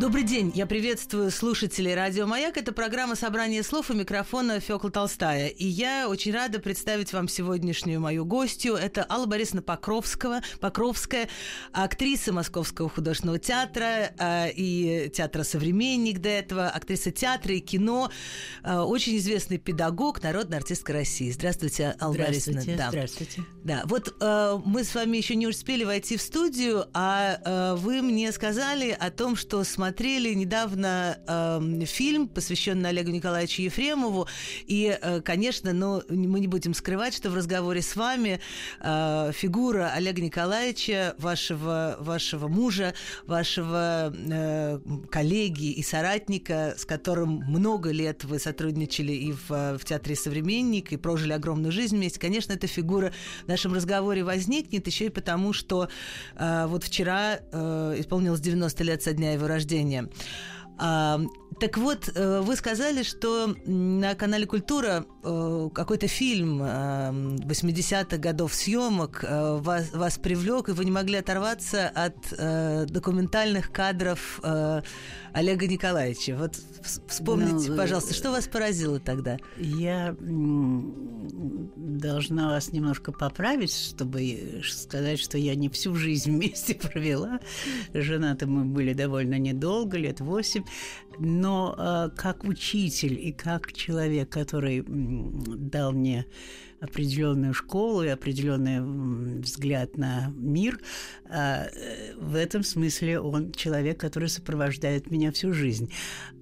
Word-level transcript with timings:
Добрый 0.00 0.22
день, 0.22 0.52
я 0.54 0.64
приветствую 0.64 1.32
слушателей 1.32 1.92
Радио 1.92 2.24
Маяк. 2.24 2.56
Это 2.56 2.70
программа 2.70 3.16
«Собрание 3.16 3.64
слов» 3.64 3.90
у 3.90 3.94
микрофона 3.94 4.60
Фёкла 4.60 4.92
Толстая. 4.92 5.48
И 5.48 5.66
я 5.66 6.08
очень 6.08 6.32
рада 6.32 6.60
представить 6.60 7.12
вам 7.12 7.26
сегодняшнюю 7.26 8.00
мою 8.00 8.24
гостью. 8.24 8.74
Это 8.74 9.04
Алла 9.10 9.26
Борисовна 9.26 9.60
Покровского, 9.60 10.40
Покровская, 10.60 11.28
актриса 11.72 12.32
Московского 12.32 12.88
художественного 12.88 13.40
театра 13.40 14.12
э, 14.16 14.52
и 14.52 15.10
театра 15.12 15.42
«Современник» 15.42 16.20
до 16.20 16.28
этого, 16.28 16.68
актриса 16.68 17.10
театра 17.10 17.54
и 17.54 17.58
кино, 17.58 18.12
э, 18.62 18.78
очень 18.78 19.16
известный 19.16 19.58
педагог, 19.58 20.22
народная 20.22 20.58
артистка 20.58 20.92
России. 20.92 21.32
Здравствуйте, 21.32 21.96
Алла 22.00 22.14
здравствуйте, 22.14 22.52
Борисовна. 22.52 22.76
Да. 22.76 22.88
Здравствуйте. 22.90 23.42
Да, 23.64 23.82
вот 23.86 24.14
э, 24.20 24.58
мы 24.64 24.84
с 24.84 24.94
вами 24.94 25.16
еще 25.16 25.34
не 25.34 25.48
успели 25.48 25.82
войти 25.82 26.16
в 26.16 26.22
студию, 26.22 26.86
а 26.94 27.40
э, 27.44 27.74
вы 27.74 28.00
мне 28.00 28.30
сказали 28.30 28.96
о 28.96 29.10
том, 29.10 29.34
что 29.34 29.64
смотрели 29.64 29.87
смотрели 29.88 30.34
недавно 30.34 31.18
э, 31.26 31.84
фильм, 31.86 32.28
посвященный 32.28 32.90
Олегу 32.90 33.10
Николаевичу 33.10 33.62
Ефремову. 33.62 34.28
И, 34.66 34.98
э, 35.00 35.22
конечно, 35.22 35.72
но 35.72 36.02
мы 36.10 36.40
не 36.40 36.46
будем 36.46 36.74
скрывать, 36.74 37.14
что 37.14 37.30
в 37.30 37.34
разговоре 37.34 37.80
с 37.80 37.96
вами 37.96 38.38
э, 38.80 39.32
фигура 39.32 39.90
Олега 39.94 40.20
Николаевича, 40.20 41.14
вашего, 41.16 41.96
вашего 42.00 42.48
мужа, 42.48 42.92
вашего 43.24 44.14
э, 44.14 44.78
коллеги 45.10 45.72
и 45.72 45.82
соратника, 45.82 46.74
с 46.76 46.84
которым 46.84 47.44
много 47.48 47.90
лет 47.90 48.24
вы 48.24 48.38
сотрудничали 48.38 49.12
и 49.12 49.32
в, 49.32 49.78
в 49.78 49.84
театре 49.86 50.16
«Современник», 50.16 50.92
и 50.92 50.98
прожили 50.98 51.32
огромную 51.32 51.72
жизнь 51.72 51.96
вместе, 51.96 52.20
конечно, 52.20 52.52
эта 52.52 52.66
фигура 52.66 53.10
в 53.46 53.48
нашем 53.48 53.72
разговоре 53.72 54.22
возникнет 54.22 54.86
еще 54.86 55.06
и 55.06 55.08
потому, 55.08 55.54
что 55.54 55.88
э, 56.36 56.66
вот 56.66 56.84
вчера 56.84 57.38
э, 57.50 57.94
исполнилось 58.00 58.40
90 58.40 58.84
лет 58.84 59.02
со 59.02 59.14
дня 59.14 59.32
его 59.32 59.46
рождения 59.46 59.77
рождения. 59.78 60.08
Так 61.60 61.76
вот, 61.76 62.10
э, 62.14 62.40
вы 62.40 62.54
сказали, 62.56 63.02
что 63.02 63.54
на 63.66 64.14
канале 64.14 64.46
Культура 64.46 65.04
э, 65.24 65.68
какой-то 65.74 66.06
фильм 66.06 66.62
80-х 66.62 68.16
э, 68.16 68.18
годов 68.18 68.54
съемок 68.54 69.24
вас, 69.28 69.92
вас 69.92 70.18
привлек, 70.18 70.68
и 70.68 70.72
вы 70.72 70.84
не 70.84 70.90
могли 70.90 71.16
оторваться 71.16 71.88
от 71.88 72.88
документальных 72.90 73.72
кадров 73.72 74.40
Олега 75.32 75.66
Николаевича. 75.66 76.36
Вот 76.36 76.56
вспомните, 77.06 77.70
ну, 77.70 77.76
пожалуйста, 77.76 78.14
что 78.14 78.30
вас 78.30 78.46
поразило 78.46 79.00
тогда? 79.00 79.38
Я 79.56 80.16
должна 81.76 82.48
вас 82.48 82.72
немножко 82.72 83.12
поправить, 83.12 83.74
чтобы 83.74 84.62
сказать, 84.64 85.18
что 85.18 85.38
я 85.38 85.54
не 85.54 85.68
всю 85.68 85.94
жизнь 85.94 86.30
вместе 86.30 86.74
провела. 86.92 87.40
Женаты 87.92 88.46
мы 88.46 88.64
были 88.64 88.92
довольно 88.92 89.38
недолго, 89.38 89.96
лет 89.96 90.20
восемь. 90.20 90.64
Но 91.18 91.47
э, 91.50 92.10
как 92.16 92.44
учитель 92.44 93.18
и 93.18 93.32
как 93.32 93.72
человек, 93.72 94.28
который 94.28 94.84
дал 94.86 95.92
мне 95.92 96.26
определенную 96.80 97.54
школу 97.54 98.02
и 98.04 98.08
определенный 98.08 99.40
взгляд 99.40 99.96
на 99.96 100.32
мир, 100.36 100.80
э, 101.24 102.14
в 102.16 102.34
этом 102.34 102.62
смысле 102.62 103.20
он 103.20 103.52
человек, 103.52 103.98
который 103.98 104.28
сопровождает 104.28 105.10
меня 105.10 105.32
всю 105.32 105.52
жизнь. 105.52 105.90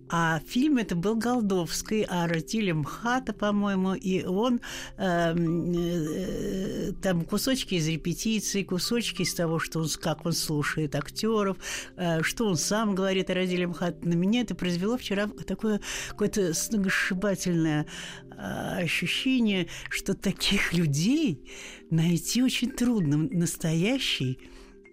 А 0.09 0.41
фильм 0.47 0.79
это 0.79 0.95
был 0.95 1.17
Голдовский, 1.17 2.05
а 2.09 2.29
Ратили 2.29 2.71
Мхата, 2.71 3.33
по-моему, 3.33 3.94
и 3.94 4.25
он 4.25 4.61
эм, 4.99 5.72
э, 5.77 6.93
там 7.03 7.25
кусочки 7.25 7.75
из 7.75 7.89
репетиции, 7.89 8.62
кусочки 8.62 9.22
из 9.22 9.34
того, 9.34 9.59
что 9.59 9.81
он, 9.81 9.89
как 10.00 10.25
он 10.25 10.33
слушает 10.33 10.95
актеров, 10.95 11.56
э, 11.97 12.22
что 12.22 12.47
он 12.47 12.56
сам 12.56 12.95
говорит 12.95 13.31
о 13.31 13.34
Радиле 13.34 13.66
Мхат. 13.66 14.05
На 14.05 14.15
меня 14.15 14.43
это 14.43 14.55
произвело 14.55 14.97
вчера 14.97 15.27
такое 15.47 15.81
какое-то 16.09 16.55
сногсшибательное 16.55 17.87
э, 18.31 18.83
ощущение, 18.83 19.66
что 19.91 20.15
таких 20.15 20.72
людей 20.72 21.50
найти 21.91 22.45
очень 22.45 22.71
трудно. 22.71 23.16
Настоящий, 23.16 24.39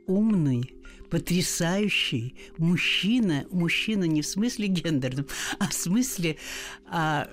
умный, 0.08 0.83
потрясающий 1.14 2.34
мужчина, 2.58 3.46
мужчина 3.52 4.06
не 4.06 4.24
в 4.24 4.26
смысле 4.26 4.66
гендерном, 4.66 5.28
а 5.60 5.70
в 5.70 5.74
смысле 5.76 6.38
а, 6.90 7.30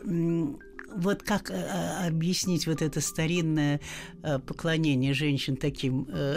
вот 0.95 1.23
как 1.23 1.51
а, 1.51 2.07
объяснить 2.07 2.67
вот 2.67 2.83
это 2.83 3.01
старинное 3.01 3.81
а, 4.23 4.39
поклонение 4.39 5.15
женщин 5.15 5.57
таким 5.57 6.07
а, 6.11 6.37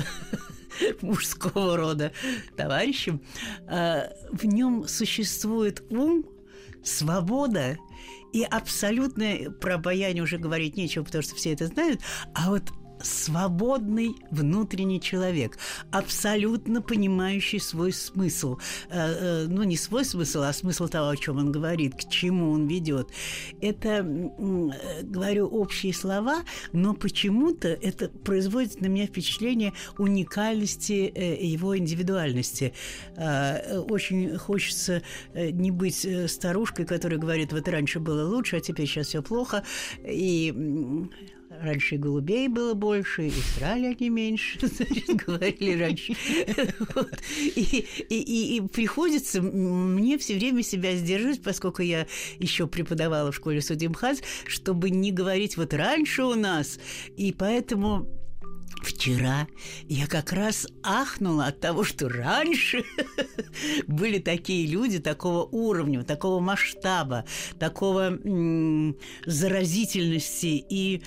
мужского 1.02 1.76
рода 1.76 2.14
товарищам, 2.56 3.22
а, 3.68 4.10
в 4.32 4.46
нем 4.46 4.88
существует 4.88 5.84
ум, 5.90 6.24
свобода 6.82 7.78
и 8.32 8.44
абсолютно 8.44 9.52
про 9.60 9.76
обаяние 9.76 10.24
уже 10.24 10.38
говорить 10.38 10.78
нечего, 10.78 11.04
потому 11.04 11.24
что 11.24 11.36
все 11.36 11.52
это 11.52 11.68
знают, 11.68 12.00
а 12.34 12.52
вот 12.52 12.72
свободный 13.02 14.16
внутренний 14.32 15.02
человек, 15.02 15.58
абсолютно 15.92 16.82
понимающий 16.82 17.60
свой 17.60 17.92
смысл. 17.94 18.58
Э, 18.90 19.44
э, 19.44 19.48
ну, 19.48 19.64
не 19.64 19.78
свой 19.78 20.06
смысл, 20.06 20.42
а 20.42 20.54
смысл 20.54 20.88
того, 20.88 21.10
о 21.10 21.18
чем 21.18 21.38
он 21.38 21.52
говорит, 21.52 21.96
к 21.96 22.10
чему 22.10 22.52
он 22.52 22.68
ведет. 22.68 23.10
Это, 23.62 24.04
говорю, 25.04 25.48
общие 25.48 25.94
слова, 25.94 26.44
но 26.72 26.94
почему-то 26.94 27.68
это 27.68 28.10
производит 28.10 28.82
на 28.82 28.88
меня 28.88 29.08
впечатление 29.08 29.74
уникальности 29.98 31.12
э, 31.14 31.44
его 31.44 31.78
индивидуальности. 31.78 32.74
Очень 33.18 34.38
хочется 34.38 35.02
не 35.34 35.72
быть 35.72 36.08
старушкой, 36.28 36.86
которая 36.86 37.20
говорит, 37.20 37.52
вот 37.54 37.68
раньше 37.68 38.00
было 38.00 38.28
лучше, 38.28 38.58
а 38.58 38.60
теперь 38.60 38.88
сейчас 38.88 39.08
все 39.08 39.22
плохо. 39.22 39.64
И 40.06 40.54
раньше 41.64 41.98
голубей 41.98 42.48
было 42.48 42.74
больше, 42.74 43.28
и 43.28 43.32
срали 43.32 43.96
они 43.98 44.10
меньше, 44.10 44.60
значит, 44.62 45.16
говорили 45.26 45.80
раньше. 45.80 46.16
Вот. 46.96 47.22
И, 47.38 47.86
и, 48.10 48.58
и, 48.58 48.62
приходится 48.68 49.42
мне 49.42 50.18
все 50.18 50.36
время 50.36 50.64
себя 50.64 50.96
сдерживать, 50.96 51.42
поскольку 51.42 51.82
я 51.82 52.08
еще 52.40 52.68
преподавала 52.68 53.32
в 53.32 53.36
школе 53.36 53.62
Судимхаз, 53.62 54.22
чтобы 54.46 54.90
не 54.90 55.12
говорить 55.12 55.58
вот 55.58 55.74
раньше 55.74 56.24
у 56.24 56.36
нас. 56.36 56.80
И 57.18 57.32
поэтому 57.32 58.08
Вчера 58.84 59.48
я 59.88 60.08
как 60.08 60.34
раз 60.34 60.68
ахнула 60.84 61.46
от 61.46 61.62
того, 61.62 61.86
что 61.86 62.10
раньше 62.10 62.84
были 63.88 64.20
такие 64.20 64.68
люди 64.68 65.00
такого 65.00 65.44
уровня, 65.44 66.04
такого 66.04 66.42
масштаба, 66.42 67.24
такого 67.60 68.10
м- 68.10 68.98
заразительности 69.26 70.66
и 70.70 71.02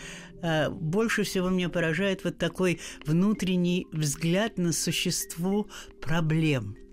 больше 0.71 1.23
всего 1.25 1.49
меня 1.49 1.69
поражает 1.69 2.25
вот 2.25 2.39
такой 2.39 2.81
внутренний 3.05 3.87
взгляд 3.93 4.59
на 4.59 4.73
существо 4.73 5.67
проблем– 6.01 6.77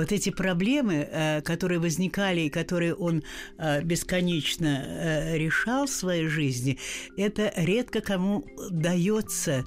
вот 0.00 0.12
эти 0.12 0.30
проблемы, 0.30 1.06
э, 1.10 1.42
которые 1.42 1.78
возникали 1.78 2.42
и 2.42 2.50
которые 2.50 2.94
он 2.94 3.22
э, 3.58 3.82
бесконечно 3.82 5.36
решал 5.36 5.86
в 5.86 5.90
своей 5.90 6.26
жизни, 6.26 6.78
это 7.16 7.52
редко 7.56 8.00
кому 8.00 8.46
дается 8.70 9.64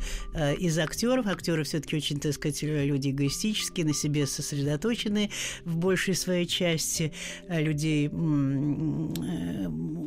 из 0.58 0.78
актеров. 0.80 1.28
Актеры 1.28 1.64
все-таки 1.64 1.96
очень, 1.96 2.20
так 2.20 2.34
сказать, 2.34 2.64
люди 2.64 3.12
эгоистические, 3.12 3.86
на 3.86 3.94
себе 3.94 4.26
сосредоточенные 4.26 5.30
в 5.66 5.78
большей 5.78 6.16
своей 6.16 6.46
части, 6.48 7.14
людей 7.48 8.08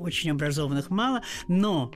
очень 0.00 0.30
образованных 0.30 0.90
мало, 0.90 1.22
но 1.48 1.92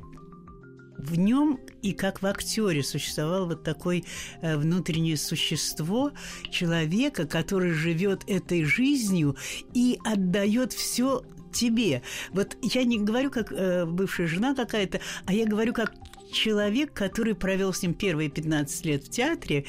в 1.00 1.18
нем 1.18 1.58
и 1.82 1.92
как 1.92 2.22
в 2.22 2.26
актере 2.26 2.82
существовало 2.82 3.46
вот 3.46 3.62
такое 3.62 4.02
э, 4.42 4.56
внутреннее 4.56 5.16
существо 5.16 6.12
человека, 6.50 7.26
который 7.26 7.72
живет 7.72 8.22
этой 8.28 8.64
жизнью 8.64 9.36
и 9.74 9.98
отдает 10.04 10.72
все 10.72 11.24
тебе. 11.52 12.02
Вот 12.32 12.56
я 12.62 12.84
не 12.84 12.98
говорю 12.98 13.30
как 13.30 13.52
э, 13.52 13.84
бывшая 13.86 14.26
жена 14.26 14.54
какая-то, 14.54 15.00
а 15.26 15.32
я 15.32 15.46
говорю 15.46 15.72
как 15.72 15.92
человек, 16.32 16.92
который 16.92 17.34
провел 17.34 17.72
с 17.72 17.82
ним 17.82 17.94
первые 17.94 18.30
15 18.30 18.86
лет 18.86 19.04
в 19.04 19.10
театре, 19.10 19.64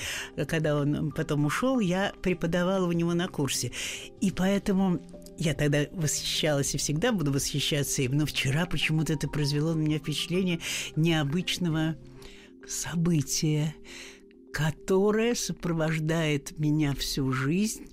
когда 0.47 0.77
он 0.77 1.11
потом 1.11 1.45
ушел, 1.45 1.79
я 1.79 2.13
преподавала 2.21 2.87
у 2.87 2.91
него 2.91 3.13
на 3.13 3.27
курсе. 3.27 3.71
И 4.19 4.31
поэтому 4.31 5.01
я 5.41 5.55
тогда 5.55 5.88
восхищалась 5.91 6.75
и 6.75 6.77
всегда 6.77 7.11
буду 7.11 7.31
восхищаться 7.31 8.03
им, 8.03 8.15
но 8.15 8.27
вчера 8.27 8.67
почему-то 8.67 9.13
это 9.13 9.27
произвело 9.27 9.73
на 9.73 9.79
меня 9.79 9.97
впечатление 9.97 10.59
необычного 10.95 11.95
события, 12.67 13.73
которое 14.53 15.33
сопровождает 15.33 16.59
меня 16.59 16.93
всю 16.93 17.31
жизнь 17.31 17.91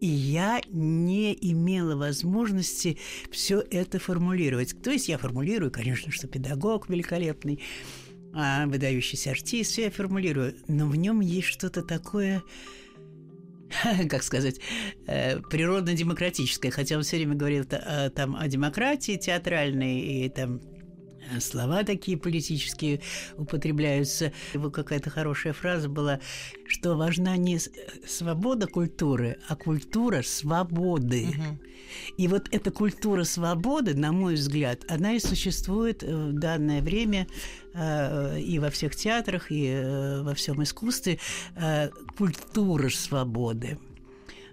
И 0.00 0.06
я 0.06 0.60
не 0.70 1.36
имела 1.40 1.94
возможности 1.94 2.98
все 3.30 3.64
это 3.70 4.00
формулировать. 4.00 4.80
То 4.82 4.90
есть 4.90 5.08
я 5.08 5.18
формулирую, 5.18 5.70
конечно, 5.70 6.10
что 6.10 6.26
педагог 6.26 6.88
великолепный, 6.88 7.60
а 8.32 8.66
выдающийся 8.66 9.30
артист, 9.30 9.72
все 9.72 9.84
я 9.84 9.90
формулирую, 9.90 10.56
но 10.66 10.88
в 10.88 10.96
нем 10.96 11.20
есть 11.20 11.48
что-то 11.48 11.82
такое, 11.82 12.42
как 14.08 14.22
сказать, 14.22 14.60
э, 15.06 15.40
природно-демократическое, 15.40 16.70
хотя 16.70 16.96
он 16.96 17.02
все 17.02 17.16
время 17.16 17.34
говорил 17.34 17.64
э, 17.70 18.10
там 18.10 18.36
о 18.36 18.48
демократии 18.48 19.16
театральной 19.16 20.00
и 20.00 20.28
там 20.28 20.60
слова 21.40 21.84
такие 21.84 22.16
политические 22.16 23.00
употребляются. 23.36 24.32
Его 24.54 24.70
какая-то 24.70 25.10
хорошая 25.10 25.52
фраза 25.52 25.88
была, 25.88 26.20
что 26.66 26.96
важна 26.96 27.36
не 27.36 27.58
свобода 28.06 28.66
культуры, 28.66 29.38
а 29.48 29.56
культура 29.56 30.22
свободы. 30.22 31.28
Угу. 31.28 31.58
И 32.18 32.28
вот 32.28 32.48
эта 32.50 32.70
культура 32.70 33.24
свободы, 33.24 33.94
на 33.94 34.12
мой 34.12 34.34
взгляд, 34.34 34.84
она 34.88 35.14
и 35.14 35.20
существует 35.20 36.02
в 36.02 36.32
данное 36.32 36.82
время 36.82 37.26
Э, 37.78 38.38
и 38.40 38.58
во 38.58 38.70
всех 38.70 38.96
театрах, 38.96 39.52
и 39.52 39.66
э, 39.66 40.22
во 40.22 40.34
всем 40.34 40.62
искусстве 40.62 41.18
э, 41.56 41.90
культура 42.16 42.88
свободы. 42.88 43.78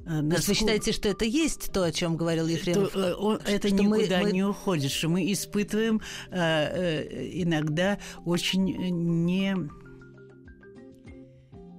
Насколько... 0.05 0.35
Есть 0.35 0.47
вы 0.47 0.53
считаете, 0.53 0.91
что 0.91 1.09
это 1.09 1.25
есть 1.25 1.71
то, 1.71 1.83
о 1.83 1.91
чем 1.91 2.15
говорил 2.15 2.47
Ефремов? 2.47 2.91
То, 2.91 3.15
он, 3.15 3.39
это 3.45 3.67
что 3.67 3.75
никуда 3.75 4.19
мы, 4.19 4.23
мы... 4.23 4.31
не 4.31 4.43
уходит, 4.43 4.91
что 4.91 5.09
мы 5.09 5.31
испытываем 5.31 6.01
э, 6.29 7.27
иногда 7.33 7.97
очень 8.23 8.65
не 8.65 9.57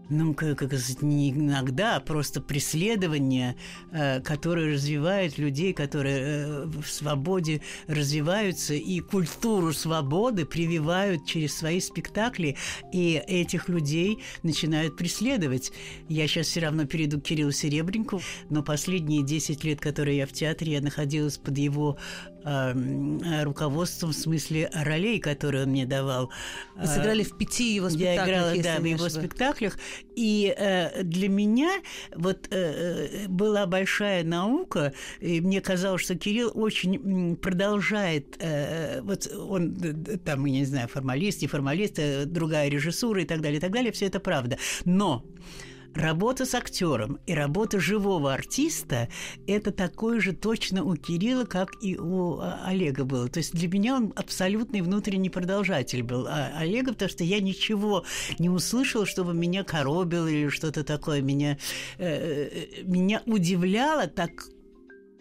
ну, 0.09 0.35
как, 0.35 0.59
как 0.59 0.73
не 1.03 1.31
иногда, 1.31 1.97
а 1.97 2.01
просто 2.01 2.41
преследование, 2.41 3.57
э, 3.93 4.21
которое 4.21 4.75
развивает 4.75 5.39
людей, 5.39 5.73
которые 5.73 6.19
э, 6.19 6.65
в 6.67 6.87
свободе 6.87 7.61
развиваются, 7.87 8.75
и 8.75 9.01
культуру 9.01 9.73
свободы 9.73 10.45
прививают 10.45 11.27
через 11.27 11.57
свои 11.57 11.81
спектакли, 11.81 12.57
и 12.93 13.23
этих 13.27 13.69
людей 13.69 14.23
начинают 14.43 14.97
преследовать. 14.97 15.73
Я 16.09 16.27
сейчас 16.27 16.47
все 16.49 16.61
равно 16.61 16.87
перейду 16.87 17.21
к 17.21 17.25
Кириллу 17.25 17.53
Серебреннику, 17.53 18.21
но 18.51 18.63
последние 18.63 19.23
10 19.23 19.65
лет, 19.65 19.81
которые 19.81 20.19
я 20.19 20.27
в 20.27 20.33
театре, 20.33 20.75
я 20.75 20.81
находилась 20.81 21.39
под 21.39 21.59
его 21.59 21.99
э, 22.47 23.43
руководством 23.43 24.11
в 24.11 24.15
смысле 24.15 24.71
ролей, 24.73 25.19
которые 25.19 25.65
он 25.65 25.71
мне 25.71 25.85
давал. 25.85 26.31
Вы 26.77 26.87
сыграли 26.87 27.23
в 27.23 27.37
пяти 27.37 27.75
его 27.75 27.91
спектаклях. 27.91 28.27
Я 28.27 28.57
играла, 28.57 28.63
да, 28.63 28.81
в 28.81 28.85
его 28.85 29.09
спектаклях. 29.09 29.79
И 30.15 30.55
э, 30.57 31.03
для 31.03 31.29
меня 31.29 31.71
вот 32.15 32.49
э, 32.51 33.25
э, 33.25 33.29
была 33.29 33.67
большая 33.67 34.25
наука, 34.25 34.93
и 35.21 35.41
мне 35.41 35.61
казалось, 35.61 36.03
что 36.03 36.15
Кирилл 36.15 36.53
очень 36.55 37.37
продолжает, 37.37 38.37
э, 38.39 39.01
вот 39.03 39.27
он 39.27 39.77
там, 40.25 40.47
я 40.47 40.61
не 40.61 40.65
знаю, 40.65 40.89
формалист, 40.89 41.43
не 41.43 41.49
формалист, 41.49 41.99
э, 41.99 42.25
другая 42.25 42.69
режиссура 42.69 43.23
и 43.23 43.27
так 43.27 43.41
далее, 43.41 43.59
и 43.59 43.61
так 43.61 43.73
далее, 43.73 43.93
все 43.93 44.07
это 44.07 44.21
правда. 44.21 44.57
Но 44.85 45.25
Работа 45.97 46.45
с 46.45 46.55
актером 46.55 47.19
и 47.27 47.33
работа 47.33 47.81
живого 47.81 48.35
артиста– 48.35 49.09
это 49.47 49.73
такое 49.73 50.21
же 50.21 50.35
точно 50.35 50.85
у 50.85 50.95
Кирилла, 50.95 51.47
как 51.47 51.71
и 51.81 51.97
у 51.97 52.39
а, 52.39 52.61
Олега 52.67 53.07
было. 53.07 53.29
То 53.29 53.39
есть 53.39 53.55
для 53.55 53.67
меня 53.67 53.97
он 53.97 54.13
абсолютный 54.15 54.83
внутренний 54.83 55.31
продолжатель 55.31 56.03
был. 56.03 56.27
А 56.29 56.53
Олега, 56.55 56.93
потому 56.93 57.09
что 57.09 57.25
я 57.25 57.41
ничего 57.41 58.05
не 58.39 58.51
услышала, 58.51 59.07
чтобы 59.07 59.33
меня 59.33 59.65
коробило 59.65 60.27
или 60.27 60.51
что-то 60.51 60.85
такое. 60.85 61.23
Меня, 61.23 61.57
э, 61.97 62.49
э 62.53 62.83
меня 62.85 63.23
удивляло 63.25 64.07
так 64.07 64.33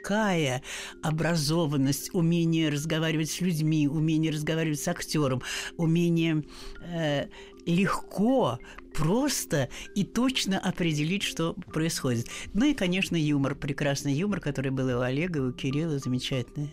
какая 0.05 0.61
образованность, 1.01 2.13
умение 2.13 2.69
разговаривать 2.69 3.31
с 3.31 3.41
людьми, 3.41 3.87
умение 3.87 4.31
разговаривать 4.31 4.79
с 4.79 4.87
актером, 4.87 5.41
умение 5.77 6.43
э, 6.83 7.25
легко 7.65 8.59
просто 8.93 9.69
и 9.93 10.03
точно 10.03 10.59
определить, 10.59 11.23
что 11.23 11.53
происходит. 11.73 12.27
Ну 12.53 12.65
и, 12.65 12.73
конечно, 12.73 13.15
юмор, 13.15 13.55
прекрасный 13.55 14.13
юмор, 14.13 14.39
который 14.39 14.71
был 14.71 14.89
и 14.89 14.93
у 14.93 15.01
Олега, 15.01 15.39
и 15.39 15.41
у 15.43 15.51
Кирилла, 15.51 15.99
замечательный. 15.99 16.69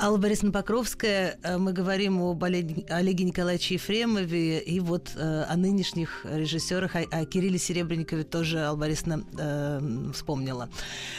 Алла 0.00 0.16
Борисовна 0.16 0.52
Покровская, 0.52 1.40
э, 1.42 1.58
мы 1.58 1.72
говорим 1.72 2.22
об 2.22 2.44
Олеге 2.44 3.24
Николаевиче 3.24 3.74
Ефремове 3.74 4.60
и 4.60 4.78
вот 4.78 5.10
э, 5.16 5.42
о 5.48 5.56
нынешних 5.56 6.24
режиссерах, 6.24 6.94
о, 6.94 7.24
Кирилле 7.24 7.58
Серебренникове 7.58 8.22
тоже 8.22 8.60
Алла 8.60 8.76
Борисовна 8.76 9.24
э, 9.36 10.10
вспомнила. 10.14 10.68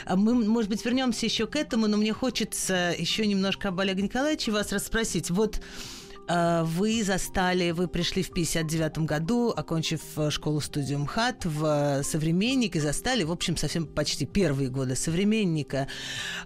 А 0.06 0.16
мы, 0.16 0.34
может 0.34 0.70
быть, 0.70 0.84
вернемся 0.86 1.26
еще 1.26 1.46
к 1.46 1.58
этому, 1.58 1.88
но 1.88 1.98
мне 1.98 2.14
хочется 2.14 2.96
еще 2.98 3.28
немножко 3.28 3.68
об 3.68 3.82
Олеге 3.82 4.04
Николаевиче 4.04 4.54
вас 4.54 4.72
расспросить. 4.72 5.30
Вот 5.30 5.60
Э, 5.60 5.99
вы 6.30 7.04
застали, 7.04 7.72
вы 7.72 7.88
пришли 7.88 8.24
в 8.24 8.32
59 8.32 9.00
году, 9.00 9.50
окончив 9.50 10.02
э, 10.18 10.30
школу-студию 10.30 11.00
МХАТ 11.00 11.46
в 11.46 11.66
э, 11.66 12.04
«Современник» 12.04 12.76
и 12.76 12.80
застали, 12.80 13.24
в 13.24 13.32
общем, 13.32 13.58
совсем 13.58 13.88
почти 13.88 14.26
первые 14.26 14.70
годы 14.70 14.96
«Современника». 14.96 15.88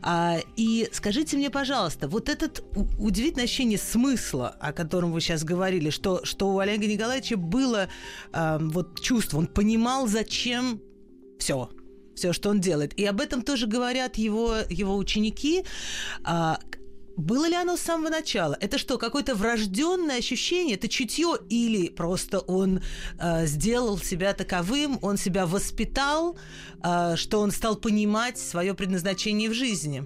А, 0.01 0.37
и 0.55 0.87
скажите 0.91 1.35
мне, 1.37 1.49
пожалуйста, 1.49 2.07
вот 2.07 2.29
этот 2.29 2.63
удивительное 2.97 3.45
ощущение 3.45 3.77
смысла, 3.77 4.55
о 4.59 4.71
котором 4.71 5.11
вы 5.11 5.21
сейчас 5.21 5.43
говорили, 5.43 5.89
что, 5.89 6.23
что 6.23 6.53
у 6.53 6.59
Олега 6.59 6.87
Николаевича 6.87 7.37
было 7.37 7.89
вот 8.31 9.01
чувство, 9.01 9.39
он 9.39 9.47
понимал, 9.47 10.07
зачем 10.07 10.81
все, 11.39 11.69
все, 12.15 12.33
что 12.33 12.49
он 12.49 12.59
делает. 12.59 12.97
И 12.97 13.05
об 13.05 13.19
этом 13.19 13.41
тоже 13.41 13.67
говорят 13.67 14.17
его, 14.17 14.55
его 14.69 14.95
ученики. 14.95 15.65
А, 16.23 16.59
было 17.15 17.47
ли 17.47 17.55
оно 17.55 17.77
с 17.77 17.81
самого 17.81 18.09
начала? 18.09 18.57
Это 18.59 18.77
что, 18.77 18.97
какое-то 18.97 19.35
врожденное 19.35 20.17
ощущение, 20.17 20.75
это 20.75 20.87
чутье, 20.87 21.35
или 21.49 21.89
просто 21.89 22.39
он 22.39 22.81
э, 23.19 23.45
сделал 23.45 23.97
себя 23.97 24.33
таковым, 24.33 24.99
он 25.01 25.17
себя 25.17 25.45
воспитал, 25.45 26.37
э, 26.83 27.15
что 27.15 27.39
он 27.39 27.51
стал 27.51 27.75
понимать 27.75 28.37
свое 28.37 28.73
предназначение 28.73 29.49
в 29.49 29.53
жизни? 29.53 30.03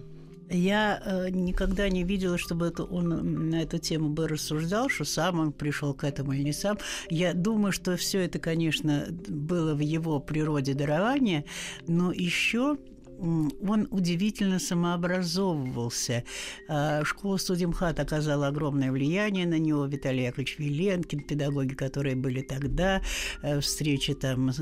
Я 0.50 1.02
э, 1.04 1.30
никогда 1.30 1.90
не 1.90 2.04
видела, 2.04 2.38
чтобы 2.38 2.68
это 2.68 2.84
он 2.84 3.50
на 3.50 3.62
эту 3.62 3.80
тему 3.80 4.10
бы 4.10 4.28
рассуждал, 4.28 4.90
что 4.90 5.04
сам 5.04 5.40
он 5.40 5.52
пришел 5.52 5.94
к 5.94 6.04
этому 6.06 6.34
или 6.34 6.44
не 6.44 6.54
сам. 6.54 6.78
Я 7.10 7.34
думаю, 7.34 7.72
что 7.74 7.98
все 7.98 8.20
это, 8.20 8.40
конечно, 8.40 9.08
было 9.28 9.74
в 9.76 9.80
его 9.80 10.20
природе 10.20 10.74
дарования, 10.74 11.44
но 11.88 12.12
еще 12.14 12.78
он 13.20 13.88
удивительно 13.92 14.60
самообразовывался. 14.60 16.24
А, 16.68 17.04
школа 17.04 17.38
студимхат 17.38 18.00
оказала 18.00 18.48
огромное 18.48 18.92
влияние 18.92 19.48
на 19.48 19.58
него. 19.58 19.86
Виталий 19.86 20.26
Яковлевич 20.26 20.60
Виленкин, 20.60 21.22
педагоги, 21.22 21.74
которые 21.74 22.16
были 22.16 22.42
тогда, 22.42 23.02
э, 23.42 23.60
встречи 23.60 24.14
там 24.14 24.50
э, 24.50 24.54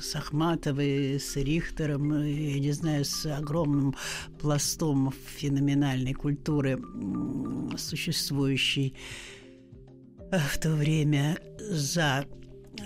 с 0.00 0.16
Ахматовой, 0.16 1.20
с 1.20 1.36
Рихтером, 1.36 2.12
я 2.24 2.58
не 2.58 2.72
знаю, 2.72 3.04
с 3.04 3.26
огромным 3.26 3.94
пластом 4.40 5.12
феноменальной 5.36 6.14
культуры, 6.14 6.78
существующей 7.76 8.94
э, 10.30 10.38
в 10.38 10.58
то 10.58 10.70
время 10.70 11.38
за 11.58 12.24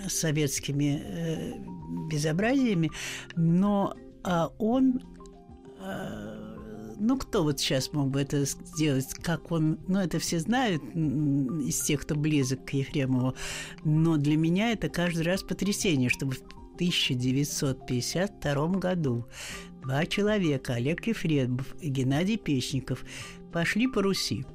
советскими 0.07 1.55
безобразиями, 2.09 2.91
но 3.35 3.95
а 4.25 4.51
он 4.57 5.01
а, 5.79 6.55
ну, 6.97 7.17
кто 7.17 7.43
вот 7.43 7.59
сейчас 7.59 7.93
мог 7.93 8.09
бы 8.09 8.21
это 8.21 8.45
сделать, 8.45 9.13
как 9.21 9.51
он... 9.51 9.79
Ну, 9.87 9.99
это 9.99 10.19
все 10.19 10.39
знают 10.39 10.81
из 10.83 11.81
тех, 11.81 12.01
кто 12.01 12.15
близок 12.15 12.65
к 12.65 12.71
Ефремову. 12.71 13.35
Но 13.83 14.17
для 14.17 14.37
меня 14.37 14.71
это 14.71 14.89
каждый 14.89 15.23
раз 15.23 15.43
потрясение, 15.43 16.09
чтобы 16.09 16.33
в 16.33 16.41
1952 16.75 18.67
году 18.79 19.25
два 19.81 20.05
человека, 20.05 20.73
Олег 20.73 21.05
Ефремов 21.07 21.75
и 21.81 21.89
Геннадий 21.89 22.37
Печников, 22.37 23.03
пошли 23.51 23.87
по 23.87 24.01
Руси. 24.01 24.45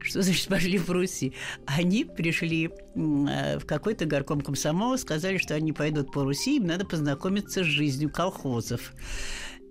Что 0.00 0.22
значит 0.22 0.48
пошли 0.48 0.78
по 0.78 0.94
Руси? 0.94 1.34
Они 1.66 2.04
пришли 2.04 2.70
а, 2.96 3.58
в 3.58 3.66
какой-то 3.66 4.06
горком 4.06 4.40
комсомола, 4.40 4.96
сказали, 4.96 5.38
что 5.38 5.54
они 5.54 5.72
пойдут 5.72 6.12
по 6.12 6.24
Руси, 6.24 6.56
им 6.56 6.66
надо 6.66 6.86
познакомиться 6.86 7.62
с 7.62 7.66
жизнью 7.66 8.10
колхозов. 8.10 8.92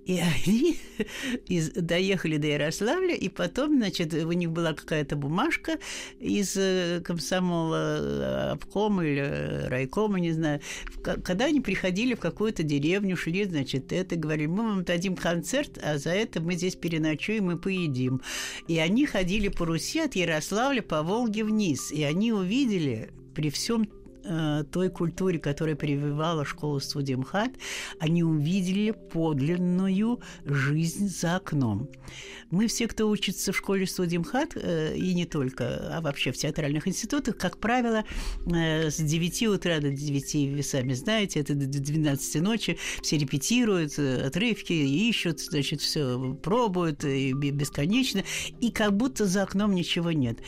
И 0.09 0.17
они 0.17 0.75
из, 1.47 1.69
доехали 1.69 2.37
до 2.37 2.47
Ярославля, 2.47 3.13
и 3.13 3.29
потом, 3.29 3.77
значит, 3.77 4.11
у 4.11 4.31
них 4.31 4.49
была 4.49 4.73
какая-то 4.73 5.15
бумажка 5.15 5.77
из 6.19 6.57
э, 6.57 6.99
комсомола 7.05 7.99
э, 8.01 8.51
обкома 8.53 9.05
или 9.05 9.21
э, 9.21 9.67
райкома, 9.67 10.19
не 10.19 10.31
знаю. 10.31 10.61
Когда 11.03 11.45
они 11.45 11.61
приходили 11.61 12.15
в 12.15 12.19
какую-то 12.19 12.63
деревню, 12.63 13.15
шли, 13.15 13.45
значит, 13.45 13.93
это, 13.93 14.15
говорили, 14.15 14.47
мы 14.47 14.63
вам 14.63 14.83
дадим 14.83 15.15
концерт, 15.15 15.77
а 15.79 15.99
за 15.99 16.09
это 16.09 16.41
мы 16.41 16.55
здесь 16.55 16.75
переночуем 16.75 17.51
и 17.51 17.55
поедим. 17.55 18.23
И 18.67 18.79
они 18.79 19.05
ходили 19.05 19.49
по 19.49 19.63
Руси 19.63 19.99
от 19.99 20.15
Ярославля 20.15 20.81
по 20.81 21.03
Волге 21.03 21.43
вниз, 21.43 21.91
и 21.91 22.01
они 22.01 22.33
увидели 22.33 23.11
при 23.35 23.51
всем 23.51 23.87
э, 24.29 24.63
той 24.71 24.89
культуре, 24.89 25.39
которая 25.39 25.75
прививала 25.75 26.45
школу 26.45 26.79
студии 26.79 27.15
МХАТ, 27.15 27.51
они 27.99 28.23
увидели 28.23 28.91
подлинную 28.91 30.21
жизнь 30.45 31.09
за 31.09 31.37
окном. 31.37 31.89
Мы 32.51 32.67
все, 32.67 32.87
кто 32.87 33.09
учится 33.09 33.51
в 33.51 33.57
школе 33.57 33.85
студии 33.87 34.17
МХАТ, 34.17 34.51
э, 34.55 34.95
и 34.95 35.13
не 35.13 35.25
только, 35.25 35.95
а 35.97 36.01
вообще 36.01 36.31
в 36.31 36.37
театральных 36.37 36.87
институтах, 36.87 37.37
как 37.37 37.57
правило, 37.57 38.03
э, 38.45 38.89
с 38.89 38.97
9 38.97 39.47
утра 39.47 39.79
до 39.79 39.89
9, 39.89 40.55
вы 40.55 40.63
сами 40.63 40.93
знаете, 40.93 41.39
это 41.39 41.55
до 41.55 41.65
12 41.65 42.41
ночи, 42.41 42.77
все 43.01 43.17
репетируют 43.17 43.97
отрывки, 43.97 44.73
ищут, 44.73 45.39
значит, 45.39 45.81
все 45.81 46.37
пробуют 46.43 47.03
и 47.03 47.33
бесконечно, 47.33 48.23
и 48.61 48.71
как 48.71 48.95
будто 48.95 49.25
за 49.25 49.43
окном 49.43 49.73
ничего 49.73 50.11
нет. 50.11 50.39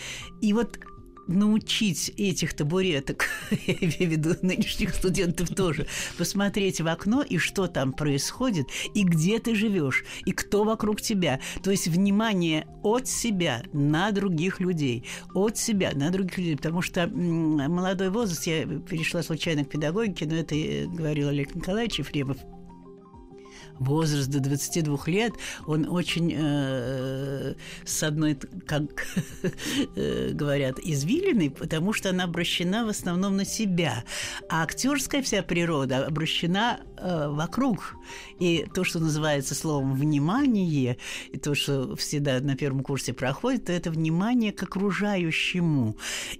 И 0.42 0.54
вот 0.54 0.80
научить 1.28 2.14
этих 2.18 2.54
табуреток, 2.54 3.26
я 3.68 3.74
имею 3.74 3.92
в 3.92 4.12
виду 4.12 4.36
нынешних 4.42 4.94
студентов 4.96 5.50
тоже, 5.50 5.88
посмотреть 6.18 6.82
в 6.82 6.88
окно 6.88 7.22
и 7.22 7.38
что 7.38 7.68
там 7.68 7.94
происходит, 7.94 8.68
и 8.94 9.04
где 9.04 9.40
ты 9.40 9.56
живешь, 9.56 10.04
и 10.26 10.32
кто 10.32 10.64
вокруг 10.64 11.02
тебя. 11.02 11.40
То 11.64 11.72
есть 11.72 11.88
внимание 11.88 12.68
от 12.84 13.08
себя 13.08 13.64
на 13.74 14.12
других 14.12 14.60
людей, 14.60 15.06
от 15.34 15.58
себя 15.58 15.92
на 15.94 16.10
других 16.10 16.38
людей, 16.38 16.58
потому 16.58 16.82
что 16.82 17.08
молодой 17.08 18.10
возраст, 18.10 18.48
я 18.48 18.66
перешла 18.66 19.24
случайно 19.24 19.66
к 19.66 19.70
педагогике, 19.70 20.26
но 20.26 20.36
это 20.36 20.56
говорил 20.88 21.30
Олег 21.30 21.56
Николаевич 21.56 22.00
Ефремов, 22.00 22.38
возраст 23.82 24.30
до 24.30 24.40
22 24.40 24.98
лет, 25.08 25.34
он 25.66 25.88
очень, 25.90 26.34
э, 26.36 27.56
с 27.84 28.04
одной, 28.04 28.38
как 28.66 28.84
э, 29.96 30.30
говорят, 30.34 30.80
извилиной, 30.80 31.50
потому 31.50 31.94
что 31.94 32.10
она 32.10 32.26
обращена 32.26 32.86
в 32.86 32.90
основном 32.90 33.38
на 33.38 33.46
себя. 33.46 34.04
А 34.50 34.64
актерская 34.64 35.22
вся 35.22 35.42
природа 35.44 36.06
обращена 36.06 36.80
э, 36.98 37.28
вокруг. 37.30 37.96
И 38.40 38.66
то, 38.74 38.84
что 38.84 39.00
называется 39.00 39.56
словом 39.56 39.96
«внимание», 39.96 40.98
и 41.32 41.38
то, 41.38 41.56
что 41.56 41.96
всегда 41.96 42.40
на 42.40 42.56
первом 42.56 42.84
курсе 42.84 43.14
проходит, 43.14 43.70
это 43.70 43.92
внимание 43.92 44.52
к 44.52 44.64
окружающему. 44.64 45.98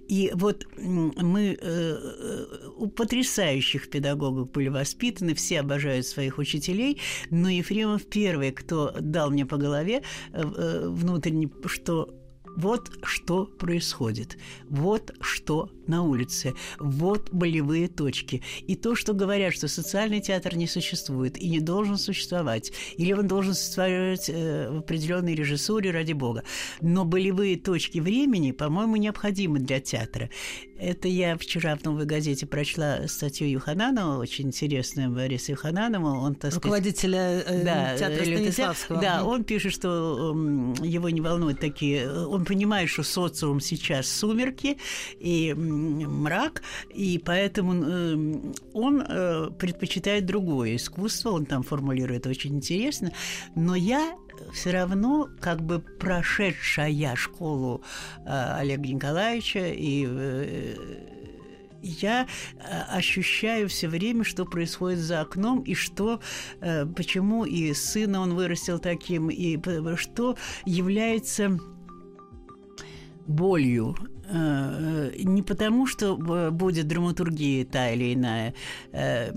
И 0.08 0.30
вот 0.34 0.66
мы 0.76 1.58
э, 1.60 2.61
у 2.76 2.88
потрясающих 2.88 3.90
педагогов 3.90 4.50
были 4.50 4.68
воспитаны, 4.68 5.34
все 5.34 5.60
обожают 5.60 6.06
своих 6.06 6.38
учителей, 6.38 7.00
но 7.30 7.48
Ефремов 7.48 8.06
первый, 8.06 8.52
кто 8.52 8.94
дал 9.00 9.30
мне 9.30 9.46
по 9.46 9.56
голове 9.56 10.02
э, 10.32 10.42
э, 10.42 10.88
внутренне, 10.88 11.50
что 11.66 12.14
вот 12.56 12.90
что 13.02 13.46
происходит, 13.46 14.36
вот 14.68 15.12
что 15.20 15.70
на 15.86 16.02
улице, 16.02 16.54
вот 16.78 17.30
болевые 17.32 17.88
точки. 17.88 18.42
И 18.66 18.76
то, 18.76 18.94
что 18.94 19.14
говорят, 19.14 19.54
что 19.54 19.68
социальный 19.68 20.20
театр 20.20 20.56
не 20.56 20.66
существует 20.66 21.38
и 21.38 21.48
не 21.48 21.60
должен 21.60 21.96
существовать, 21.96 22.72
или 22.96 23.12
он 23.12 23.26
должен 23.26 23.54
существовать 23.54 24.28
э, 24.28 24.70
в 24.70 24.78
определенной 24.78 25.34
режиссуре, 25.34 25.90
ради 25.90 26.12
бога. 26.12 26.44
Но 26.80 27.04
болевые 27.04 27.56
точки 27.56 27.98
времени, 27.98 28.52
по-моему, 28.52 28.96
необходимы 28.96 29.58
для 29.58 29.80
театра. 29.80 30.30
Это 30.78 31.08
я 31.08 31.36
вчера 31.36 31.76
в 31.76 31.84
«Новой 31.84 32.06
газете» 32.06 32.46
прочла 32.46 33.06
статью 33.06 33.48
Юхананова, 33.48 34.18
очень 34.18 34.48
интересную 34.48 35.10
Бориса 35.10 35.52
Юхананова. 35.52 36.18
Он, 36.18 36.34
так 36.34 36.54
Руководителя 36.54 37.42
э, 37.46 37.64
да, 37.64 37.96
театра 37.96 38.24
Станиславского. 38.24 39.00
Да, 39.00 39.24
он 39.24 39.44
пишет, 39.44 39.72
что 39.72 40.34
э, 40.34 40.86
его 40.86 41.08
не 41.10 41.20
волнуют 41.20 41.60
такие... 41.60 42.10
Он 42.10 42.44
понимает, 42.44 42.88
что 42.88 43.02
социум 43.02 43.60
сейчас 43.60 44.08
сумерки 44.08 44.78
и 45.20 45.54
мрак, 45.54 46.62
и 46.92 47.22
поэтому 47.24 47.74
э, 47.74 48.52
он 48.72 49.02
э, 49.06 49.50
предпочитает 49.58 50.26
другое 50.26 50.76
искусство, 50.76 51.30
он 51.30 51.46
там 51.46 51.62
формулирует 51.62 52.26
очень 52.26 52.56
интересно. 52.56 53.12
Но 53.54 53.74
я 53.74 54.16
все 54.52 54.70
равно 54.70 55.28
как 55.40 55.62
бы 55.62 55.78
прошедшая 55.78 57.16
школу 57.16 57.82
э, 58.24 58.54
Олега 58.58 58.88
Николаевича 58.88 59.68
и 59.68 60.06
э, 60.08 60.76
я 61.82 62.26
э, 62.58 62.82
ощущаю 62.90 63.68
все 63.68 63.88
время, 63.88 64.24
что 64.24 64.44
происходит 64.44 65.00
за 65.00 65.20
окном, 65.20 65.62
и 65.62 65.74
что, 65.74 66.20
э, 66.60 66.86
почему 66.86 67.44
и 67.44 67.72
сына 67.74 68.20
он 68.20 68.34
вырастил 68.34 68.78
таким, 68.78 69.30
и 69.30 69.58
что 69.96 70.36
является 70.64 71.58
болью 73.26 73.96
не 74.32 75.42
потому, 75.42 75.86
что 75.86 76.16
э, 76.16 76.50
будет 76.50 76.88
драматургия 76.88 77.64
та 77.64 77.90
или 77.90 78.14
иная, 78.14 78.54
э, 78.92 79.32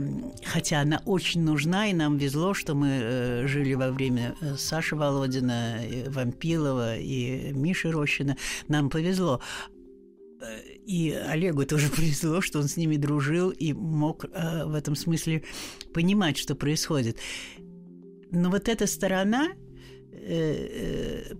хотя 0.45 0.81
она 0.81 1.01
очень 1.05 1.41
нужна, 1.41 1.87
и 1.87 1.93
нам 1.93 2.17
везло, 2.17 2.53
что 2.53 2.75
мы 2.75 3.43
жили 3.47 3.73
во 3.73 3.91
время 3.91 4.35
Саши 4.57 4.95
Володина, 4.95 5.79
Вампилова 6.07 6.97
и 6.97 7.51
Миши 7.53 7.91
Рощина. 7.91 8.37
Нам 8.67 8.89
повезло. 8.89 9.41
И 10.85 11.11
Олегу 11.11 11.65
тоже 11.65 11.89
повезло, 11.95 12.41
что 12.41 12.59
он 12.59 12.67
с 12.67 12.77
ними 12.77 12.97
дружил 12.97 13.49
и 13.49 13.73
мог 13.73 14.25
в 14.25 14.73
этом 14.75 14.95
смысле 14.95 15.43
понимать, 15.93 16.37
что 16.37 16.55
происходит. 16.55 17.17
Но 18.31 18.49
вот 18.49 18.69
эта 18.69 18.87
сторона 18.87 19.47
Э, 19.47 19.53
э, 19.53 19.64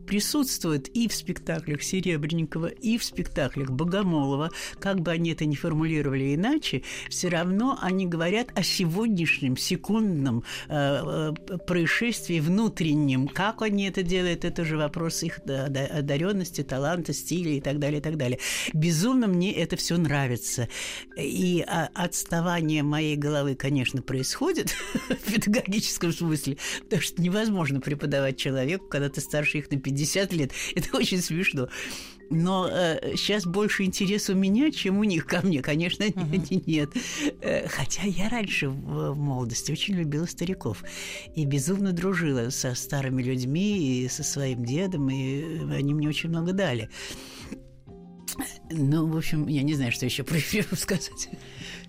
присутствует 0.05 0.87
и 0.89 1.07
в 1.07 1.13
спектаклях 1.13 1.81
Серебренникова, 1.81 2.67
и 2.67 2.97
в 2.97 3.03
спектаклях 3.03 3.71
Богомолова, 3.71 4.51
как 4.79 5.01
бы 5.01 5.11
они 5.11 5.31
это 5.31 5.45
ни 5.45 5.55
формулировали 5.55 6.35
иначе, 6.35 6.83
все 7.09 7.29
равно 7.29 7.77
они 7.81 8.05
говорят 8.05 8.47
о 8.55 8.63
сегодняшнем 8.63 9.57
секундном 9.57 10.43
э, 10.69 11.31
э 11.49 11.57
происшествии 11.65 12.39
внутреннем. 12.39 13.27
Как 13.27 13.61
они 13.61 13.87
это 13.87 14.03
делают, 14.03 14.45
это 14.45 14.65
же 14.65 14.77
вопрос 14.77 15.23
их 15.23 15.39
одаренности, 15.45 16.63
таланта, 16.63 17.13
стиля 17.13 17.51
и 17.51 17.61
так 17.61 17.79
далее, 17.79 17.99
и 17.99 18.03
так 18.03 18.17
далее. 18.17 18.39
Безумно 18.73 19.27
мне 19.27 19.53
это 19.53 19.75
все 19.75 19.97
нравится. 19.97 20.67
И 21.17 21.63
а, 21.67 21.89
отставание 21.93 22.83
моей 22.83 23.15
головы, 23.15 23.55
конечно, 23.55 24.01
происходит 24.01 24.69
в 25.09 25.31
педагогическом 25.31 26.11
смысле, 26.11 26.57
потому 26.83 27.01
что 27.01 27.21
невозможно 27.21 27.79
преподавать 27.79 28.37
человеку, 28.37 28.74
человеку, 28.75 28.87
когда 28.87 29.09
ты 29.09 29.21
старше 29.21 29.59
их 29.59 29.71
на 29.71 29.79
50 29.79 30.33
лет. 30.33 30.51
Это 30.75 30.97
очень 30.97 31.21
смешно. 31.21 31.67
Но 32.31 32.67
э, 32.67 33.15
сейчас 33.15 33.45
больше 33.45 33.83
интерес 33.83 34.29
у 34.29 34.35
меня, 34.35 34.71
чем 34.71 34.97
у 34.97 35.03
них 35.03 35.27
ко 35.27 35.45
мне, 35.45 35.61
конечно, 35.61 36.03
uh-huh. 36.05 36.63
нет. 36.65 36.89
Э, 37.41 37.67
хотя 37.67 38.01
я 38.03 38.29
раньше 38.29 38.69
в, 38.69 39.13
молодости 39.13 39.71
очень 39.71 39.95
любила 39.95 40.25
стариков 40.25 40.83
и 41.35 41.45
безумно 41.45 41.91
дружила 41.91 42.49
со 42.49 42.73
старыми 42.73 43.21
людьми 43.21 44.03
и 44.03 44.09
со 44.09 44.23
своим 44.23 44.65
дедом, 44.65 45.09
и 45.09 45.59
они 45.71 45.93
мне 45.93 46.09
очень 46.09 46.29
много 46.29 46.51
дали. 46.51 46.89
Ну, 48.71 49.07
в 49.07 49.15
общем, 49.15 49.47
я 49.47 49.61
не 49.61 49.75
знаю, 49.75 49.91
что 49.91 50.05
еще 50.05 50.23
про 50.23 50.39
сказать. 50.75 51.29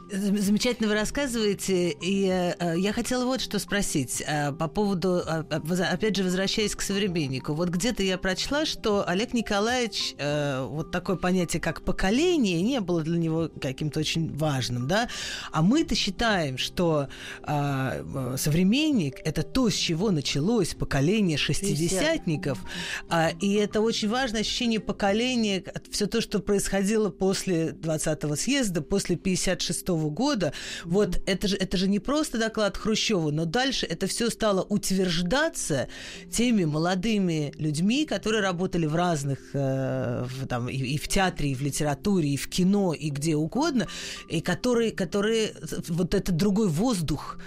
Замечательно 0.08 0.88
вы 0.88 0.94
рассказываете, 0.94 1.90
и 1.90 2.28
э, 2.28 2.74
я 2.78 2.92
хотела 2.92 3.24
вот 3.24 3.40
что 3.40 3.58
спросить 3.58 4.22
э, 4.24 4.52
по 4.52 4.68
поводу, 4.68 5.20
э, 5.26 5.42
э 5.50 5.82
опять 5.82 6.14
же, 6.14 6.22
возвращаясь 6.22 6.76
к 6.76 6.80
современнику. 6.80 7.54
Вот 7.54 7.70
где-то 7.70 8.04
я 8.04 8.16
прочла, 8.16 8.66
что 8.66 9.06
Олег 9.08 9.34
Николаевич, 9.34 10.14
э, 10.18 10.64
вот 10.64 10.92
такое 10.92 11.16
понятие, 11.16 11.60
как 11.60 11.82
поколение, 11.82 12.62
не 12.62 12.80
было 12.80 13.02
для 13.02 13.18
него 13.18 13.50
каким-то 13.60 13.98
очень 13.98 14.32
важным, 14.36 14.86
да? 14.86 15.08
А 15.50 15.62
мы-то 15.62 15.96
считаем, 15.96 16.56
что 16.56 17.08
э, 17.42 18.34
современник– 18.38 19.16
это 19.24 19.42
то, 19.42 19.68
с 19.68 19.74
чего 19.74 20.12
началось 20.12 20.74
поколение 20.74 21.36
шестидесятников, 21.36 22.60
а, 23.08 23.30
и 23.40 23.54
это 23.54 23.80
очень 23.80 24.08
важное 24.08 24.42
ощущение 24.42 24.78
поколения, 24.78 25.64
все 25.90 26.06
то, 26.06 26.20
что 26.20 26.38
происходило 26.38 27.10
после 27.10 27.70
20-го 27.70 28.36
съезда, 28.36 28.82
после 28.82 29.16
56-го 29.16 29.95
1956 29.96 30.14
года. 30.14 30.52
Вот 30.84 31.20
это 31.26 31.48
же, 31.48 31.56
это 31.56 31.76
же 31.76 31.88
не 31.88 31.98
просто 31.98 32.38
доклад 32.38 32.76
Хрущева, 32.76 33.30
но 33.30 33.44
дальше 33.44 33.86
это 33.86 34.06
все 34.06 34.30
стало 34.30 34.62
утверждаться 34.62 35.88
теми 36.30 36.64
молодыми 36.64 37.52
людьми, 37.58 38.06
которые 38.06 38.42
работали 38.42 38.86
в 38.86 38.94
разных, 38.94 39.38
э, 39.54 40.24
в, 40.24 40.46
там, 40.46 40.68
и, 40.68 40.76
и 40.76 40.98
в 40.98 41.08
театре, 41.08 41.50
и 41.50 41.54
в 41.54 41.62
литературе, 41.62 42.30
и 42.30 42.36
в 42.36 42.48
кино, 42.48 42.94
и 42.94 43.10
где 43.10 43.36
угодно, 43.36 43.86
и 44.28 44.40
которые, 44.40 44.90
которые 44.90 45.54
вот 45.88 46.14
этот 46.14 46.36
другой 46.36 46.68
воздух, 46.68 47.38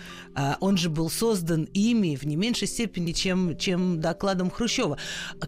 он 0.59 0.77
же 0.77 0.89
был 0.89 1.09
создан 1.09 1.67
ими 1.74 2.15
в 2.15 2.25
не 2.25 2.36
меньшей 2.36 2.67
степени, 2.67 3.12
чем, 3.12 3.57
чем 3.57 4.00
докладом 4.00 4.50
Хрущева. 4.50 4.98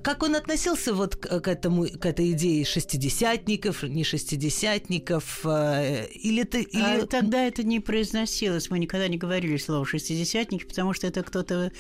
Как 0.02 0.24
он 0.24 0.36
относился 0.36 0.94
вот 0.94 1.16
к, 1.16 1.48
этому, 1.48 1.86
к 1.86 2.06
этой 2.06 2.32
идее 2.32 2.66
шестидесятников, 2.66 3.84
не 3.84 4.04
шестидесятников? 4.04 5.42
А, 5.46 6.04
или 6.06 6.44
это... 6.44 6.60
Или... 6.60 7.02
А 7.04 7.06
тогда 7.06 7.44
это 7.46 7.64
не 7.64 7.80
произносилось. 7.80 8.70
Мы 8.70 8.80
никогда 8.80 9.08
не 9.08 9.18
говорили 9.18 9.58
слово 9.58 9.86
«шестидесятники», 9.86 10.66
потому 10.66 10.94
что 10.94 11.08
это 11.08 11.24
кто-то... 11.24 11.72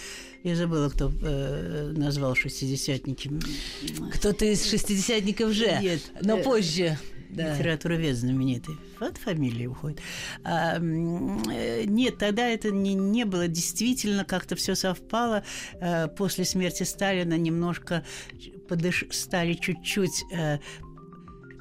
Я 0.43 0.55
забыла, 0.55 0.89
кто 0.89 1.12
э, 1.22 1.93
назвал 1.96 2.36
шестидесятники. 2.36 3.31
Кто-то 4.15 4.46
из 4.46 4.67
шестидесятников 4.67 5.51
же, 5.51 5.77
Нет. 5.81 6.01
но 6.22 6.38
э, 6.38 6.43
позже. 6.43 6.98
Да. 7.34 7.54
литературовед 7.54 8.16
знаменитый. 8.16 8.76
Вот 9.00 9.18
фамилия 9.18 9.68
уходит. 9.68 10.00
А, 10.44 10.78
нет, 10.80 12.18
тогда 12.18 12.48
это 12.48 12.72
не, 12.72 12.94
не 12.94 13.26
было. 13.26 13.48
Действительно, 13.48 14.26
как-то 14.26 14.56
все 14.56 14.76
совпало. 14.76 15.44
А, 15.80 16.08
после 16.08 16.46
смерти 16.46 16.84
Сталина 16.84 17.38
немножко 17.38 18.04
подыш... 18.68 19.06
стали 19.12 19.54
чуть-чуть 19.54 20.24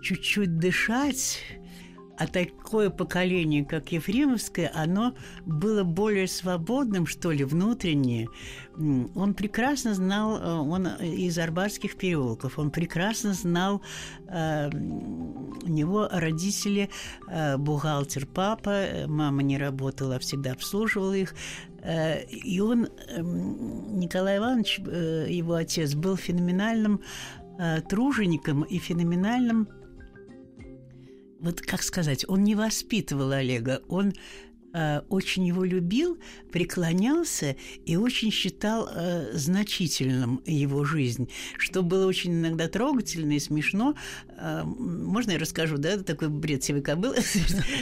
чуть-чуть 0.03 0.59
дышать 0.59 1.39
а 2.21 2.27
такое 2.27 2.91
поколение, 2.91 3.65
как 3.65 3.93
Ефремовское, 3.93 4.71
оно 4.75 5.15
было 5.47 5.85
более 5.85 6.29
свободным, 6.29 7.07
что 7.07 7.31
ли, 7.31 7.45
внутреннее. 7.45 8.29
Он 8.77 9.33
прекрасно 9.33 9.95
знал, 9.95 10.37
э, 10.37 10.53
он 10.53 10.87
из 10.87 11.39
Арбатских 11.39 11.97
переулков, 11.97 12.59
он 12.59 12.71
прекрасно 12.71 13.33
знал, 13.33 13.81
э, 14.29 14.69
у 14.69 15.67
него 15.67 16.09
родители, 16.13 16.91
э, 17.27 17.57
бухгалтер 17.57 18.27
папа, 18.27 18.85
мама 19.07 19.43
не 19.43 19.57
работала, 19.57 20.17
а 20.17 20.19
всегда 20.19 20.53
обслуживала 20.53 21.15
их, 21.15 21.35
и 21.83 22.61
он, 22.61 22.89
Николай 23.99 24.37
Иванович, 24.37 24.81
его 24.81 25.55
отец, 25.55 25.95
был 25.95 26.19
феноменальным 26.19 27.01
тружеником 27.89 28.65
и 28.65 28.77
феноменальным 28.77 29.67
вот 31.41 31.61
как 31.61 31.83
сказать, 31.83 32.25
он 32.29 32.45
не 32.45 32.55
воспитывал 32.55 33.33
Олега, 33.33 33.83
он 33.89 34.13
э, 34.73 35.01
очень 35.09 35.47
его 35.47 35.65
любил, 35.65 36.19
преклонялся 36.53 37.57
и 37.85 37.97
очень 37.97 38.31
считал 38.31 38.89
э, 38.93 39.31
значительным 39.33 40.43
его 40.47 40.85
жизнь, 40.85 41.29
что 41.59 41.83
было 41.83 42.07
очень 42.07 42.33
иногда 42.33 42.69
трогательно 42.69 43.33
и 43.33 43.41
смешно. 43.41 43.95
Э, 44.37 44.63
можно 44.65 45.33
я 45.33 45.39
расскажу, 45.39 45.79
да, 45.79 45.99
такой 45.99 46.29
бред 46.29 46.63
себе 46.63 46.81
был? 46.97 47.15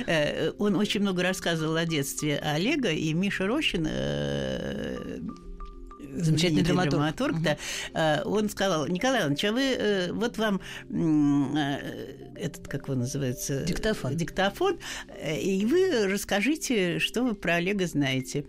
Э, 0.06 0.52
он 0.58 0.76
очень 0.76 1.00
много 1.00 1.22
рассказывал 1.22 1.76
о 1.76 1.84
детстве 1.84 2.38
Олега, 2.38 2.90
и 2.90 3.12
Миша 3.12 3.46
Рощин 3.46 3.86
э, 3.88 5.18
замечательный 6.24 6.62
драматург, 6.62 6.92
драматург 6.92 7.34
угу. 7.36 7.44
да, 7.44 7.56
а, 7.94 8.22
он 8.24 8.48
сказал, 8.48 8.86
Николай 8.86 9.20
Иванович, 9.20 9.44
а 9.44 9.52
вы, 9.52 9.62
э, 9.62 10.12
вот 10.12 10.38
вам 10.38 10.60
э, 10.90 12.16
этот, 12.36 12.68
как 12.68 12.84
его 12.88 12.94
называется? 12.94 13.62
Диктофон. 13.62 14.16
Диктофон, 14.16 14.78
э, 15.20 15.38
и 15.40 15.64
вы 15.66 16.06
расскажите, 16.06 16.98
что 16.98 17.22
вы 17.22 17.34
про 17.34 17.54
Олега 17.54 17.86
знаете. 17.86 18.44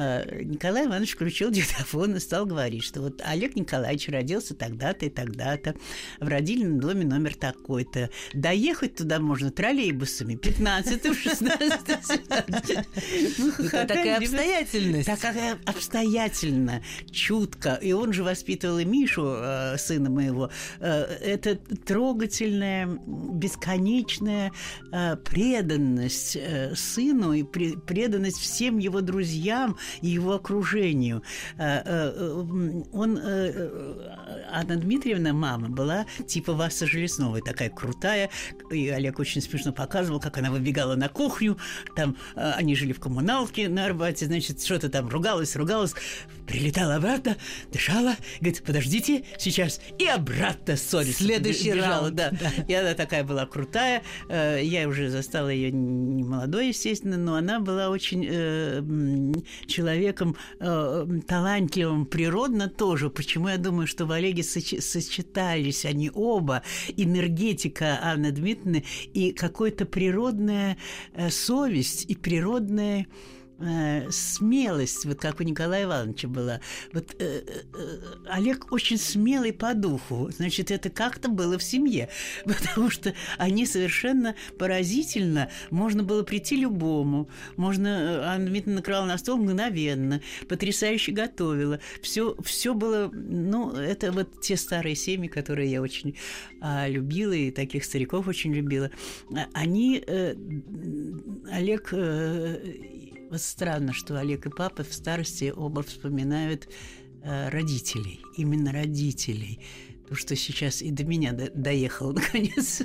А, 0.00 0.24
Николай 0.44 0.86
Иванович 0.86 1.14
включил 1.14 1.50
диктофон 1.50 2.14
и 2.14 2.20
стал 2.20 2.46
говорить, 2.46 2.84
что 2.84 3.02
вот 3.02 3.20
Олег 3.24 3.56
Николаевич 3.56 4.08
родился 4.08 4.54
тогда-то 4.54 5.06
и 5.06 5.10
тогда-то, 5.10 5.74
в 6.20 6.28
родильном 6.28 6.78
доме 6.78 7.04
номер 7.04 7.34
такой-то. 7.34 8.08
Доехать 8.32 8.94
туда 8.94 9.18
можно 9.18 9.50
троллейбусами 9.50 10.36
15 10.36 11.18
16 11.18 11.88
Такая 13.72 14.18
обстоятельность. 14.18 15.06
Такая 15.08 15.58
обстоятельно, 15.66 16.80
чутко. 17.10 17.74
И 17.74 17.90
он 17.90 18.12
же 18.12 18.22
воспитывал 18.22 18.78
и 18.78 18.84
Мишу, 18.84 19.34
э, 19.36 19.78
сына 19.78 20.10
моего. 20.10 20.50
Э, 20.78 21.02
это 21.02 21.56
трогательная, 21.56 22.86
бесконечная 22.86 24.52
э, 24.92 25.16
преданность 25.16 26.38
сыну 26.76 27.32
и 27.32 27.42
преданность 27.42 28.38
всем 28.38 28.78
его 28.78 29.00
друзьям, 29.00 29.76
и 30.02 30.08
его 30.08 30.34
окружению. 30.34 31.22
Э, 31.58 31.82
э, 31.84 32.82
он, 32.92 33.18
э, 33.18 34.46
Анна 34.50 34.76
Дмитриевна, 34.76 35.32
мама, 35.32 35.68
была 35.68 36.06
типа 36.26 36.52
Васа 36.52 36.86
Железновой, 36.86 37.42
такая 37.42 37.70
крутая, 37.70 38.30
и 38.70 38.88
Олег 38.88 39.18
очень 39.18 39.40
смешно 39.40 39.72
показывал, 39.72 40.20
как 40.20 40.38
она 40.38 40.50
выбегала 40.50 40.94
на 40.94 41.08
кухню, 41.08 41.58
там 41.94 42.16
они 42.34 42.74
жили 42.74 42.92
в 42.92 43.00
коммуналке 43.00 43.68
на 43.68 43.86
Арбате, 43.86 44.26
значит, 44.26 44.62
что-то 44.62 44.88
там 44.88 45.08
ругалась, 45.08 45.56
ругалась, 45.56 45.94
прилетала 46.46 46.96
обратно, 46.96 47.36
дышала, 47.72 48.16
говорит, 48.40 48.62
подождите, 48.64 49.24
сейчас, 49.38 49.80
и 49.98 50.06
обратно 50.06 50.76
ссорится. 50.76 51.24
Следующий 51.24 51.72
бежала, 51.72 52.02
раунд. 52.02 52.14
Да. 52.14 52.30
да. 52.30 52.50
И 52.66 52.74
она 52.74 52.94
такая 52.94 53.24
была 53.24 53.46
крутая, 53.46 54.02
я 54.28 54.88
уже 54.88 55.10
застала 55.10 55.48
ее 55.48 55.70
не 55.70 56.24
молодой, 56.24 56.68
естественно, 56.68 57.16
но 57.16 57.34
она 57.34 57.60
была 57.60 57.90
очень 57.90 58.18
человеком 59.68 60.36
э, 60.58 61.06
талантливым 61.26 62.06
природно 62.06 62.68
тоже. 62.68 63.10
Почему 63.10 63.48
я 63.48 63.58
думаю, 63.58 63.86
что 63.86 64.06
в 64.06 64.12
Олеге 64.12 64.42
соч- 64.42 64.80
сочетались 64.80 65.84
они 65.84 66.10
оба, 66.12 66.62
энергетика 66.96 68.00
Анны 68.02 68.32
Дмитриевны 68.32 68.84
и 69.14 69.32
какая-то 69.32 69.84
природная 69.86 70.76
э, 71.14 71.30
совесть 71.30 72.04
и 72.08 72.16
природная 72.16 73.06
э, 73.58 74.10
смелость, 74.10 75.04
вот 75.04 75.18
как 75.18 75.40
у 75.40 75.42
Николая 75.42 75.84
Ивановича 75.84 76.28
была. 76.28 76.60
Вот 76.92 77.14
э, 77.18 77.42
э, 77.44 77.98
Олег 78.26 78.72
очень 78.72 78.98
смелый 78.98 79.52
по 79.52 79.74
духу, 79.74 80.30
значит, 80.30 80.70
это 80.70 80.90
как-то 80.90 81.28
было 81.28 81.58
в 81.58 81.62
семье, 81.62 82.08
потому 82.44 82.90
что 82.90 83.14
они 83.36 83.66
совершенно 83.66 84.34
поразительно, 84.58 85.50
можно 85.70 86.02
было 86.02 86.22
прийти 86.22 86.56
любому, 86.56 87.28
можно, 87.56 87.88
э, 87.88 88.20
Анна 88.24 88.46
Дмитриевна 88.46 88.76
накрывала 88.76 89.06
на 89.06 89.18
стол 89.18 89.38
мгновенно, 89.38 90.20
потрясающе 90.48 91.12
готовила, 91.12 91.80
все, 92.02 92.36
все 92.42 92.74
было, 92.74 93.10
ну, 93.12 93.72
это 93.72 94.12
вот 94.12 94.40
те 94.40 94.56
старые 94.56 94.94
семьи, 94.94 95.28
которые 95.28 95.70
я 95.70 95.82
очень 95.82 96.16
а, 96.60 96.88
любила, 96.88 97.32
и 97.32 97.50
таких 97.50 97.84
стариков 97.84 98.26
очень 98.28 98.54
любила, 98.54 98.90
они, 99.52 100.02
э, 100.06 100.34
Олег 101.50 101.88
э, 101.92 102.58
вот 103.30 103.40
странно, 103.40 103.92
что 103.92 104.18
Олег 104.18 104.46
и 104.46 104.50
папа 104.50 104.84
в 104.84 104.92
старости 104.92 105.52
оба 105.54 105.82
вспоминают 105.82 106.68
э, 107.22 107.48
родителей, 107.50 108.20
именно 108.36 108.72
родителей. 108.72 109.60
То, 110.08 110.14
что 110.14 110.34
сейчас 110.36 110.80
и 110.80 110.90
до 110.90 111.04
меня 111.04 111.32
до 111.32 111.50
доехало 111.50 112.12
наконец, 112.14 112.82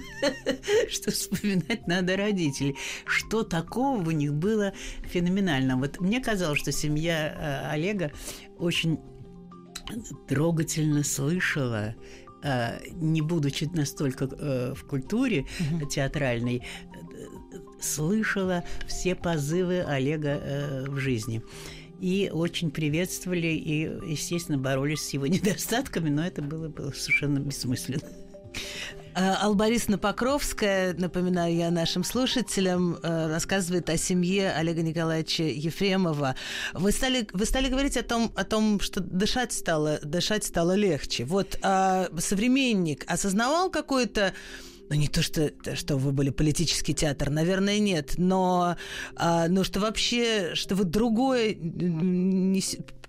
что 0.89 1.11
вспоминать 1.11 1.87
надо 1.87 2.17
родителей. 2.17 2.75
Что 3.05 3.43
такого 3.43 4.05
у 4.05 4.11
них 4.11 4.33
было 4.33 4.73
феноменально? 5.05 5.77
Вот 5.77 6.01
мне 6.01 6.21
казалось, 6.21 6.59
что 6.59 6.71
семья 6.71 7.63
э, 7.67 7.71
Олега 7.71 8.11
очень 8.57 8.99
трогательно 10.27 11.03
слышала 11.03 11.95
э, 12.43 12.79
не 12.91 13.21
будучи 13.21 13.69
настолько 13.73 14.25
э, 14.25 14.73
в 14.75 14.85
культуре 14.85 15.45
uh-huh. 15.59 15.87
театральной, 15.87 16.63
слышала 17.83 18.63
все 18.87 19.15
позывы 19.15 19.81
Олега 19.81 20.39
э, 20.41 20.85
в 20.87 20.97
жизни. 20.99 21.43
И 21.99 22.29
очень 22.33 22.71
приветствовали 22.71 23.47
и, 23.47 23.83
естественно, 24.09 24.57
боролись 24.57 25.07
с 25.07 25.13
его 25.13 25.27
недостатками, 25.27 26.09
но 26.09 26.25
это 26.25 26.41
было, 26.41 26.67
было 26.67 26.91
совершенно 26.91 27.39
бессмысленно. 27.39 28.01
А, 29.15 29.37
Албарисна 29.43 29.97
Покровская, 29.99 30.93
напоминаю 30.93 31.55
я 31.55 31.69
нашим 31.69 32.03
слушателям, 32.03 32.97
э, 33.03 33.27
рассказывает 33.27 33.89
о 33.89 33.97
семье 33.97 34.51
Олега 34.51 34.81
Николаевича 34.81 35.43
Ефремова. 35.43 36.35
Вы 36.73 36.91
стали, 36.91 37.27
вы 37.31 37.45
стали 37.45 37.69
говорить 37.69 37.95
о 37.95 38.03
том, 38.03 38.31
о 38.35 38.43
том, 38.43 38.79
что 38.79 39.01
дышать 39.01 39.53
стало, 39.53 39.99
дышать 40.03 40.45
стало 40.45 40.73
легче. 40.73 41.25
Вот 41.25 41.59
а 41.61 42.09
современник 42.17 43.03
осознавал 43.07 43.69
какое-то 43.69 44.33
ну 44.89 44.95
не 44.95 45.07
то, 45.07 45.21
что, 45.21 45.51
что 45.75 45.97
вы 45.97 46.11
были 46.11 46.29
политический 46.29 46.93
театр, 46.93 47.29
наверное, 47.29 47.79
нет, 47.79 48.13
но, 48.17 48.75
а, 49.15 49.47
но 49.47 49.63
что 49.63 49.79
вообще, 49.79 50.55
что 50.55 50.75
вы 50.75 50.83
другое 50.83 51.55
не, 51.55 52.61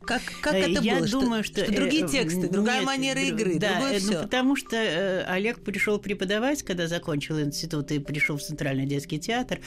как, 0.05 0.23
как 0.41 0.55
это 0.55 0.81
Я 0.81 0.99
было? 0.99 1.09
думаю, 1.09 1.45
что, 1.45 1.63
что, 1.63 1.73
что 1.73 1.75
другие 1.75 2.05
э, 2.05 2.09
тексты, 2.09 2.49
другая 2.49 2.79
нет, 2.79 2.87
манера 2.87 3.21
игры, 3.21 3.59
да, 3.59 3.81
другое 3.81 4.01
ну, 4.03 4.23
потому 4.23 4.57
что 4.57 4.77
э, 4.77 5.25
Олег 5.25 5.61
пришел 5.61 5.99
преподавать, 5.99 6.63
когда 6.63 6.87
закончил 6.87 7.41
институт 7.41 7.91
и 7.93 7.99
пришел 7.99 8.37
в 8.37 8.43
Центральный 8.43 8.87
детский 8.87 9.19
театр, 9.19 9.61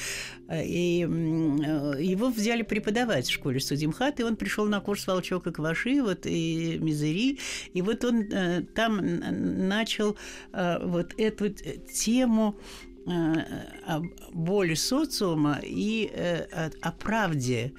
э, 0.47 0.65
и 0.65 0.99
его 0.99 2.29
взяли 2.29 2.63
преподавать 2.63 3.27
в 3.27 3.31
школе 3.31 3.59
Судимхат, 3.59 4.19
и 4.19 4.23
он 4.23 4.35
пришел 4.35 4.65
на 4.65 4.79
курс 4.79 5.05
Волчок 5.07 5.47
и 5.47 5.51
Кваши, 5.51 6.01
вот 6.01 6.25
и 6.25 6.77
Мизери, 6.79 7.39
и 7.73 7.81
вот 7.81 8.03
он 8.03 8.27
там 8.75 9.67
начал 9.67 10.17
вот 10.51 11.13
эту 11.17 11.49
тему 11.49 12.59
о 13.07 14.01
боли 14.33 14.73
социума 14.73 15.59
и 15.63 16.11
э, 16.13 16.69
о, 16.81 16.91
правде, 16.91 17.73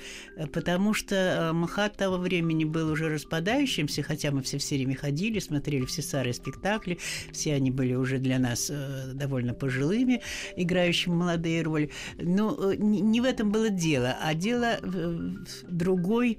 потому 0.52 0.94
что 0.94 1.14
э, 1.16 1.52
Махат 1.52 1.96
того 1.96 2.16
времени 2.16 2.64
был 2.64 2.90
уже 2.90 3.08
распадающимся, 3.08 4.02
хотя 4.02 4.30
мы 4.30 4.42
все 4.42 4.58
все 4.58 4.76
время 4.76 4.96
ходили, 4.96 5.38
смотрели 5.38 5.84
все 5.84 6.02
старые 6.02 6.32
спектакли, 6.32 6.98
все 7.30 7.54
они 7.54 7.70
были 7.70 7.94
уже 7.94 8.18
для 8.18 8.38
нас 8.38 8.70
э, 8.70 9.12
довольно 9.12 9.52
пожилыми, 9.52 10.22
играющими 10.56 11.14
молодые 11.14 11.62
роли. 11.62 11.90
Но 12.18 12.72
не 12.72 13.20
в 13.20 13.24
этом 13.24 13.52
было 13.52 13.68
дело, 13.68 14.16
а 14.22 14.32
дело 14.34 14.78
в 14.82 15.44
другой 15.68 16.38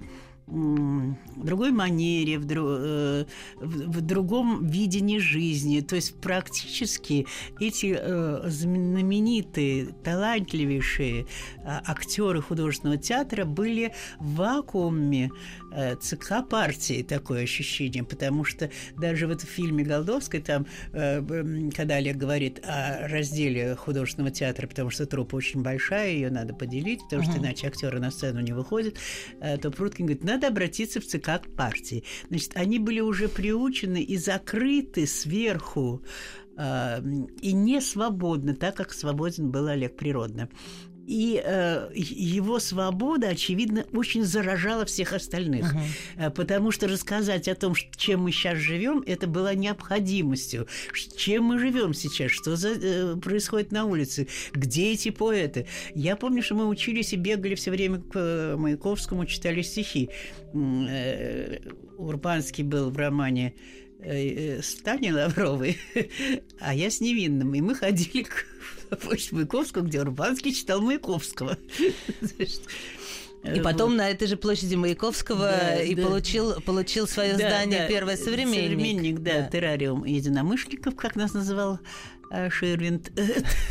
в 0.49 1.45
другой 1.45 1.71
манере, 1.71 2.39
в, 2.39 2.45
дру, 2.45 2.67
э, 2.67 3.25
в, 3.57 3.97
в 3.97 4.01
другом 4.01 4.65
видении 4.65 5.19
жизни. 5.19 5.81
То 5.81 5.95
есть 5.95 6.19
практически 6.19 7.27
эти 7.59 7.95
э, 7.97 8.41
знаменитые, 8.49 9.87
талантливейшие 10.03 11.21
э, 11.21 11.25
актеры 11.63 12.41
художественного 12.41 12.97
театра 12.97 13.45
были 13.45 13.93
в 14.19 14.35
вакууме 14.35 15.31
ЦК 16.01 16.47
партии, 16.49 17.03
такое 17.03 17.43
ощущение, 17.43 18.03
потому 18.03 18.43
что 18.43 18.71
даже 18.97 19.27
в 19.27 19.31
этом 19.31 19.47
фильме 19.47 19.83
Голдовской, 19.83 20.41
там, 20.41 20.65
когда 20.91 21.95
Олег 21.95 22.17
говорит 22.17 22.59
о 22.65 23.07
разделе 23.07 23.75
художественного 23.75 24.31
театра, 24.31 24.65
потому 24.65 24.89
что 24.89 25.05
труппа 25.05 25.35
очень 25.35 25.61
большая, 25.61 26.13
ее 26.13 26.31
надо 26.31 26.55
поделить, 26.55 27.03
потому 27.03 27.21
что 27.21 27.37
иначе 27.37 27.67
актеры 27.67 27.99
на 27.99 28.09
сцену 28.09 28.39
не 28.39 28.51
выходят, 28.51 28.95
то 29.61 29.69
Пруткин 29.69 30.07
говорит, 30.07 30.23
надо 30.23 30.38
обратиться 30.47 30.99
в 30.99 31.05
ЦК 31.05 31.41
партии. 31.55 32.03
Значит, 32.29 32.51
они 32.55 32.79
были 32.79 32.99
уже 32.99 33.27
приучены 33.27 34.01
и 34.01 34.17
закрыты 34.17 35.07
сверху 35.07 36.01
э, 36.57 37.01
и 37.41 37.53
не 37.53 37.81
свободны, 37.81 38.53
так 38.55 38.75
как 38.75 38.93
свободен 38.93 39.51
был 39.51 39.67
Олег 39.67 39.95
природно. 39.95 40.49
И 41.09 41.41
э, 41.43 41.89
его 41.95 42.59
свобода, 42.59 43.29
очевидно, 43.29 43.83
очень 43.93 44.23
заражала 44.23 44.85
всех 44.85 45.13
остальных. 45.13 45.73
Uh-huh. 45.73 46.29
Потому 46.29 46.69
что 46.69 46.87
рассказать 46.87 47.47
о 47.47 47.55
том, 47.55 47.73
чем 47.97 48.21
мы 48.21 48.31
сейчас 48.31 48.59
живем, 48.59 49.03
это 49.07 49.25
было 49.25 49.55
необходимостью. 49.55 50.67
Чем 51.17 51.45
мы 51.45 51.57
живем 51.57 51.95
сейчас, 51.95 52.29
что 52.29 52.55
за, 52.55 52.69
э, 52.69 53.15
происходит 53.15 53.71
на 53.71 53.85
улице, 53.85 54.27
где 54.53 54.91
эти 54.91 55.09
поэты. 55.09 55.65
Я 55.95 56.15
помню, 56.15 56.43
что 56.43 56.53
мы 56.53 56.67
учились 56.67 57.11
и 57.11 57.15
бегали 57.15 57.55
все 57.55 57.71
время 57.71 58.01
к 58.01 58.11
э, 58.13 58.55
Маяковскому, 58.55 59.25
читали 59.25 59.63
стихи. 59.63 60.11
Э, 60.53 61.57
Урбанский 61.97 62.63
был 62.63 62.91
в 62.91 62.97
романе 62.97 63.55
с 63.99 64.75
Таней 64.75 65.11
Лавровой, 65.11 65.77
а 66.61 66.75
я 66.75 66.91
с 66.91 67.01
Невинным. 67.01 67.55
И 67.55 67.61
мы 67.61 67.73
ходили 67.73 68.23
к 68.23 68.45
площадь 68.97 69.31
Маяковского, 69.31 69.83
где 69.83 70.01
Урбанский 70.01 70.53
читал 70.53 70.81
Маяковского. 70.81 71.57
И 73.43 73.61
потом 73.61 73.95
на 73.95 74.09
этой 74.09 74.27
же 74.27 74.35
площади 74.35 74.75
Маяковского 74.75 75.49
да, 75.49 75.81
и 75.81 75.95
да. 75.95 76.05
получил, 76.05 76.59
получил 76.59 77.07
свое 77.07 77.37
да, 77.37 77.49
здание 77.49 77.79
да. 77.79 77.87
первое 77.87 78.17
современник. 78.17 78.71
Современник, 78.71 79.19
да, 79.19 79.41
да, 79.41 79.47
террариум 79.47 80.03
единомышленников, 80.03 80.95
как 80.95 81.15
нас 81.15 81.33
называл 81.33 81.79
а, 82.31 82.49
Ширвинд. 82.49 83.11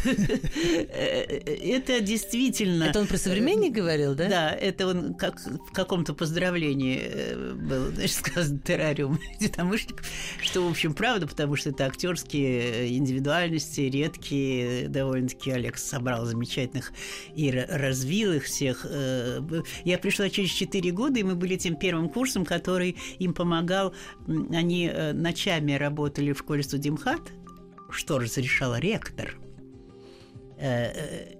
это 0.04 2.00
действительно... 2.00 2.84
Это 2.84 3.00
он 3.00 3.06
про 3.06 3.16
современник 3.16 3.72
говорил, 3.72 4.14
да? 4.14 4.28
Да, 4.28 4.50
это 4.50 4.86
он 4.88 5.14
как 5.14 5.38
в 5.40 5.72
каком-то 5.72 6.12
поздравлении 6.14 7.00
э, 7.00 7.54
был, 7.54 7.92
значит, 7.92 8.16
сказан 8.16 8.58
террариум 8.58 9.20
единомышленников, 9.40 10.06
что, 10.42 10.66
в 10.66 10.70
общем, 10.70 10.94
правда, 10.94 11.26
потому 11.28 11.54
что 11.56 11.70
это 11.70 11.86
актерские 11.86 12.96
индивидуальности, 12.96 13.82
редкие, 13.82 14.88
довольно-таки 14.88 15.52
Олег 15.52 15.78
собрал 15.78 16.24
замечательных 16.24 16.92
и 17.34 17.50
развил 17.50 18.32
их 18.32 18.44
всех. 18.44 18.84
Э, 18.88 19.40
я 19.84 19.98
пришла 19.98 20.28
через 20.28 20.50
4 20.50 20.90
года, 20.90 21.20
и 21.20 21.22
мы 21.22 21.36
были 21.36 21.56
тем 21.56 21.76
первым 21.76 22.08
курсом, 22.08 22.44
который 22.44 22.96
им 23.18 23.34
помогал. 23.34 23.94
Они 24.26 24.90
э, 24.92 25.12
ночами 25.12 25.72
работали 25.72 26.32
в 26.32 26.38
школе 26.38 26.62
студимхат, 26.62 27.20
что 27.90 28.18
разрешал 28.18 28.76
ректор. 28.76 29.38
Э, 30.58 30.92
э, 30.92 31.34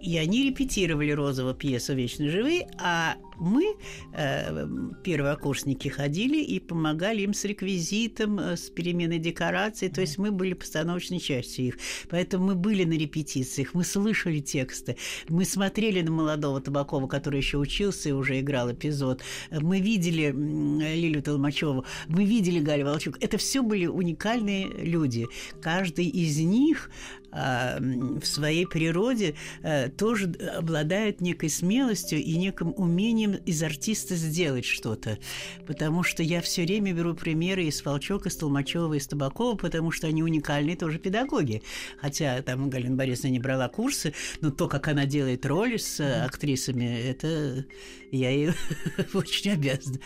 и 0.00 0.18
они 0.18 0.48
репетировали 0.50 1.10
розовую 1.10 1.54
пьесу 1.54 1.94
«Вечно 1.94 2.28
живые», 2.28 2.68
а 2.78 3.16
мы, 3.38 3.76
э, 4.12 4.66
первокурсники, 5.04 5.88
ходили 5.88 6.42
и 6.42 6.60
помогали 6.60 7.22
им 7.22 7.34
с 7.34 7.44
реквизитом, 7.44 8.38
э, 8.38 8.56
с 8.56 8.70
переменой 8.70 9.18
декораций, 9.18 9.88
то 9.88 10.00
есть 10.00 10.18
мы 10.18 10.30
были 10.30 10.54
постановочной 10.54 11.20
частью 11.20 11.66
их. 11.66 11.78
Поэтому 12.08 12.46
мы 12.46 12.54
были 12.54 12.84
на 12.84 12.94
репетициях, 12.94 13.74
мы 13.74 13.84
слышали 13.84 14.40
тексты, 14.40 14.96
мы 15.28 15.44
смотрели 15.44 16.02
на 16.02 16.10
молодого 16.10 16.60
Табакова, 16.60 17.06
который 17.06 17.38
еще 17.38 17.58
учился 17.58 18.08
и 18.08 18.12
уже 18.12 18.40
играл 18.40 18.72
эпизод, 18.72 19.22
мы 19.50 19.80
видели 19.80 20.32
Лилю 20.32 21.22
Толмачеву, 21.22 21.84
мы 22.08 22.24
видели 22.24 22.60
Галю 22.60 22.86
Волчук. 22.86 23.16
Это 23.20 23.38
все 23.38 23.62
были 23.62 23.86
уникальные 23.86 24.66
люди. 24.66 25.26
Каждый 25.60 26.06
из 26.06 26.38
них 26.38 26.90
а, 27.32 27.78
в 27.78 28.24
своей 28.24 28.66
природе 28.66 29.34
э, 29.62 29.90
тоже 29.90 30.32
обладает 30.56 31.20
некой 31.20 31.50
смелостью 31.50 32.18
и 32.18 32.36
неким 32.36 32.72
умением 32.76 33.25
из 33.34 33.62
артиста 33.62 34.16
сделать 34.16 34.64
что-то. 34.64 35.18
Потому 35.66 36.02
что 36.02 36.22
я 36.22 36.40
все 36.40 36.62
время 36.62 36.92
беру 36.92 37.14
примеры 37.14 37.64
из 37.64 37.84
Волчок, 37.84 38.26
из 38.26 38.36
Толмачева, 38.36 38.94
из 38.94 39.06
Табакова, 39.06 39.56
потому 39.56 39.90
что 39.90 40.06
они 40.06 40.22
уникальные 40.22 40.76
тоже 40.76 40.98
педагоги. 40.98 41.62
Хотя 41.98 42.40
там 42.42 42.70
Галина 42.70 42.96
Борисовна 42.96 43.32
не 43.32 43.38
брала 43.38 43.68
курсы, 43.68 44.14
но 44.40 44.50
то, 44.50 44.68
как 44.68 44.88
она 44.88 45.06
делает 45.06 45.44
роли 45.46 45.76
с 45.76 46.00
актрисами, 46.00 46.84
это 46.84 47.64
я 48.10 48.30
ей 48.30 48.50
очень 49.14 49.52
обязана. 49.52 49.98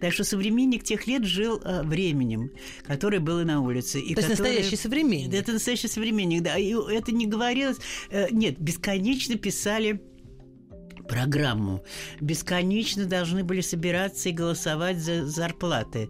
Так 0.00 0.12
что 0.12 0.24
современник 0.24 0.82
тех 0.84 1.06
лет 1.06 1.24
жил 1.24 1.60
э, 1.64 1.82
временем, 1.82 2.50
которое 2.84 3.20
было 3.20 3.44
на 3.44 3.60
улице. 3.60 4.00
И 4.00 4.14
То 4.14 4.20
есть 4.20 4.30
настоящий 4.30 4.76
современник. 4.76 5.34
Это 5.34 5.52
настоящий 5.52 5.88
современник, 5.88 6.42
да. 6.42 6.56
И 6.58 6.72
это 6.72 7.12
не 7.12 7.26
говорилось... 7.26 7.78
Э, 8.10 8.28
нет, 8.30 8.58
бесконечно 8.58 9.36
писали 9.36 10.00
программу. 11.12 11.84
Бесконечно 12.20 13.04
должны 13.04 13.44
были 13.44 13.60
собираться 13.60 14.30
и 14.30 14.32
голосовать 14.32 14.96
за 14.96 15.26
зарплаты. 15.26 16.08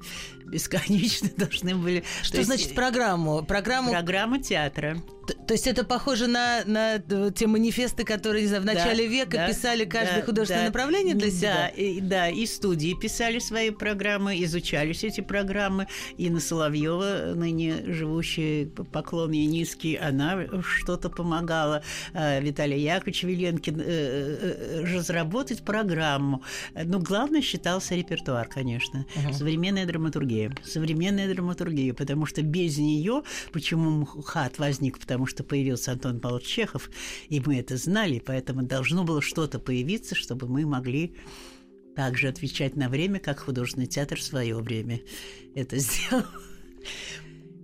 Бесконечно 0.53 1.31
должны 1.37 1.75
были... 1.75 2.05
Что 2.23 2.37
То 2.37 2.45
значит 2.45 2.67
есть... 2.67 2.75
программу? 2.77 3.43
Программу... 3.43 3.91
Программа 3.91 4.39
театра. 4.39 5.03
То, 5.27 5.35
то 5.35 5.55
есть 5.55 5.67
это 5.67 5.85
похоже 5.85 6.27
на, 6.27 6.63
на 6.67 6.99
те 7.31 7.47
манифесты, 7.47 8.05
которые, 8.05 8.43
не 8.43 8.49
знаю, 8.49 8.63
в 8.63 8.67
начале 8.67 9.07
да, 9.07 9.13
века 9.13 9.37
да, 9.39 9.49
писали 9.49 9.85
каждое 9.85 10.21
да, 10.21 10.27
художественное 10.27 10.65
да, 10.65 10.69
направление 10.69 11.15
для 11.15 11.31
себя? 11.31 11.55
Да 11.55 11.69
и, 11.69 12.01
да, 12.01 12.29
и 12.29 12.45
студии 12.45 12.95
писали 13.01 13.39
свои 13.39 13.71
программы, 13.71 14.43
изучались 14.43 15.05
эти 15.05 15.21
программы. 15.21 15.87
И 16.19 16.29
на 16.29 16.41
Соловьева, 16.41 17.33
ныне 17.35 17.93
живущая 17.93 18.67
поклон 18.67 19.31
ей 19.31 19.47
низкий, 19.47 19.97
она 19.97 20.47
что-то 20.63 21.09
помогала. 21.09 21.83
А, 22.15 22.41
Виталий 22.41 22.81
Яковлевич 22.81 23.23
Веленкин 23.23 23.81
э, 23.81 23.85
э, 23.87 24.83
э, 24.83 24.95
разработать 24.95 25.63
программу. 25.63 26.43
Но 26.75 26.99
главное 26.99 27.43
считался 27.43 27.95
репертуар, 27.95 28.49
конечно. 28.49 29.07
Угу. 29.17 29.33
Современная 29.35 29.87
драматургия. 29.87 30.42
Современная 30.65 31.33
драматургия, 31.33 31.95
потому 31.95 32.27
что 32.27 32.43
без 32.43 32.79
нее, 32.79 33.23
почему 33.53 33.91
МХАТ 33.91 34.59
возник, 34.59 34.99
потому 34.99 35.27
что 35.27 35.45
появился 35.45 35.93
Антон 35.93 36.21
Павлович 36.21 36.47
Чехов, 36.47 36.91
и 37.29 37.41
мы 37.41 37.59
это 37.59 37.77
знали, 37.77 38.23
поэтому 38.25 38.63
должно 38.63 39.05
было 39.05 39.23
что-то 39.23 39.59
появиться, 39.59 40.15
чтобы 40.15 40.47
мы 40.49 40.67
могли 40.67 41.15
также 41.95 42.29
отвечать 42.29 42.77
на 42.77 42.89
время, 42.89 43.21
как 43.21 43.41
художественный 43.41 43.87
театр 43.87 44.19
в 44.19 44.23
свое 44.23 44.57
время 44.57 45.01
это 45.55 45.79
сделал. 45.79 46.25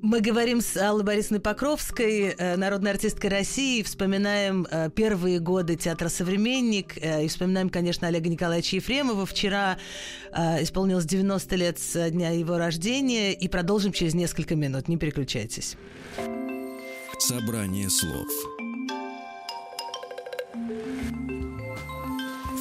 Мы 0.00 0.20
говорим 0.20 0.60
с 0.60 0.76
Аллой 0.76 1.02
Борисовной 1.02 1.40
Покровской, 1.40 2.28
э, 2.28 2.56
народной 2.56 2.92
артисткой 2.92 3.30
России, 3.30 3.82
вспоминаем 3.82 4.66
э, 4.70 4.90
первые 4.90 5.40
годы 5.40 5.74
театра 5.74 6.08
«Современник», 6.08 6.96
э, 6.98 7.24
и 7.24 7.28
вспоминаем, 7.28 7.68
конечно, 7.68 8.06
Олега 8.06 8.28
Николаевича 8.28 8.76
Ефремова. 8.76 9.26
Вчера 9.26 9.78
исполнилось 10.60 11.04
90 11.04 11.56
лет 11.56 11.78
с 11.78 12.10
дня 12.10 12.30
его 12.30 12.58
рождения, 12.58 13.32
и 13.32 13.48
продолжим 13.48 13.92
через 13.92 14.14
несколько 14.14 14.54
минут. 14.54 14.88
Не 14.88 14.96
переключайтесь. 14.96 15.76
Собрание 17.18 17.90
слов 17.90 18.28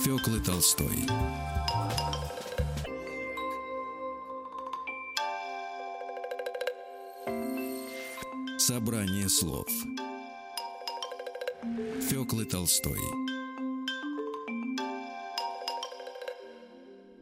Фёклы 0.03 0.39
Толстой 0.39 1.05
Собрание 8.67 9.29
слов. 9.29 9.65
Фёклы 12.09 12.43
Толстой 12.43 12.99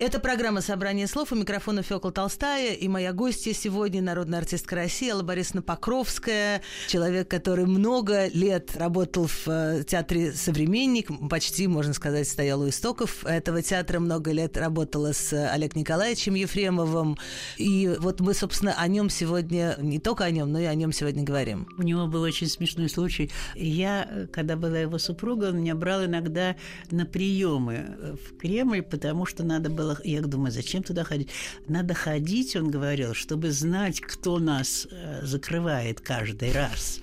Это 0.06 0.20
программа 0.20 0.62
«Собрание 0.62 1.08
слов» 1.08 1.32
у 1.32 1.36
микрофона 1.36 1.82
Фёкла 1.82 2.12
Толстая 2.12 2.76
и 2.76 2.88
моя 2.88 3.12
гостья 3.12 3.54
сегодня 3.54 4.04
народная 4.04 4.38
артистка 4.38 4.76
России 4.76 5.10
Алла 5.10 5.24
Борисовна 5.24 5.64
Покровская, 5.64 6.62
человек, 6.88 7.28
который 7.28 7.66
много 7.66 8.28
лет 8.28 8.78
работал 8.78 9.26
в 9.26 9.48
э, 9.48 9.84
театре 9.84 10.32
«Современник», 10.32 11.10
почти, 11.28 11.66
можно 11.66 11.92
сказать, 11.94 12.28
стоял 12.28 12.62
у 12.62 12.70
истоков 12.70 13.26
этого 13.26 13.64
театра, 13.64 14.00
много 14.00 14.32
лет 14.32 14.58
работала 14.58 15.12
с 15.12 15.34
Олегом 15.34 15.80
Николаевичем 15.80 16.36
Ефремовым, 16.36 17.18
и 17.58 17.98
вот 18.00 18.20
мы, 18.20 18.36
собственно, 18.36 18.76
о 18.80 18.88
нем 18.88 19.10
сегодня, 19.10 19.76
не 19.80 19.98
только 19.98 20.26
о 20.26 20.30
нем, 20.30 20.52
но 20.52 20.60
и 20.60 20.66
о 20.66 20.76
нем 20.76 20.92
сегодня 20.92 21.24
говорим. 21.24 21.68
У 21.80 21.82
него 21.82 22.06
был 22.06 22.22
очень 22.22 22.46
смешной 22.46 22.90
случай. 22.90 23.32
Я, 23.56 24.28
когда 24.32 24.56
была 24.56 24.78
его 24.78 25.00
супруга, 25.00 25.46
он 25.46 25.62
меня 25.62 25.74
брал 25.74 26.06
иногда 26.06 26.56
на 26.92 27.08
приемы 27.08 28.18
в 28.24 28.38
Кремль, 28.38 28.84
потому 28.84 29.26
что 29.26 29.44
надо 29.44 29.72
было 29.72 29.95
было... 29.96 30.08
Я 30.08 30.22
думаю, 30.22 30.52
зачем 30.52 30.84
туда 30.84 31.04
ходить? 31.04 31.30
Надо 31.68 31.94
ходить, 31.94 32.56
он 32.56 32.70
говорил, 32.72 33.14
чтобы 33.14 33.52
знать, 33.52 34.02
кто 34.02 34.40
нас 34.40 34.88
э, 34.90 35.26
закрывает 35.26 36.02
каждый 36.02 36.52
раз. 36.52 37.00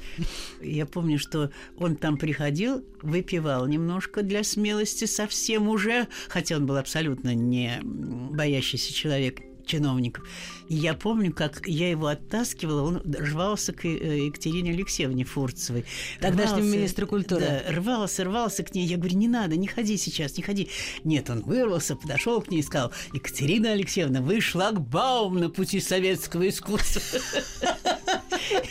Я 0.60 0.86
помню, 0.86 1.18
что 1.18 1.50
он 1.78 1.96
там 1.96 2.16
приходил, 2.16 2.84
выпивал 3.02 3.66
немножко 3.66 4.22
для 4.22 4.44
смелости 4.44 5.06
совсем 5.06 5.68
уже, 5.68 6.08
хотя 6.28 6.56
он 6.56 6.66
был 6.66 6.76
абсолютно 6.76 7.34
не 7.34 7.80
боящийся 7.82 8.92
человек, 8.92 9.40
чиновников. 9.66 10.26
И 10.68 10.74
я 10.74 10.94
помню, 10.94 11.32
как 11.32 11.66
я 11.66 11.90
его 11.90 12.06
оттаскивала, 12.06 12.82
он 12.82 13.02
рвался 13.04 13.72
к 13.72 13.84
э, 13.84 14.26
Екатерине 14.26 14.72
Алексеевне 14.72 15.24
Фурцевой. 15.24 15.84
Тогдашнему 16.20 16.68
министру 16.68 17.06
культуры. 17.06 17.42
Да, 17.42 17.72
рвался, 17.72 18.24
рвался 18.24 18.62
к 18.62 18.74
ней. 18.74 18.86
Я 18.86 18.96
говорю, 18.96 19.16
не 19.16 19.28
надо, 19.28 19.56
не 19.56 19.66
ходи 19.66 19.96
сейчас, 19.96 20.36
не 20.36 20.42
ходи. 20.42 20.68
Нет, 21.04 21.30
он 21.30 21.42
вырвался, 21.42 21.96
подошел 21.96 22.40
к 22.40 22.50
ней 22.50 22.60
и 22.60 22.62
сказал, 22.62 22.92
Екатерина 23.12 23.72
Алексеевна, 23.72 24.20
вы 24.20 24.40
шлагбаум 24.40 25.36
на 25.36 25.50
пути 25.50 25.80
советского 25.80 26.48
искусства. 26.48 27.02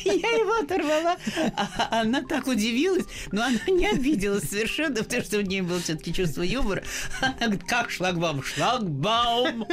Я 0.03 0.13
его 0.13 0.63
оторвала. 0.63 1.17
А 1.55 2.01
она 2.01 2.21
так 2.21 2.47
удивилась, 2.47 3.05
но 3.31 3.43
она 3.43 3.59
не 3.67 3.87
обиделась 3.87 4.49
совершенно, 4.49 5.03
потому 5.03 5.23
что 5.23 5.37
у 5.37 5.41
нее 5.41 5.63
было 5.63 5.79
все-таки 5.79 6.13
чувство 6.13 6.41
юмора. 6.41 6.83
Она 7.21 7.35
говорит, 7.39 7.63
как 7.63 7.89
шлагбаум? 7.89 8.43
Шлагбаум! 8.43 9.65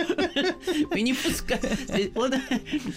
Вы 0.91 1.01
не 1.01 1.15
пускаете. 1.15 2.13
Он, 2.15 2.35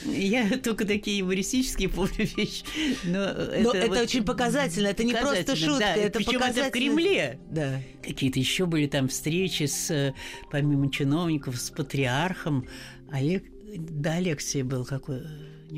я 0.05 0.57
только 0.57 0.85
такие 0.85 1.19
юмористические 1.19 1.89
помню 1.89 2.27
вещи. 2.35 2.63
Но, 3.03 3.19
это, 3.19 4.01
очень 4.01 4.23
показательно. 4.23 4.87
Это 4.87 5.03
не 5.03 5.13
просто 5.13 5.55
шутка, 5.55 5.85
это 5.85 6.19
показательно. 6.19 6.61
это 6.61 6.69
в 6.69 6.71
Кремле. 6.71 7.39
Да. 7.49 7.81
Какие-то 8.03 8.39
еще 8.39 8.65
были 8.65 8.87
там 8.87 9.07
встречи 9.07 9.63
с, 9.63 10.13
помимо 10.51 10.91
чиновников, 10.91 11.59
с 11.59 11.69
патриархом. 11.69 12.67
Олег, 13.11 13.43
да, 13.75 14.13
Алексей 14.13 14.63
был 14.63 14.85
какой 14.85 15.21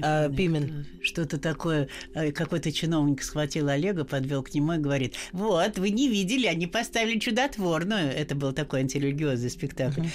а, 0.01 0.29
Пимен. 0.29 0.85
Что-то 1.01 1.37
такое. 1.37 1.89
Э, 2.13 2.31
какой-то 2.31 2.71
чиновник 2.71 3.21
схватил 3.23 3.69
Олега, 3.69 4.05
подвел 4.05 4.43
к 4.43 4.53
нему 4.53 4.73
и 4.73 4.77
говорит: 4.77 5.15
Вот, 5.31 5.77
вы 5.77 5.89
не 5.89 6.07
видели, 6.09 6.47
они 6.47 6.67
поставили 6.67 7.19
чудотворную. 7.19 8.09
Это 8.09 8.35
был 8.35 8.53
такой 8.53 8.81
антирелигиозный 8.81 9.49
спектакль. 9.49 10.07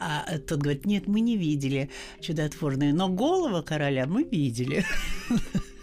А 0.00 0.38
тот 0.38 0.60
говорит, 0.60 0.86
нет, 0.86 1.08
мы 1.08 1.18
не 1.18 1.36
видели 1.36 1.90
чудотворную, 2.20 2.94
но 2.94 3.08
голова 3.08 3.62
короля 3.62 4.06
мы 4.06 4.22
видели. 4.22 4.84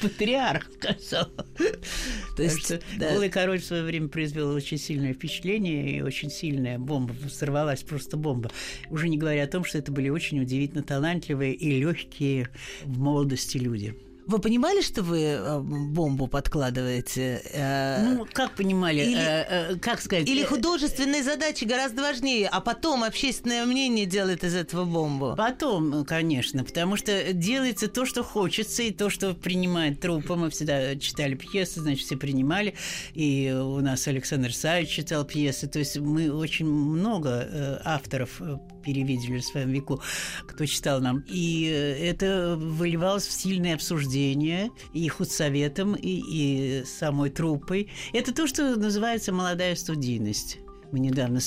Патриарх 0.00 0.70
сказал. 0.72 1.26
То 2.36 2.42
есть 2.42 2.72
да. 2.98 3.12
Голый 3.12 3.28
король 3.28 3.60
в 3.60 3.64
свое 3.64 3.82
время 3.82 4.08
произвел 4.08 4.50
очень 4.54 4.78
сильное 4.78 5.14
впечатление, 5.14 5.98
и 5.98 6.02
очень 6.02 6.30
сильная 6.30 6.78
бомба, 6.78 7.14
сорвалась 7.30 7.82
просто 7.82 8.16
бомба. 8.16 8.50
Уже 8.90 9.08
не 9.08 9.18
говоря 9.18 9.44
о 9.44 9.48
том, 9.48 9.64
что 9.64 9.78
это 9.78 9.92
были 9.92 10.08
очень 10.08 10.40
удивительно 10.40 10.82
талантливые 10.82 11.54
и 11.54 11.80
легкие 11.80 12.48
в 12.84 12.98
молодости 12.98 13.58
люди. 13.58 13.94
Вы 14.26 14.38
понимали, 14.38 14.82
что 14.82 15.02
вы 15.02 15.20
э, 15.20 15.60
бомбу 15.60 16.28
подкладываете? 16.28 17.42
Э, 17.52 18.02
ну, 18.04 18.26
как 18.32 18.54
понимали? 18.54 19.00
Или, 19.00 19.16
э, 19.18 19.76
как 19.76 20.00
сказать? 20.00 20.28
Или 20.28 20.44
художественные 20.44 21.22
задачи 21.22 21.64
гораздо 21.64 22.02
важнее, 22.02 22.48
а 22.48 22.60
потом 22.60 23.02
общественное 23.02 23.64
мнение 23.66 24.06
делает 24.06 24.44
из 24.44 24.54
этого 24.54 24.84
бомбу? 24.84 25.34
Потом, 25.36 26.04
конечно, 26.04 26.62
потому 26.64 26.96
что 26.96 27.32
делается 27.32 27.88
то, 27.88 28.06
что 28.06 28.22
хочется, 28.22 28.82
и 28.82 28.92
то, 28.92 29.10
что 29.10 29.34
принимает 29.34 30.00
труппа. 30.00 30.36
Мы 30.36 30.50
всегда 30.50 30.94
читали 30.96 31.34
пьесы, 31.34 31.80
значит, 31.80 32.06
все 32.06 32.16
принимали. 32.16 32.74
И 33.14 33.52
у 33.52 33.80
нас 33.80 34.06
Александр 34.06 34.54
Савич 34.54 34.90
читал 34.90 35.24
пьесы. 35.24 35.66
То 35.66 35.80
есть 35.80 35.98
мы 35.98 36.30
очень 36.32 36.66
много 36.66 37.80
авторов 37.84 38.40
перевидели 38.82 39.38
в 39.38 39.44
своем 39.44 39.70
веку, 39.70 40.00
кто 40.46 40.66
читал 40.66 41.00
нам. 41.00 41.24
И 41.28 41.64
это 41.64 42.56
выливалось 42.58 43.26
в 43.26 43.32
обсуждение 43.32 43.74
обсуждения 43.74 44.70
и 44.92 45.08
худсоветом, 45.08 45.94
и, 45.94 46.22
и 46.26 46.84
самой 46.84 47.30
труппой. 47.30 47.90
Это 48.12 48.34
то, 48.34 48.46
что 48.46 48.76
называется 48.76 49.32
молодая 49.32 49.76
студийность. 49.76 50.58
Мы 50.92 50.98
недавно, 50.98 51.40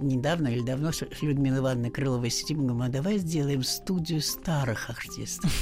недавно 0.00 0.48
или 0.48 0.60
давно 0.60 0.90
с 0.90 1.04
Людмилой 1.22 1.60
Ивановной 1.60 1.90
Крыловой 1.90 2.30
сидим, 2.30 2.66
говорим, 2.66 2.82
а 2.82 2.88
давай 2.88 3.18
сделаем 3.18 3.62
студию 3.62 4.20
старых 4.20 4.90
артистов, 4.90 5.52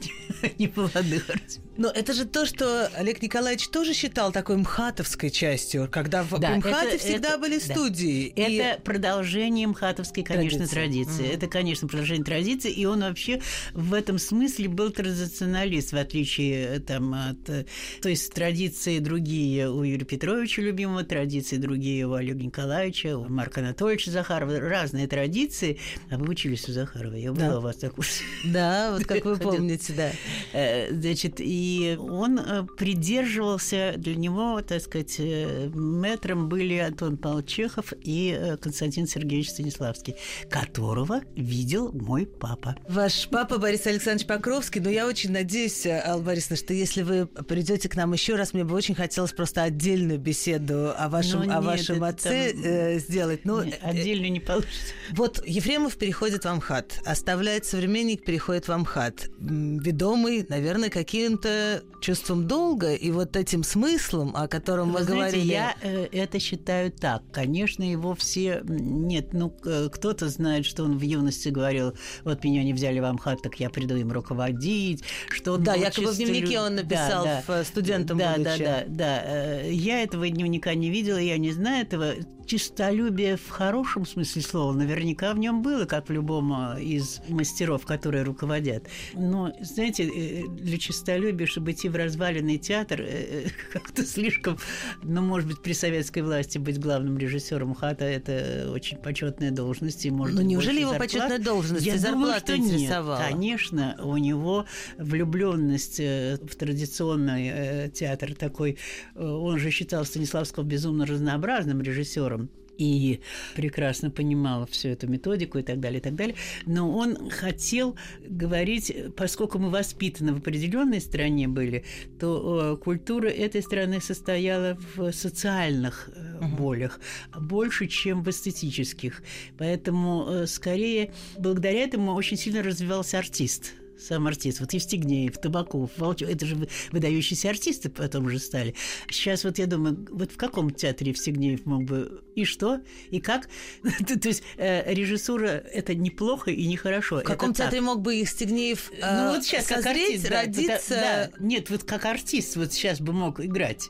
не 0.58 0.72
молодых 0.74 1.28
артистов. 1.28 1.68
Но 1.78 1.88
это 1.88 2.12
же 2.12 2.24
то, 2.24 2.44
что 2.44 2.88
Олег 2.96 3.22
Николаевич 3.22 3.68
тоже 3.68 3.94
считал 3.94 4.32
такой 4.32 4.56
мхатовской 4.56 5.30
частью, 5.30 5.88
когда 5.88 6.24
в 6.24 6.36
да, 6.40 6.56
МХАТе 6.56 6.96
это, 6.96 6.98
всегда 6.98 7.28
это, 7.30 7.38
были 7.38 7.60
студии. 7.60 8.32
Да. 8.34 8.42
И... 8.42 8.54
Это 8.56 8.82
продолжение 8.82 9.68
мхатовской, 9.68 10.24
конечно, 10.24 10.66
традиции. 10.66 11.04
традиции. 11.04 11.24
Mm. 11.26 11.34
Это, 11.36 11.46
конечно, 11.46 11.86
продолжение 11.86 12.24
традиции, 12.24 12.72
и 12.72 12.84
он 12.84 13.00
вообще 13.00 13.40
в 13.74 13.94
этом 13.94 14.18
смысле 14.18 14.68
был 14.68 14.90
традиционалист, 14.90 15.92
в 15.92 15.96
отличие 15.96 16.80
там, 16.80 17.14
от... 17.14 17.44
То 17.44 18.08
есть 18.08 18.34
традиции 18.34 18.98
другие 18.98 19.70
у 19.70 19.84
Юрия 19.84 20.04
Петровича 20.04 20.62
любимого, 20.62 21.04
традиции 21.04 21.58
другие 21.58 22.08
у 22.08 22.14
Олега 22.14 22.42
Николаевича, 22.42 22.77
у 22.78 23.28
Марка 23.28 23.60
Анатольевича 23.60 24.10
Захарова. 24.10 24.60
Разные 24.60 25.08
традиции. 25.08 25.78
А 26.10 26.16
вы 26.16 26.28
учились 26.28 26.68
у 26.68 26.72
Захарова, 26.72 27.14
я 27.14 27.32
была 27.32 27.48
да. 27.48 27.58
у 27.58 27.60
вас 27.60 27.82
на 27.82 27.90
курсе. 27.90 28.22
Да, 28.44 28.92
вот 28.92 29.04
как 29.04 29.24
вы 29.24 29.36
помните, 29.38 29.92
да. 29.96 30.10
Э, 30.52 30.92
значит, 30.92 31.36
и 31.38 31.96
он 31.98 32.38
э, 32.38 32.64
придерживался, 32.76 33.94
для 33.96 34.14
него, 34.14 34.60
так 34.62 34.80
сказать, 34.80 35.16
э, 35.18 35.68
метром 35.74 36.48
были 36.48 36.76
Антон 36.78 37.16
Павлович 37.16 37.48
Чехов 37.48 37.92
и 38.00 38.56
Константин 38.60 39.06
Сергеевич 39.06 39.50
Станиславский, 39.50 40.14
которого 40.48 41.22
видел 41.34 41.92
мой 41.92 42.26
папа. 42.26 42.76
Ваш 42.88 43.28
папа 43.28 43.58
Борис 43.58 43.86
Александрович 43.86 44.26
Покровский, 44.26 44.80
но 44.80 44.90
я 44.90 45.06
очень 45.06 45.32
надеюсь, 45.32 45.86
Алла 45.86 46.22
Борисовна, 46.22 46.56
что 46.56 46.72
если 46.72 47.02
вы 47.02 47.26
придете 47.26 47.88
к 47.88 47.96
нам 47.96 48.12
еще 48.12 48.36
раз, 48.36 48.52
мне 48.52 48.64
бы 48.64 48.74
очень 48.74 48.94
хотелось 48.94 49.32
просто 49.32 49.62
отдельную 49.62 50.18
беседу 50.18 50.92
о 50.96 51.08
вашем, 51.08 51.42
нет, 51.42 51.52
о 51.52 51.60
вашем 51.60 52.04
отце. 52.04 52.52
Э, 52.68 52.98
сделать. 52.98 53.44
Ну, 53.44 53.62
нет, 53.62 53.78
отдельно 53.82 54.28
не 54.28 54.40
получится. 54.40 54.94
Вот 55.12 55.44
Ефремов 55.46 55.96
переходит 55.96 56.44
в 56.44 56.48
Амхат, 56.48 57.00
оставляет 57.04 57.64
современник, 57.64 58.24
переходит 58.24 58.68
в 58.68 58.72
Амхат. 58.72 59.28
Ведомый, 59.38 60.46
наверное, 60.48 60.90
каким-то 60.90 61.82
чувством 62.00 62.46
долга 62.46 62.94
и 62.94 63.10
вот 63.10 63.36
этим 63.36 63.64
смыслом, 63.64 64.34
о 64.36 64.48
котором 64.48 64.92
Вы 64.92 65.00
мы 65.00 65.04
знаете, 65.04 65.36
говорили. 65.36 65.52
Я 65.52 65.74
э, 65.82 66.08
это 66.12 66.38
считаю 66.38 66.92
так. 66.92 67.22
Конечно, 67.32 67.82
его 67.82 68.14
все 68.14 68.62
нет. 68.64 69.32
Ну, 69.32 69.50
кто-то 69.50 70.28
знает, 70.28 70.66
что 70.66 70.84
он 70.84 70.98
в 70.98 71.02
юности 71.02 71.48
говорил: 71.48 71.94
вот 72.24 72.44
меня 72.44 72.62
не 72.64 72.72
взяли 72.72 73.00
в 73.00 73.04
Амхат, 73.04 73.42
так 73.42 73.58
я 73.60 73.70
приду 73.70 73.96
им 73.96 74.12
руководить. 74.12 75.02
Что 75.28 75.56
да, 75.56 75.74
якобы 75.74 76.12
в 76.12 76.16
дневнике 76.16 76.60
он 76.60 76.76
написал 76.76 77.24
да, 77.24 77.42
да, 77.46 77.64
студентам 77.64 78.18
да, 78.18 78.34
будучи. 78.36 78.64
да, 78.64 78.84
да, 78.86 78.86
да. 78.88 79.22
Э, 79.24 79.72
я 79.72 80.02
этого 80.02 80.28
дневника 80.28 80.74
не 80.74 80.90
видела, 80.90 81.18
я 81.18 81.38
не 81.38 81.52
знаю 81.52 81.82
этого 81.82 82.14
чистолюбие 82.48 83.36
в 83.36 83.48
хорошем 83.50 84.06
смысле 84.06 84.42
слова 84.42 84.72
наверняка 84.72 85.34
в 85.34 85.38
нем 85.38 85.62
было, 85.62 85.84
как 85.84 86.08
в 86.08 86.12
любом 86.12 86.52
а, 86.52 86.80
из 86.80 87.20
мастеров, 87.28 87.84
которые 87.84 88.22
руководят. 88.22 88.84
Но, 89.12 89.52
знаете, 89.60 90.04
э, 90.08 90.48
для 90.48 90.78
чистолюбия, 90.78 91.46
чтобы 91.46 91.72
идти 91.72 91.88
в 91.88 91.96
разваленный 91.96 92.56
театр, 92.56 93.02
э, 93.02 93.44
э, 93.44 93.48
как-то 93.72 94.04
слишком, 94.04 94.58
ну, 95.02 95.20
может 95.20 95.46
быть, 95.46 95.60
при 95.60 95.74
советской 95.74 96.22
власти 96.22 96.56
быть 96.58 96.80
главным 96.80 97.18
режиссером 97.18 97.74
хата– 97.74 98.04
это 98.06 98.70
очень 98.72 98.96
почетная 98.96 99.50
должность. 99.50 100.06
И, 100.06 100.10
может 100.10 100.34
ну, 100.36 100.42
неужели 100.42 100.80
его 100.80 100.92
зарплат? 100.92 101.10
почетная 101.10 101.38
должность 101.38 101.84
Я 101.84 101.96
и 101.96 101.98
зарплата 101.98 102.54
думаю, 102.54 102.74
интересовала? 102.74 103.18
Нет. 103.18 103.28
Конечно, 103.28 103.96
у 104.02 104.16
него 104.16 104.64
влюбленность 104.96 105.98
в 105.98 106.56
традиционный 106.58 107.90
театр 107.90 108.34
такой, 108.34 108.78
он 109.14 109.58
же 109.58 109.70
считал 109.70 110.04
Станиславского 110.04 110.64
безумно 110.64 111.04
разнообразным 111.04 111.82
режиссером, 111.82 112.37
и 112.78 113.20
прекрасно 113.54 114.10
понимал 114.10 114.66
всю 114.66 114.88
эту 114.88 115.08
методику 115.08 115.58
и 115.58 115.62
так 115.62 115.80
далее, 115.80 115.98
и 115.98 116.02
так 116.02 116.14
далее. 116.14 116.36
Но 116.64 116.96
он 116.96 117.28
хотел 117.30 117.96
говорить, 118.20 118.94
поскольку 119.16 119.58
мы 119.58 119.70
воспитаны 119.70 120.32
в 120.32 120.38
определенной 120.38 121.00
стране 121.00 121.48
были, 121.48 121.84
то 122.18 122.74
э, 122.74 122.82
культура 122.82 123.28
этой 123.28 123.62
страны 123.62 124.00
состояла 124.00 124.78
в 124.94 125.12
социальных 125.12 126.08
uh-huh. 126.08 126.56
болях 126.56 127.00
больше, 127.38 127.88
чем 127.88 128.22
в 128.22 128.30
эстетических. 128.30 129.22
Поэтому 129.58 130.26
э, 130.28 130.46
скорее 130.46 131.12
благодаря 131.36 131.82
этому 131.82 132.14
очень 132.14 132.36
сильно 132.36 132.62
развивался 132.62 133.18
артист 133.18 133.74
сам 133.98 134.26
артист. 134.26 134.60
Вот 134.60 134.72
Евстигнеев, 134.72 135.38
Табаков, 135.38 135.90
Волчев, 135.96 136.28
это 136.28 136.46
же 136.46 136.68
выдающиеся 136.92 137.50
артисты 137.50 137.88
потом 137.88 138.26
уже 138.26 138.38
стали. 138.38 138.74
Сейчас 139.10 139.44
вот 139.44 139.58
я 139.58 139.66
думаю, 139.66 140.06
вот 140.10 140.32
в 140.32 140.36
каком 140.36 140.70
театре 140.70 141.10
Евстигнеев 141.10 141.66
мог 141.66 141.84
бы 141.84 142.22
и 142.34 142.44
что, 142.44 142.80
и 143.10 143.20
как? 143.20 143.48
То 143.82 144.28
есть 144.28 144.42
э, 144.56 144.92
режиссура– 144.92 145.48
это 145.72 145.94
неплохо 145.94 146.50
и 146.50 146.66
нехорошо. 146.66 147.20
В 147.20 147.22
каком 147.24 147.54
театре 147.54 147.80
мог 147.80 148.00
бы 148.00 148.14
Евстигнеев 148.14 148.90
Ну 149.00 149.34
вот 149.34 149.44
сейчас 149.44 149.66
как 149.66 149.84
артист, 149.86 150.30
родиться? 150.30 150.90
Да, 150.90 151.30
да, 151.30 151.30
нет, 151.40 151.70
вот 151.70 151.84
как 151.84 152.04
артист 152.04 152.56
вот 152.56 152.72
сейчас 152.72 153.00
бы 153.00 153.12
мог 153.12 153.40
играть. 153.40 153.88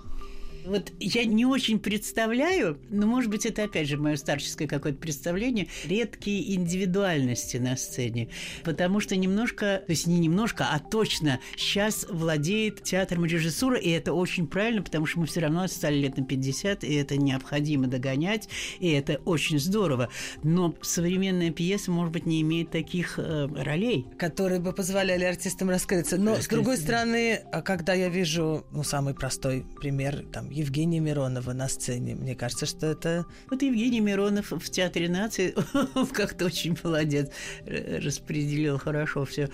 Вот 0.69 0.93
я 1.01 1.25
не 1.25 1.47
очень 1.47 1.79
представляю, 1.79 2.79
но, 2.91 3.07
может 3.07 3.31
быть, 3.31 3.47
это, 3.47 3.65
опять 3.65 3.89
же, 3.89 3.97
мое 3.97 4.17
старческое 4.17 4.69
какое-то 4.69 4.99
представление, 4.99 5.69
редкие 5.85 6.55
индивидуальности 6.55 7.57
на 7.57 7.77
сцене. 7.77 8.29
Потому 8.65 9.01
что 9.01 9.17
немножко, 9.17 9.83
то 9.87 9.91
есть 9.91 10.07
не 10.07 10.19
немножко, 10.19 10.69
а 10.71 10.79
точно 10.79 11.41
сейчас 11.57 12.07
владеет 12.11 12.83
театром 12.83 13.25
и 13.25 13.29
режиссура, 13.29 13.79
и 13.79 13.89
это 13.89 14.13
очень 14.13 14.47
правильно, 14.47 14.83
потому 14.83 15.07
что 15.07 15.21
мы 15.21 15.27
все 15.27 15.41
равно 15.41 15.67
стали 15.69 15.97
лет 15.97 16.19
на 16.19 16.25
50, 16.25 16.85
и 16.85 16.95
это 16.95 17.17
необходимо 17.17 17.87
догонять, 17.87 18.49
и 18.79 18.91
это 18.91 19.21
очень 19.25 19.59
здорово. 19.59 20.11
Но 20.43 20.75
современная 20.83 21.51
пьеса, 21.51 21.91
может 21.91 22.13
быть, 22.13 22.27
не 22.27 22.43
имеет 22.43 22.71
таких 22.71 23.19
э, 23.19 23.49
ролей. 23.57 24.07
Которые 24.19 24.61
бы 24.61 24.73
позволяли 24.75 25.25
артистам 25.25 25.71
раскрыться. 25.71 26.19
Но, 26.19 26.37
с 26.37 26.47
другой 26.47 26.77
стороны, 26.77 27.41
а 27.53 27.63
когда 27.63 27.95
я 27.95 28.11
вижу, 28.11 28.67
ну, 28.71 28.83
самый 28.83 29.15
простой 29.15 29.65
пример, 29.81 30.27
там, 30.31 30.51
Евгения 30.59 31.01
Миронова 31.01 31.53
на 31.53 31.69
сцене. 31.69 32.15
Мне 32.15 32.35
кажется, 32.35 32.67
что 32.67 32.87
это... 32.87 33.27
Вот 33.51 33.63
Евгений 33.63 34.01
Миронов 34.01 34.51
в 34.51 34.71
Театре 34.71 35.09
нации, 35.09 35.55
как-то 36.13 36.47
очень 36.47 36.77
молодец, 36.83 37.31
распределил 37.67 38.79
хорошо 38.79 39.25
все. 39.25 39.49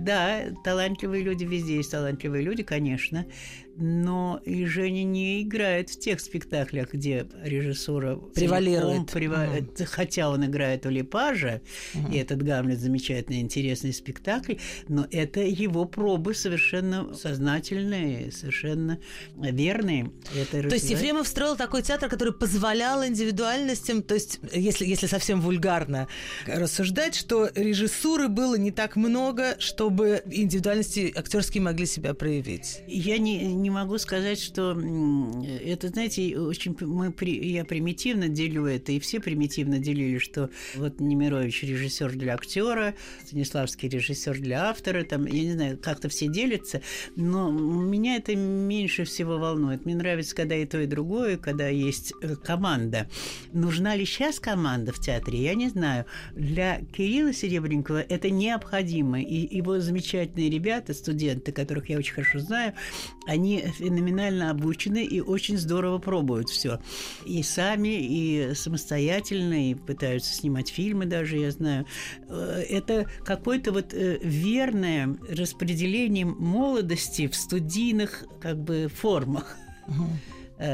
Да, 0.00 0.42
талантливые 0.64 1.22
люди, 1.22 1.44
везде 1.44 1.76
есть 1.76 1.92
талантливые 1.92 2.42
люди, 2.42 2.62
конечно 2.62 3.24
но 3.80 4.40
и 4.44 4.64
Женя 4.64 5.04
не 5.04 5.42
играет 5.42 5.88
в 5.90 5.98
тех 5.98 6.20
спектаклях, 6.20 6.92
где 6.92 7.26
режиссура 7.42 8.16
превалирует. 8.16 9.10
Прива... 9.10 9.46
Угу. 9.58 9.86
Хотя 9.86 10.28
он 10.30 10.44
играет 10.44 10.84
у 10.84 10.90
Липажа, 10.90 11.62
угу. 11.94 12.12
и 12.12 12.18
этот 12.18 12.42
Гамлет 12.42 12.80
замечательный, 12.80 13.40
интересный 13.40 13.92
спектакль, 13.92 14.54
но 14.88 15.06
это 15.10 15.40
его 15.40 15.84
пробы 15.84 16.34
совершенно 16.34 17.14
сознательные, 17.14 18.32
совершенно 18.32 18.98
верные. 19.36 20.10
Это 20.34 20.68
то 20.68 20.74
есть 20.74 20.90
Ефремов 20.90 21.28
строил 21.28 21.56
такой 21.56 21.82
театр, 21.82 22.08
который 22.08 22.32
позволял 22.32 23.06
индивидуальностям, 23.06 24.02
то 24.02 24.14
есть 24.14 24.40
если, 24.52 24.86
если 24.86 25.06
совсем 25.06 25.40
вульгарно 25.40 26.08
рассуждать, 26.46 27.14
что 27.14 27.48
режиссуры 27.54 28.28
было 28.28 28.56
не 28.56 28.72
так 28.72 28.96
много, 28.96 29.56
чтобы 29.60 30.22
индивидуальности 30.30 31.12
актерские 31.14 31.62
могли 31.62 31.86
себя 31.86 32.14
проявить. 32.14 32.80
Я 32.88 33.18
не, 33.18 33.44
не 33.54 33.67
не 33.68 33.74
могу 33.74 33.98
сказать, 33.98 34.40
что 34.40 34.72
это, 35.62 35.88
знаете, 35.88 36.38
очень 36.38 36.74
мы 36.80 37.14
я 37.20 37.64
примитивно 37.66 38.28
делю 38.28 38.64
это, 38.64 38.92
и 38.92 38.98
все 38.98 39.20
примитивно 39.20 39.78
делили, 39.78 40.16
что 40.18 40.48
вот 40.74 41.00
Немирович 41.00 41.62
режиссер 41.64 42.12
для 42.12 42.34
актера, 42.34 42.94
Станиславский 43.26 43.90
режиссер 43.90 44.40
для 44.40 44.70
автора, 44.70 45.04
там, 45.04 45.26
я 45.26 45.42
не 45.42 45.52
знаю, 45.52 45.78
как-то 45.78 46.08
все 46.08 46.28
делятся, 46.28 46.80
но 47.14 47.50
меня 47.50 48.16
это 48.16 48.34
меньше 48.34 49.04
всего 49.04 49.36
волнует. 49.36 49.84
Мне 49.84 49.96
нравится, 49.96 50.34
когда 50.34 50.56
и 50.56 50.64
то, 50.64 50.80
и 50.80 50.86
другое, 50.86 51.36
когда 51.36 51.68
есть 51.68 52.14
э, 52.22 52.36
команда. 52.36 53.06
Нужна 53.52 53.94
ли 53.96 54.06
сейчас 54.06 54.40
команда 54.40 54.92
в 54.92 55.00
театре, 55.00 55.42
я 55.42 55.54
не 55.54 55.68
знаю. 55.68 56.06
Для 56.34 56.80
Кирилла 56.96 57.34
Серебренникова 57.34 58.00
это 58.00 58.30
необходимо, 58.30 59.20
и 59.20 59.56
его 59.56 59.78
замечательные 59.78 60.48
ребята, 60.48 60.94
студенты, 60.94 61.52
которых 61.52 61.90
я 61.90 61.98
очень 61.98 62.14
хорошо 62.14 62.38
знаю, 62.38 62.72
они 63.26 63.57
феноменально 63.60 64.50
обучены 64.50 65.04
и 65.04 65.20
очень 65.20 65.58
здорово 65.58 65.98
пробуют 65.98 66.48
все. 66.48 66.80
И 67.24 67.42
сами, 67.42 67.98
и 68.00 68.54
самостоятельно, 68.54 69.70
и 69.70 69.74
пытаются 69.74 70.32
снимать 70.32 70.68
фильмы 70.68 71.06
даже, 71.06 71.38
я 71.38 71.50
знаю. 71.50 71.86
Э, 72.28 72.64
это 72.68 73.06
какое-то 73.24 73.72
вот 73.72 73.94
э, 73.94 74.18
верное 74.22 75.16
распределение 75.28 76.26
молодости 76.26 77.26
в 77.26 77.34
студийных 77.34 78.24
как 78.40 78.58
бы 78.62 78.88
формах. 78.92 79.56
Угу. 79.86 80.06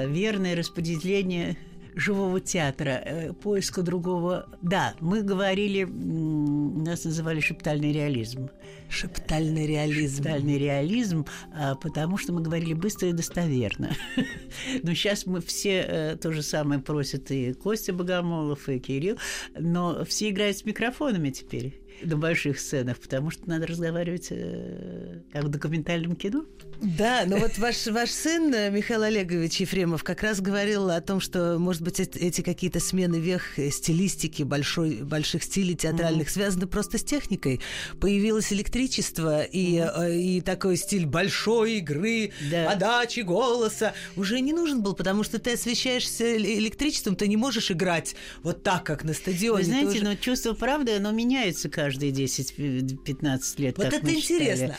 Верное 0.09 0.57
распределение 0.57 1.59
живого 1.97 2.41
театра, 2.41 3.03
э, 3.05 3.33
поиска 3.33 3.83
другого. 3.83 4.49
Да, 4.63 4.95
мы 5.01 5.23
говорили, 5.23 5.85
нас 5.85 7.05
называли 7.05 7.41
шептальный 7.41 7.93
реализм. 7.93 8.51
Шептальный 8.89 9.67
реализм. 9.67 10.17
Шептальный 10.17 10.59
реализм, 10.59 11.27
а, 11.55 11.75
потому 11.75 12.17
что 12.17 12.33
мы 12.33 12.43
говорили 12.43 12.75
быстро 12.75 13.09
и 13.09 13.13
достоверно. 13.13 13.91
Но 14.83 14.95
сейчас 14.95 15.27
мы 15.27 15.41
все 15.41 15.85
э, 15.87 16.17
то 16.17 16.33
же 16.33 16.43
самое 16.43 16.81
просят 16.81 17.31
и 17.31 17.53
Костя 17.53 17.93
Богомолов, 17.93 18.69
и 18.69 18.79
Кирилл, 18.79 19.19
но 19.59 20.05
все 20.05 20.31
играют 20.31 20.57
с 20.57 20.65
микрофонами 20.65 21.31
теперь 21.31 21.84
на 22.03 22.17
больших 22.17 22.59
сценах, 22.59 22.99
потому 22.99 23.31
что 23.31 23.49
надо 23.49 23.67
разговаривать 23.67 24.29
э, 24.31 25.21
как 25.33 25.45
в 25.45 25.49
документальном 25.49 26.17
кино. 26.17 26.45
Да, 26.83 27.25
но 27.27 27.37
вот 27.37 27.57
ваш, 27.59 27.87
ваш 27.87 28.11
сын 28.11 28.53
э, 28.53 28.71
Михаил 28.71 29.03
Олегович 29.03 29.61
Ефремов 29.61 30.03
как 30.03 30.23
раз 30.23 30.41
говорил 30.41 30.91
о 30.91 31.01
том, 31.01 31.21
что, 31.21 31.59
может 31.59 31.83
быть, 31.83 32.01
эти 32.01 32.41
какие-то 32.43 32.81
смены 32.81 33.17
вех 33.17 33.59
э, 33.59 33.71
стилистики 33.71 34.43
большой, 34.43 35.03
больших 35.03 35.43
стилей 35.45 35.75
театральных 35.75 36.29
mm-hmm. 36.29 36.33
связаны 36.33 36.67
просто 36.67 36.99
с 36.99 37.05
техникой. 37.05 37.61
Появилось 38.01 38.53
электричество 38.53 39.43
и, 39.43 39.77
mm-hmm. 39.77 40.19
и 40.19 40.41
такой 40.41 40.77
стиль 40.77 41.07
большой 41.07 41.79
игры, 41.79 42.33
да. 42.51 42.67
подачи 42.67 43.21
голоса 43.21 43.95
уже 44.17 44.41
не 44.41 44.53
нужен 44.53 44.83
был, 44.83 44.95
потому 44.95 45.23
что 45.23 45.39
ты 45.39 45.53
освещаешься 45.53 46.37
электричеством, 46.37 47.17
ты 47.17 47.29
не 47.29 47.37
можешь 47.37 47.71
играть 47.71 48.15
вот 48.43 48.63
так, 48.63 48.85
как 48.85 49.05
на 49.05 49.15
стадионе. 49.15 49.59
Вы 49.59 49.65
знаете, 49.65 49.89
уже... 49.89 50.05
но 50.05 50.15
чувство 50.17 50.53
правды, 50.53 50.97
оно 50.97 51.13
меняется 51.13 51.69
каждые 51.85 52.13
10-15 52.13 53.41
лет. 53.59 53.77
Вот 53.79 53.93
это 53.93 54.15
интересно. 54.15 54.77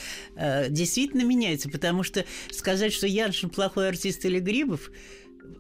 Действительно 0.70 1.24
меняется, 1.24 1.70
потому 1.70 1.96
потому 1.96 2.04
что 2.04 2.26
сказать, 2.52 2.92
что 2.92 3.06
Яншин 3.06 3.50
плохой 3.50 3.90
артист 3.90 4.26
или 4.26 4.40
Грибов, 4.40 4.92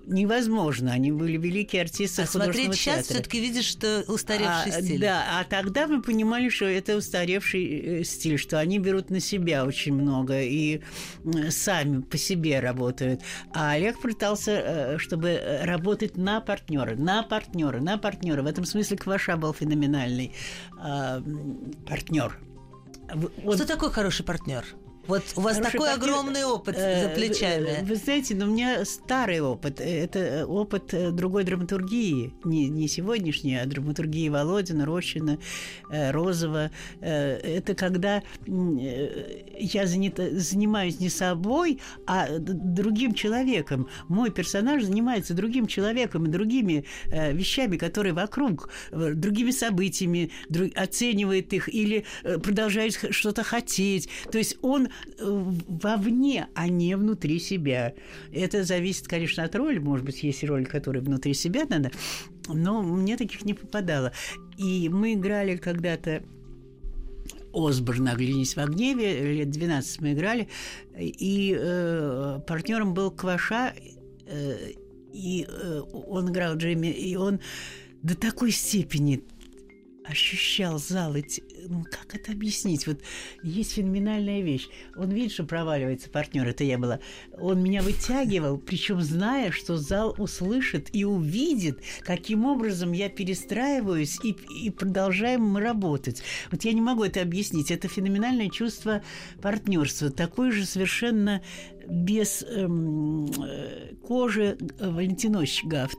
невозможно. 0.06 0.92
Они 0.92 1.12
были 1.12 1.38
великие 1.38 1.82
артисты 1.82 2.24
а 2.24 2.26
смотреть 2.26 2.76
сейчас 2.76 3.06
все-таки 3.06 3.40
видишь, 3.40 3.66
что 3.66 4.04
устаревший 4.08 4.72
а, 4.72 4.82
стиль. 4.82 5.00
Да, 5.00 5.24
а 5.40 5.44
тогда 5.44 5.88
мы 5.88 6.02
понимали, 6.02 6.50
что 6.50 6.66
это 6.66 6.96
устаревший 6.96 8.02
э, 8.02 8.04
стиль, 8.04 8.38
что 8.38 8.60
они 8.60 8.80
берут 8.80 9.10
на 9.10 9.20
себя 9.20 9.66
очень 9.66 9.94
много 9.94 10.42
и 10.42 10.82
сами 11.50 12.02
по 12.02 12.18
себе 12.18 12.60
работают. 12.60 13.22
А 13.52 13.72
Олег 13.72 14.00
пытался, 14.00 14.52
э, 14.52 14.98
чтобы 14.98 15.40
работать 15.64 16.18
на 16.18 16.42
партнера, 16.42 16.96
на 16.96 17.24
партнера, 17.24 17.80
на 17.80 17.98
партнера. 17.98 18.44
В 18.44 18.48
этом 18.48 18.66
смысле 18.66 18.98
Кваша 18.98 19.38
был 19.38 19.54
феноменальный 19.54 20.34
а, 20.78 21.22
партнер. 21.88 22.38
Он... 23.44 23.56
Что 23.56 23.66
такое 23.66 23.90
хороший 23.90 24.26
партнер? 24.26 24.66
Вот 25.08 25.24
у 25.36 25.42
вас 25.42 25.58
Хороший 25.58 25.74
такой 25.74 25.90
партнер, 25.90 26.10
огромный 26.10 26.46
опыт 26.46 26.76
э, 26.78 27.04
за 27.04 27.10
плечами. 27.10 27.82
Вы, 27.82 27.88
вы 27.90 27.96
знаете, 27.96 28.36
но 28.36 28.46
у 28.46 28.50
меня 28.50 28.84
старый 28.86 29.40
опыт. 29.40 29.80
Это 29.80 30.48
опыт 30.48 30.94
э, 30.94 31.12
другой 31.12 31.44
драматургии. 31.44 32.34
Не, 32.44 32.70
не 32.70 32.88
сегодняшней, 32.88 33.58
а 33.58 33.66
драматургии 33.66 34.30
Володина, 34.30 34.86
Рощина, 34.86 35.38
э, 35.90 36.12
Розова. 36.12 36.72
Это 37.02 37.76
когда 37.76 38.24
я 38.48 39.86
занята, 39.86 40.24
занимаюсь 40.32 41.00
не 41.00 41.10
собой, 41.10 41.80
а 42.08 42.28
другим 42.40 43.14
человеком. 43.14 43.88
Мой 44.08 44.32
персонаж 44.32 44.84
занимается 44.84 45.34
другим 45.34 45.68
человеком 45.68 46.26
и 46.26 46.30
другими 46.30 46.86
вещами, 47.06 47.78
которые 47.78 48.14
вокруг, 48.14 48.70
другими 48.92 49.52
событиями, 49.52 50.32
оценивает 50.76 51.54
их 51.54 51.74
или 51.74 52.06
продолжает 52.24 52.98
что-то 53.12 53.44
хотеть. 53.44 54.10
То 54.32 54.38
есть 54.38 54.58
он 54.62 54.90
вовне, 55.20 56.48
а 56.56 56.68
не 56.68 56.96
внутри 56.96 57.40
себя. 57.40 57.94
Это 58.34 58.64
зависит, 58.64 59.08
конечно, 59.08 59.44
от 59.44 59.56
роли. 59.56 59.80
Может 59.80 60.06
быть, 60.06 60.24
есть 60.24 60.44
роли, 60.44 60.64
которые 60.64 61.02
внутри 61.02 61.34
себя 61.34 61.66
надо, 61.70 61.92
но 62.48 62.82
мне 62.82 63.18
таких 63.18 63.46
не 63.46 63.54
попадало. 63.54 64.12
И 64.58 64.90
мы 64.90 65.14
играли 65.14 65.58
когда-то 65.58 66.24
Осборн 67.54 68.10
«Оглянись 68.10 68.56
в 68.56 68.66
гневе», 68.66 69.34
лет 69.34 69.50
12 69.50 70.02
мы 70.02 70.14
играли, 70.14 70.50
и 70.98 71.56
э, 71.58 72.40
партнером 72.46 72.94
был 72.94 73.12
Кваша, 73.12 73.74
э, 74.26 74.74
и 75.14 75.48
э, 75.48 75.82
он 76.08 76.30
играл 76.30 76.56
Джейми, 76.58 76.88
и 76.88 77.16
он 77.16 77.40
до 78.04 78.16
такой 78.16 78.52
степени 78.52 79.24
ощущал 80.08 80.80
зал, 80.80 81.16
эти, 81.16 81.44
ну, 81.68 81.84
как 81.84 82.16
это 82.16 82.32
объяснить? 82.32 82.88
Вот 82.88 83.00
есть 83.44 83.74
феноменальная 83.74 84.42
вещь. 84.42 84.68
Он 84.96 85.10
видит, 85.10 85.32
что 85.32 85.44
проваливается 85.44 86.10
партнер, 86.10 86.48
это 86.48 86.64
я 86.64 86.78
была. 86.78 87.00
Он 87.34 87.62
меня 87.62 87.82
вытягивал, 87.82 88.58
причем 88.58 89.02
зная, 89.02 89.52
что 89.52 89.78
зал 89.78 90.16
услышит 90.18 90.90
и 90.94 91.06
увидит, 91.06 91.80
каким 92.02 92.46
образом 92.46 92.92
я 92.92 93.10
перестраиваюсь 93.10 94.20
и, 94.24 94.32
и 94.32 94.70
продолжаем 94.70 95.42
мы 95.42 95.62
работать. 95.62 96.22
Вот 96.52 96.64
я 96.64 96.74
не 96.74 96.82
могу 96.82 97.04
это 97.04 97.22
объяснить. 97.22 97.72
Это 97.72 97.88
феноменальное 97.88 98.50
чувство 98.50 99.02
партнерства. 99.42 100.10
Такое 100.10 100.52
же 100.52 100.66
совершенно 100.66 101.42
без 101.88 102.44
эм, 102.44 103.26
э, 103.44 103.94
кожи 104.08 104.58
э, 104.80 104.90
Валентинович 104.90 105.64
Гафт, 105.66 105.98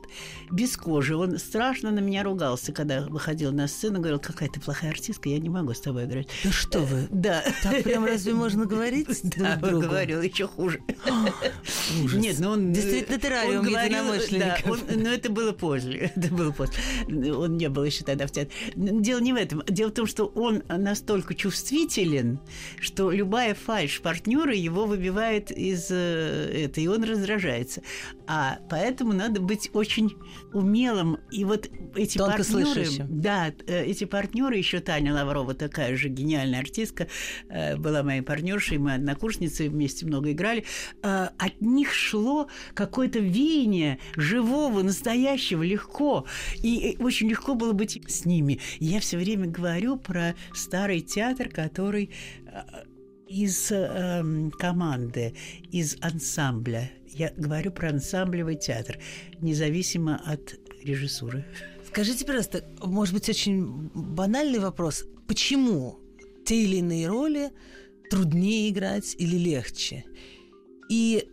без 0.51 0.77
кожи. 0.77 1.15
Он 1.15 1.37
страшно 1.37 1.91
на 1.91 1.99
меня 1.99 2.23
ругался, 2.23 2.71
когда 2.71 3.01
выходил 3.07 3.51
на 3.51 3.67
сцену, 3.67 3.99
говорил, 3.99 4.19
какая 4.19 4.49
ты 4.49 4.59
плохая 4.59 4.91
артистка, 4.91 5.29
я 5.29 5.39
не 5.39 5.49
могу 5.49 5.73
с 5.73 5.81
тобой 5.81 6.05
играть. 6.05 6.27
Да 6.43 6.51
что 6.51 6.79
вы? 6.79 7.07
Да. 7.11 7.43
Так 7.63 7.83
прям 7.83 8.05
разве 8.05 8.33
можно 8.33 8.65
говорить 8.65 9.07
Да, 9.37 9.55
другу? 9.57 9.81
говорил 9.87 10.21
еще 10.21 10.47
хуже. 10.47 10.81
Ужас. 12.03 12.19
Нет, 12.21 12.35
ну 12.39 12.51
он... 12.51 12.73
Действительно, 12.73 13.19
террариум 13.19 13.59
он 13.59 13.65
говорил, 13.65 14.03
да, 14.39 14.57
он- 14.65 14.79
но 15.01 15.09
это 15.09 15.31
было 15.31 15.51
позже. 15.51 16.11
Это 16.15 16.33
было 16.33 16.51
после. 16.51 16.81
Он 17.33 17.57
не 17.57 17.69
был 17.69 17.83
еще 17.83 18.03
тогда 18.03 18.27
в 18.27 18.31
театре. 18.31 18.51
Дело 18.75 19.19
не 19.19 19.33
в 19.33 19.35
этом. 19.35 19.63
Дело 19.67 19.89
в 19.89 19.93
том, 19.93 20.07
что 20.07 20.25
он 20.27 20.63
настолько 20.67 21.33
чувствителен, 21.35 22.39
что 22.79 23.11
любая 23.11 23.53
фальшь 23.55 24.01
партнера 24.01 24.53
его 24.55 24.85
выбивает 24.85 25.51
из 25.51 25.76
э, 25.89 26.65
этого, 26.65 26.83
и 26.83 26.87
он 26.87 27.03
раздражается. 27.03 27.81
А 28.27 28.59
поэтому 28.69 29.13
надо 29.13 29.41
быть 29.41 29.69
очень 29.73 30.15
умелым. 30.53 31.17
И 31.31 31.45
вот 31.45 31.69
эти 31.95 32.17
Тонко 32.17 32.37
партнеры... 32.37 32.65
слышащим. 32.65 33.05
Да, 33.09 33.53
э, 33.67 33.85
эти 33.85 34.05
партнеры, 34.05 34.57
еще 34.57 34.79
Таня 34.79 35.13
Лаврова, 35.13 35.53
такая 35.53 35.95
же 35.95 36.09
гениальная 36.09 36.59
артистка, 36.59 37.07
э, 37.49 37.77
была 37.77 38.03
моей 38.03 38.21
партнершей, 38.21 38.77
мы 38.77 38.93
однокурсницы, 38.93 39.69
вместе 39.69 40.05
много 40.05 40.31
играли. 40.31 40.65
От 41.01 41.61
них 41.61 41.93
шло 41.93 42.47
какое-то 42.73 43.19
веяние 43.19 43.99
живого, 44.15 44.81
настоящего, 44.81 45.63
легко. 45.63 46.25
И 46.63 46.97
очень 46.99 47.29
легко 47.29 47.55
было 47.55 47.73
быть 47.73 48.01
с 48.07 48.25
ними. 48.25 48.59
Я 48.79 48.99
все 48.99 49.17
время 49.17 49.47
говорю 49.47 49.97
про 49.97 50.35
старый 50.53 51.01
театр, 51.01 51.49
который 51.49 52.11
из 53.29 53.71
э, 53.71 54.49
команды, 54.57 55.35
из 55.71 55.97
ансамбля. 56.01 56.91
Я 57.13 57.31
говорю 57.35 57.71
про 57.71 57.89
ансамблевый 57.89 58.55
театр, 58.55 58.99
независимо 59.41 60.21
от 60.25 60.55
режиссуры. 60.83 61.45
Скажите, 61.87 62.25
пожалуйста, 62.25 62.63
может 62.81 63.13
быть, 63.13 63.29
очень 63.29 63.89
банальный 63.93 64.59
вопрос. 64.59 65.05
Почему 65.27 65.99
те 66.45 66.63
или 66.63 66.77
иные 66.77 67.07
роли 67.07 67.51
труднее 68.09 68.69
играть 68.69 69.15
или 69.17 69.37
легче? 69.37 70.05
И 70.89 71.27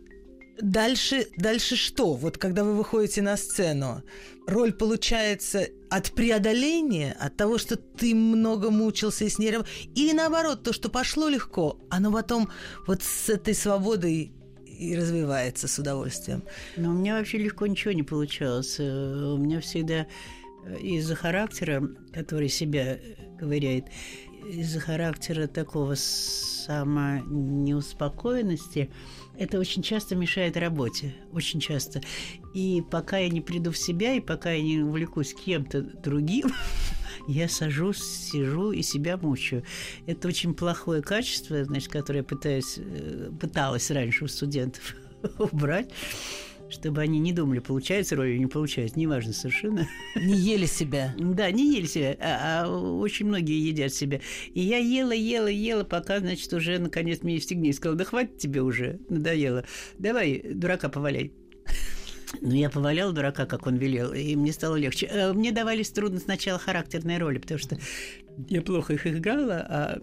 дальше, 0.61 1.27
дальше 1.37 1.75
что? 1.75 2.13
Вот 2.13 2.37
когда 2.37 2.63
вы 2.63 2.75
выходите 2.75 3.21
на 3.21 3.37
сцену, 3.37 4.03
роль 4.47 4.73
получается 4.73 5.67
от 5.89 6.11
преодоления, 6.11 7.15
от 7.19 7.37
того, 7.37 7.57
что 7.57 7.75
ты 7.75 8.15
много 8.15 8.71
мучился 8.71 9.25
и 9.25 9.29
с 9.29 9.39
раб- 9.39 9.67
или 9.95 10.13
наоборот, 10.13 10.63
то, 10.63 10.73
что 10.73 10.89
пошло 10.89 11.29
легко, 11.29 11.79
оно 11.89 12.11
потом 12.11 12.49
вот 12.87 13.03
с 13.03 13.29
этой 13.29 13.53
свободой 13.53 14.31
и 14.79 14.95
развивается 14.95 15.67
с 15.67 15.77
удовольствием. 15.79 16.43
Но 16.75 16.89
у 16.91 16.93
меня 16.93 17.17
вообще 17.17 17.37
легко 17.37 17.67
ничего 17.67 17.93
не 17.93 18.03
получалось. 18.03 18.75
Э, 18.79 19.33
У 19.33 19.37
меня 19.37 19.59
всегда 19.61 20.07
э, 20.65 20.77
из-за 20.79 21.15
характера, 21.15 21.83
который 22.13 22.49
себя 22.49 22.95
э, 22.95 22.99
ковыряет, 23.39 23.85
из-за 24.49 24.79
характера 24.79 25.47
такого 25.47 25.95
самонеуспокоенности, 25.95 28.89
это 29.37 29.59
очень 29.59 29.81
часто 29.81 30.15
мешает 30.15 30.57
работе, 30.57 31.13
очень 31.31 31.59
часто. 31.59 32.01
И 32.53 32.83
пока 32.89 33.17
я 33.17 33.29
не 33.29 33.41
приду 33.41 33.71
в 33.71 33.77
себя, 33.77 34.13
и 34.13 34.19
пока 34.19 34.51
я 34.51 34.61
не 34.61 34.79
увлекусь 34.79 35.33
кем-то 35.33 35.81
другим, 35.81 36.51
я 37.27 37.49
сажусь, 37.49 38.01
сижу 38.03 38.71
и 38.71 38.81
себя 38.81 39.17
мучаю. 39.17 39.63
Это 40.05 40.27
очень 40.27 40.53
плохое 40.53 41.01
качество, 41.01 41.63
значит, 41.63 41.89
которое 41.89 42.19
я 42.19 42.23
пытаюсь, 42.23 42.75
э, 42.77 43.31
пыталась 43.39 43.91
раньше 43.91 44.25
у 44.25 44.27
студентов 44.27 44.95
убрать, 45.39 45.89
чтобы 46.69 47.01
они 47.01 47.19
не 47.19 47.33
думали, 47.33 47.59
получается 47.59 48.15
роль 48.15 48.29
или 48.29 48.39
не 48.39 48.47
получается, 48.47 48.99
неважно 48.99 49.33
совершенно. 49.33 49.87
Не 50.15 50.35
ели 50.35 50.65
себя. 50.65 51.13
Да, 51.17 51.51
не 51.51 51.75
ели 51.75 51.85
себя, 51.85 52.17
а, 52.19 52.63
а 52.63 52.69
очень 52.69 53.27
многие 53.27 53.67
едят 53.67 53.93
себя. 53.93 54.21
И 54.53 54.61
я 54.61 54.77
ела, 54.77 55.11
ела, 55.11 55.47
ела, 55.47 55.83
пока, 55.83 56.19
значит, 56.19 56.51
уже 56.53 56.79
наконец 56.79 57.21
мне 57.21 57.39
стегни. 57.39 57.71
Сказала, 57.73 57.97
да 57.97 58.05
хватит 58.05 58.37
тебе 58.37 58.61
уже, 58.61 58.99
надоело. 59.09 59.65
Давай, 59.97 60.41
дурака 60.43 60.89
поваляй. 60.89 61.33
Ну, 62.41 62.53
я 62.53 62.69
поваляла 62.69 63.13
дурака, 63.13 63.45
как 63.45 63.67
он 63.67 63.77
велел, 63.77 64.13
и 64.13 64.35
мне 64.35 64.51
стало 64.53 64.75
легче. 64.75 65.07
Э, 65.07 65.33
Мне 65.33 65.51
давались 65.51 65.89
трудно 65.89 66.19
сначала 66.19 66.59
характерные 66.59 67.17
роли, 67.17 67.37
потому 67.37 67.59
что 67.59 67.77
я 68.49 68.61
плохо 68.61 68.93
их 68.93 69.07
играла, 69.07 69.65
а 69.67 69.99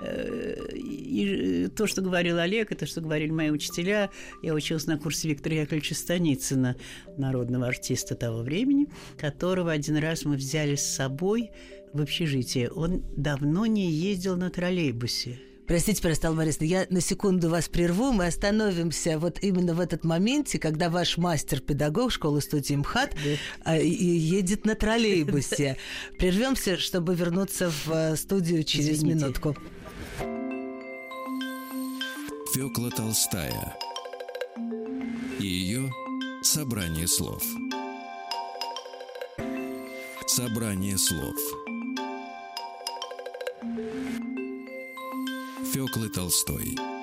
э, 0.00 0.56
и 0.74 1.68
то, 1.76 1.86
что 1.86 2.02
говорил 2.02 2.38
Олег, 2.38 2.72
и 2.72 2.74
то, 2.74 2.86
что 2.86 3.00
говорили 3.00 3.30
мои 3.30 3.50
учителя, 3.50 4.10
я 4.42 4.54
училась 4.54 4.86
на 4.86 4.98
курсе 4.98 5.28
Виктора 5.28 5.56
Яковлевича 5.56 5.94
Станицына, 5.94 6.76
народного 7.16 7.66
артиста 7.66 8.14
того 8.14 8.42
времени, 8.42 8.86
которого 9.18 9.72
один 9.72 9.96
раз 9.96 10.24
мы 10.24 10.36
взяли 10.36 10.76
с 10.76 10.84
собой 10.84 11.50
в 11.92 12.00
общежитие. 12.00 12.70
Он 12.70 13.04
давно 13.16 13.66
не 13.66 13.90
ездил 13.90 14.36
на 14.36 14.50
троллейбусе. 14.50 15.38
Простите, 15.68 16.00
пожалуйста, 16.00 16.28
Алла 16.28 16.36
Борисовна, 16.36 16.64
я 16.66 16.86
на 16.88 17.02
секунду 17.02 17.50
вас 17.50 17.68
прерву. 17.68 18.10
Мы 18.12 18.26
остановимся 18.26 19.18
вот 19.18 19.38
именно 19.42 19.74
в 19.74 19.80
этот 19.80 20.02
моменте, 20.02 20.58
когда 20.58 20.88
ваш 20.88 21.18
мастер-педагог 21.18 22.10
школы-студии 22.10 22.74
МХАТ 22.74 23.14
а, 23.64 23.76
и- 23.76 23.86
и 23.90 24.06
едет 24.06 24.64
на 24.64 24.74
троллейбусе. 24.74 25.76
Прервемся, 26.18 26.78
чтобы 26.78 27.14
вернуться 27.14 27.70
в 27.70 27.90
э, 27.92 28.16
студию 28.16 28.64
через 28.64 28.88
Извините. 29.00 29.24
минутку. 29.24 29.56
Фёкла 32.54 32.90
Толстая 32.90 33.76
и 35.38 35.46
ее 35.46 35.92
собрание 36.42 37.06
слов. 37.06 37.42
Собрание 40.26 40.96
слов. 40.96 41.36
Фёклы 45.78 46.08
Толстой. 46.08 46.97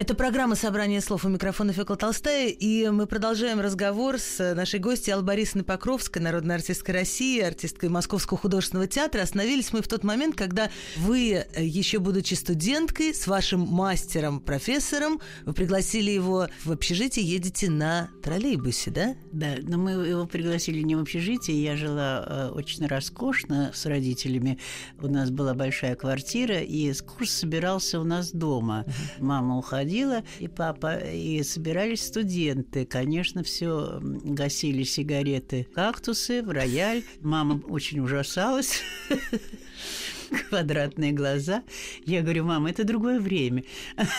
Это 0.00 0.14
программа 0.14 0.54
«Собрание 0.54 1.02
слов» 1.02 1.26
у 1.26 1.28
микрофона 1.28 1.74
Фёкла 1.74 1.94
Толстая, 1.94 2.48
и 2.48 2.88
мы 2.88 3.06
продолжаем 3.06 3.60
разговор 3.60 4.18
с 4.18 4.40
э, 4.40 4.54
нашей 4.54 4.80
гостьей 4.80 5.12
Аллой 5.12 5.26
Борисовной 5.26 5.62
Покровской, 5.62 6.22
народной 6.22 6.54
артисткой 6.54 6.94
России, 6.94 7.38
артисткой 7.38 7.90
Московского 7.90 8.38
художественного 8.38 8.88
театра. 8.88 9.20
Остановились 9.20 9.74
мы 9.74 9.82
в 9.82 9.88
тот 9.88 10.02
момент, 10.02 10.36
когда 10.36 10.70
вы, 10.96 11.44
э, 11.52 11.62
еще 11.62 11.98
будучи 11.98 12.32
студенткой, 12.32 13.12
с 13.12 13.26
вашим 13.26 13.60
мастером, 13.60 14.40
профессором, 14.40 15.20
вы 15.44 15.52
пригласили 15.52 16.10
его 16.10 16.48
в 16.64 16.72
общежитие, 16.72 17.26
едете 17.26 17.68
на 17.68 18.08
троллейбусе, 18.22 18.90
да? 18.90 19.16
Да, 19.32 19.56
но 19.60 19.76
мы 19.76 19.90
его 19.90 20.26
пригласили 20.26 20.80
не 20.80 20.96
в 20.96 21.00
общежитие. 21.00 21.62
Я 21.62 21.76
жила 21.76 22.24
э, 22.26 22.48
очень 22.54 22.86
роскошно 22.86 23.70
с 23.74 23.84
родителями. 23.84 24.58
У 24.98 25.08
нас 25.08 25.30
была 25.30 25.52
большая 25.52 25.94
квартира, 25.94 26.60
и 26.60 26.90
курс 27.02 27.32
собирался 27.32 28.00
у 28.00 28.04
нас 28.04 28.30
дома. 28.32 28.86
Мама 29.18 29.58
уходила, 29.58 29.89
и 30.38 30.48
папа, 30.48 30.96
и 30.96 31.42
собирались 31.42 32.04
студенты. 32.06 32.84
Конечно, 32.86 33.42
все 33.42 33.98
гасили 34.00 34.82
сигареты, 34.82 35.66
кактусы, 35.74 36.42
в 36.42 36.50
рояль. 36.50 37.02
Мама 37.20 37.60
очень 37.68 38.00
ужасалась. 38.00 38.82
квадратные 40.48 41.12
глаза. 41.12 41.62
Я 42.04 42.22
говорю, 42.22 42.44
мама, 42.44 42.70
это 42.70 42.84
другое 42.84 43.20
время. 43.20 43.64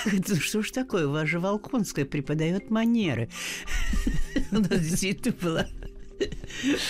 Говорит, 0.06 0.30
«Ну 0.30 0.36
что 0.36 0.62
ж 0.62 0.72
такое, 0.72 1.08
у 1.08 1.12
вас 1.12 1.28
же 1.28 1.40
Волконская 1.40 2.06
преподает 2.06 2.70
манеры. 2.70 3.30
У 4.52 4.60
нас 4.60 4.70
действительно 4.70 5.36
была 5.42 5.68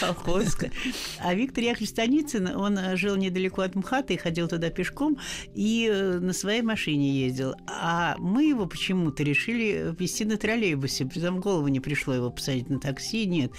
Волконская. 0.01 0.71
А 1.19 1.33
Виктор 1.33 1.63
Яковлевич 1.63 1.89
Станицын, 1.89 2.47
он 2.55 2.77
э, 2.77 2.95
жил 2.97 3.15
недалеко 3.15 3.61
от 3.61 3.75
МХАТа 3.75 4.13
и 4.13 4.17
ходил 4.17 4.47
туда 4.47 4.69
пешком 4.69 5.17
и 5.53 5.89
э, 5.91 6.19
на 6.19 6.33
своей 6.33 6.61
машине 6.61 7.11
ездил. 7.11 7.55
А 7.67 8.15
мы 8.17 8.45
его 8.45 8.65
почему-то 8.65 9.23
решили 9.23 9.93
везти 9.97 10.25
на 10.25 10.37
троллейбусе. 10.37 11.05
Притом 11.05 11.37
в 11.37 11.39
голову 11.39 11.67
не 11.67 11.79
пришло 11.79 12.13
его 12.13 12.29
посадить 12.29 12.69
на 12.69 12.79
такси, 12.79 13.25
нет. 13.25 13.51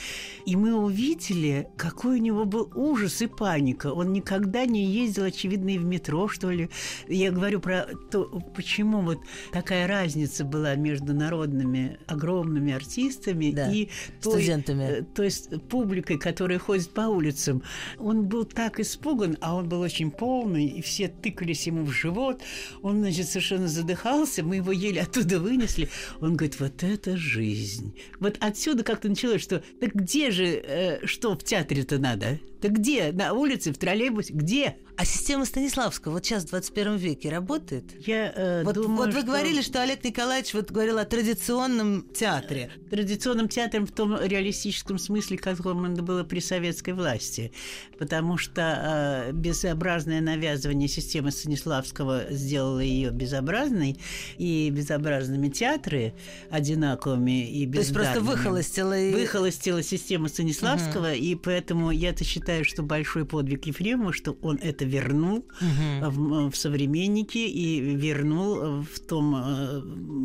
И 0.47 0.57
мы 0.57 0.75
увидели, 0.75 1.69
какой 1.77 2.19
у 2.19 2.23
него 2.23 2.45
был 2.45 2.71
ужас 2.75 3.23
и 3.23 3.27
паника. 3.27 3.93
Он 3.93 4.13
никогда 4.13 4.67
не 4.67 4.85
ездил, 4.85 5.25
очевидно, 5.25 5.71
и 5.71 5.79
в 5.79 5.85
метро, 5.85 6.29
что 6.29 6.51
ли. 6.51 6.69
Я 7.09 7.31
говорю 7.31 7.61
про 7.61 7.87
то, 8.11 8.25
почему 8.55 9.01
вот 9.03 9.19
такая 9.53 9.87
разница 9.87 10.45
была 10.45 10.75
между 10.75 11.15
народными 11.15 11.99
огромными 12.07 12.73
артистами 12.73 13.51
Да, 13.53 13.71
и 13.71 13.89
той, 14.21 14.33
студентами. 14.43 14.83
э, 14.83 15.03
то 15.03 15.23
есть 15.23 15.62
публикой, 15.69 16.19
которая 16.19 16.59
ходит 16.59 16.91
по 16.91 17.03
улицам. 17.03 17.63
Он 17.99 18.27
был 18.27 18.45
так 18.45 18.81
испуган, 18.81 19.37
а 19.41 19.55
он 19.55 19.69
был 19.69 19.81
очень 19.81 20.11
полный, 20.11 20.67
и 20.67 20.83
все 20.83 21.09
тыкались 21.09 21.67
ему 21.67 21.85
в 21.85 21.91
живот. 21.91 22.43
Он, 22.83 23.01
значит, 23.01 23.29
совершенно 23.29 23.69
задыхался, 23.69 24.43
мы 24.43 24.57
его 24.57 24.73
еле 24.73 25.03
оттуда 25.03 25.41
вынесли. 25.41 25.89
Он 26.21 26.37
говорит, 26.37 26.61
вот 26.61 26.83
это 26.83 27.17
жизнь. 27.17 27.97
Вот 28.21 28.37
отсюда 28.41 28.85
как-то 28.85 29.09
началось, 29.09 29.43
что 29.43 29.63
так 29.81 29.95
где 29.95 30.31
же, 30.31 30.45
э, 30.45 31.07
что 31.07 31.35
в 31.35 31.43
театре-то 31.43 31.99
надо? 31.99 32.39
Ты 32.63 32.69
где? 32.69 33.11
На 33.13 33.33
улице, 33.33 33.73
в 33.73 33.79
троллейбусе? 33.79 34.33
Где? 34.33 34.77
А 34.97 35.05
система 35.05 35.47
Станиславского 35.47 36.13
вот 36.13 36.25
сейчас 36.25 36.45
в 36.45 36.51
21 36.51 36.97
веке 36.97 37.31
работает? 37.31 38.07
Я 38.07 38.33
э, 38.37 38.63
Вот, 38.63 38.75
думаю, 38.75 38.97
вот 38.97 39.07
вы 39.07 39.21
что 39.21 39.27
говорили, 39.27 39.63
что 39.63 39.83
Олег 39.83 40.05
Николаевич 40.05 40.53
вот 40.55 40.71
говорил 40.71 40.99
о 40.99 41.05
традиционном 41.05 42.07
театре. 42.15 42.71
традиционным 42.91 43.49
театром 43.49 43.87
в 43.87 43.93
том 43.93 44.17
реалистическом 44.21 44.99
смысле, 44.99 45.39
которым 45.39 45.87
это 45.93 46.03
было 46.03 46.25
при 46.25 46.41
советской 46.41 46.93
власти. 46.93 47.53
Потому 47.99 48.37
что 48.37 49.25
э, 49.29 49.33
безобразное 49.33 50.21
навязывание 50.21 50.89
системы 50.89 51.31
Станиславского 51.33 52.27
сделало 52.31 52.81
ее 52.81 53.11
безобразной, 53.11 53.99
и 54.37 54.71
безобразными 54.71 55.49
театры 55.49 56.15
одинаковыми 56.51 57.49
и 57.51 57.67
То 57.67 57.79
есть 57.79 57.93
просто 57.95 58.21
бездарными. 58.21 58.37
выхолостила 58.37 58.99
и... 58.99 59.15
Выхолостила 59.15 59.83
систему 59.83 60.29
Станиславского, 60.29 61.15
и 61.15 61.35
поэтому 61.35 61.91
я-то 61.91 62.25
считаю, 62.25 62.52
что 62.63 62.83
большой 62.83 63.25
подвиг 63.25 63.67
Ефремова, 63.67 64.13
что 64.13 64.37
он 64.43 64.59
это 64.63 64.85
вернул 64.85 65.45
в, 65.61 66.51
в 66.51 66.57
«Современники» 66.57 67.39
и 67.39 67.81
вернул 67.81 68.83
в 68.83 69.01
том 69.01 69.35
э, 69.37 69.81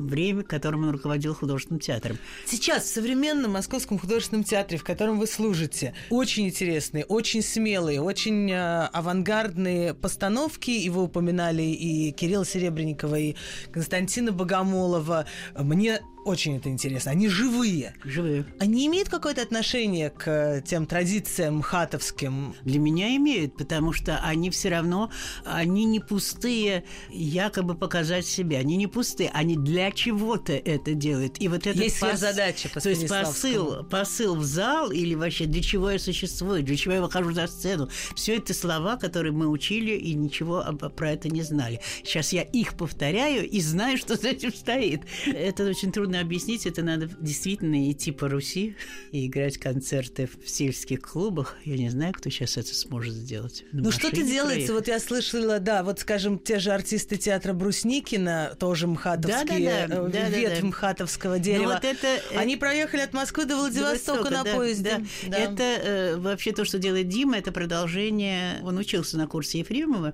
время, 0.07 0.43
которым 0.43 0.83
он 0.83 0.91
руководил 0.91 1.33
художественным 1.33 1.79
театром. 1.79 2.17
Сейчас 2.45 2.83
в 2.83 2.93
современном 2.93 3.51
Московском 3.51 3.97
художественном 3.97 4.43
театре, 4.43 4.77
в 4.77 4.83
котором 4.83 5.19
вы 5.19 5.27
служите, 5.27 5.93
очень 6.09 6.47
интересные, 6.47 7.05
очень 7.05 7.41
смелые, 7.41 8.01
очень 8.01 8.51
э, 8.51 8.85
авангардные 8.87 9.93
постановки. 9.93 10.71
И 10.71 10.89
вы 10.89 11.03
упоминали 11.03 11.63
и 11.63 12.11
Кирилла 12.11 12.45
Серебренникова, 12.45 13.15
и 13.15 13.35
Константина 13.71 14.31
Богомолова. 14.31 15.25
Мне 15.57 16.01
очень 16.27 16.57
это 16.57 16.69
интересно. 16.69 17.11
Они 17.11 17.29
живые. 17.29 17.93
Живые. 18.03 18.45
Они 18.59 18.85
имеют 18.87 19.07
какое-то 19.07 19.41
отношение 19.41 20.09
к 20.09 20.27
э, 20.27 20.61
тем 20.61 20.85
традициям 20.85 21.61
хатовским? 21.61 22.53
Для 22.63 22.79
меня 22.79 23.15
имеют, 23.15 23.55
потому 23.55 23.93
что 23.93 24.17
они 24.17 24.49
все 24.49 24.69
равно, 24.69 25.09
они 25.45 25.85
не 25.85 26.01
пустые, 26.01 26.83
якобы 27.09 27.75
показать 27.75 28.25
себя. 28.25 28.59
Они 28.59 28.75
не 28.75 28.87
пустые, 28.87 29.31
они 29.33 29.55
для 29.55 29.91
чего-то 29.91 30.53
это 30.53 30.93
делают. 30.93 31.41
И 31.41 31.47
вот 31.47 31.65
это 31.65 31.79
Есть 31.79 31.97
сверхзадача 31.99 32.69
по 32.69 32.81
То 32.81 32.89
есть 32.89 33.07
посыл, 33.07 33.85
посыл 33.85 34.35
в 34.35 34.43
зал 34.43 34.91
или 34.91 35.15
вообще 35.15 35.45
для 35.45 35.61
чего 35.61 35.91
я 35.91 35.99
существую, 35.99 36.61
для 36.61 36.75
чего 36.75 36.95
я 36.95 37.01
выхожу 37.01 37.31
за 37.31 37.47
сцену. 37.47 37.89
Все 38.15 38.35
это 38.35 38.53
слова, 38.53 38.97
которые 38.97 39.31
мы 39.31 39.47
учили 39.47 39.91
и 39.91 40.13
ничего 40.13 40.63
про 40.95 41.11
это 41.11 41.29
не 41.29 41.41
знали. 41.41 41.79
Сейчас 42.03 42.33
я 42.33 42.41
их 42.41 42.75
повторяю 42.75 43.49
и 43.49 43.61
знаю, 43.61 43.97
что 43.97 44.17
за 44.17 44.29
этим 44.29 44.53
стоит. 44.53 45.03
Это 45.25 45.63
очень 45.65 45.91
трудно 45.93 46.16
объяснить. 46.19 46.65
Это 46.65 46.83
надо 46.83 47.09
действительно 47.19 47.91
идти 47.91 48.11
по 48.11 48.27
Руси 48.29 48.75
и 49.11 49.27
играть 49.27 49.57
концерты 49.57 50.27
в 50.43 50.49
сельских 50.49 51.01
клубах. 51.01 51.55
Я 51.65 51.77
не 51.77 51.89
знаю, 51.89 52.13
кто 52.13 52.29
сейчас 52.29 52.57
это 52.57 52.73
сможет 52.73 53.13
сделать. 53.13 53.63
На 53.71 53.83
Ну 53.83 53.91
что-то 53.91 54.17
делается, 54.23 54.67
проехать. 54.67 54.69
вот 54.69 54.87
я 54.87 54.99
слышала, 54.99 55.59
да, 55.59 55.83
вот 55.83 55.99
скажем, 55.99 56.39
те 56.39 56.59
же 56.59 56.71
артисты 56.71 57.17
театра 57.17 57.53
Брусникина, 57.53 58.55
тоже 58.59 58.87
мхатовские, 58.87 59.87
Да-да-да, 59.87 60.07
э, 60.07 60.09
да-да-да. 60.09 60.37
ветвь 60.37 60.61
мхатовского 60.63 61.39
дерева. 61.39 61.73
вот 61.73 61.85
это, 61.85 62.07
э, 62.07 62.37
Они 62.37 62.57
проехали 62.57 63.01
от 63.01 63.13
Москвы 63.13 63.45
до 63.45 63.55
Владивостока 63.55 64.21
Владивостока, 64.21 64.29
на 64.31 64.43
да, 64.43 64.55
поезде. 64.55 64.89
да. 65.27 65.29
Да. 65.29 65.37
Это 65.37 65.63
э, 65.63 66.15
вообще 66.17 66.51
то, 66.51 66.65
что 66.65 66.79
делает 66.79 67.07
Дима, 67.09 67.37
это 67.37 67.51
продолжение. 67.51 68.59
Он 68.63 68.77
учился 68.77 69.17
на 69.17 69.27
курсе 69.27 69.59
Ефремова, 69.59 70.13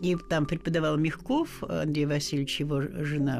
и 0.00 0.16
там 0.28 0.46
преподавал 0.46 0.96
Мягков, 0.96 1.62
Андрей 1.62 2.06
Васильевич, 2.06 2.60
его 2.60 2.82
жена 2.82 3.38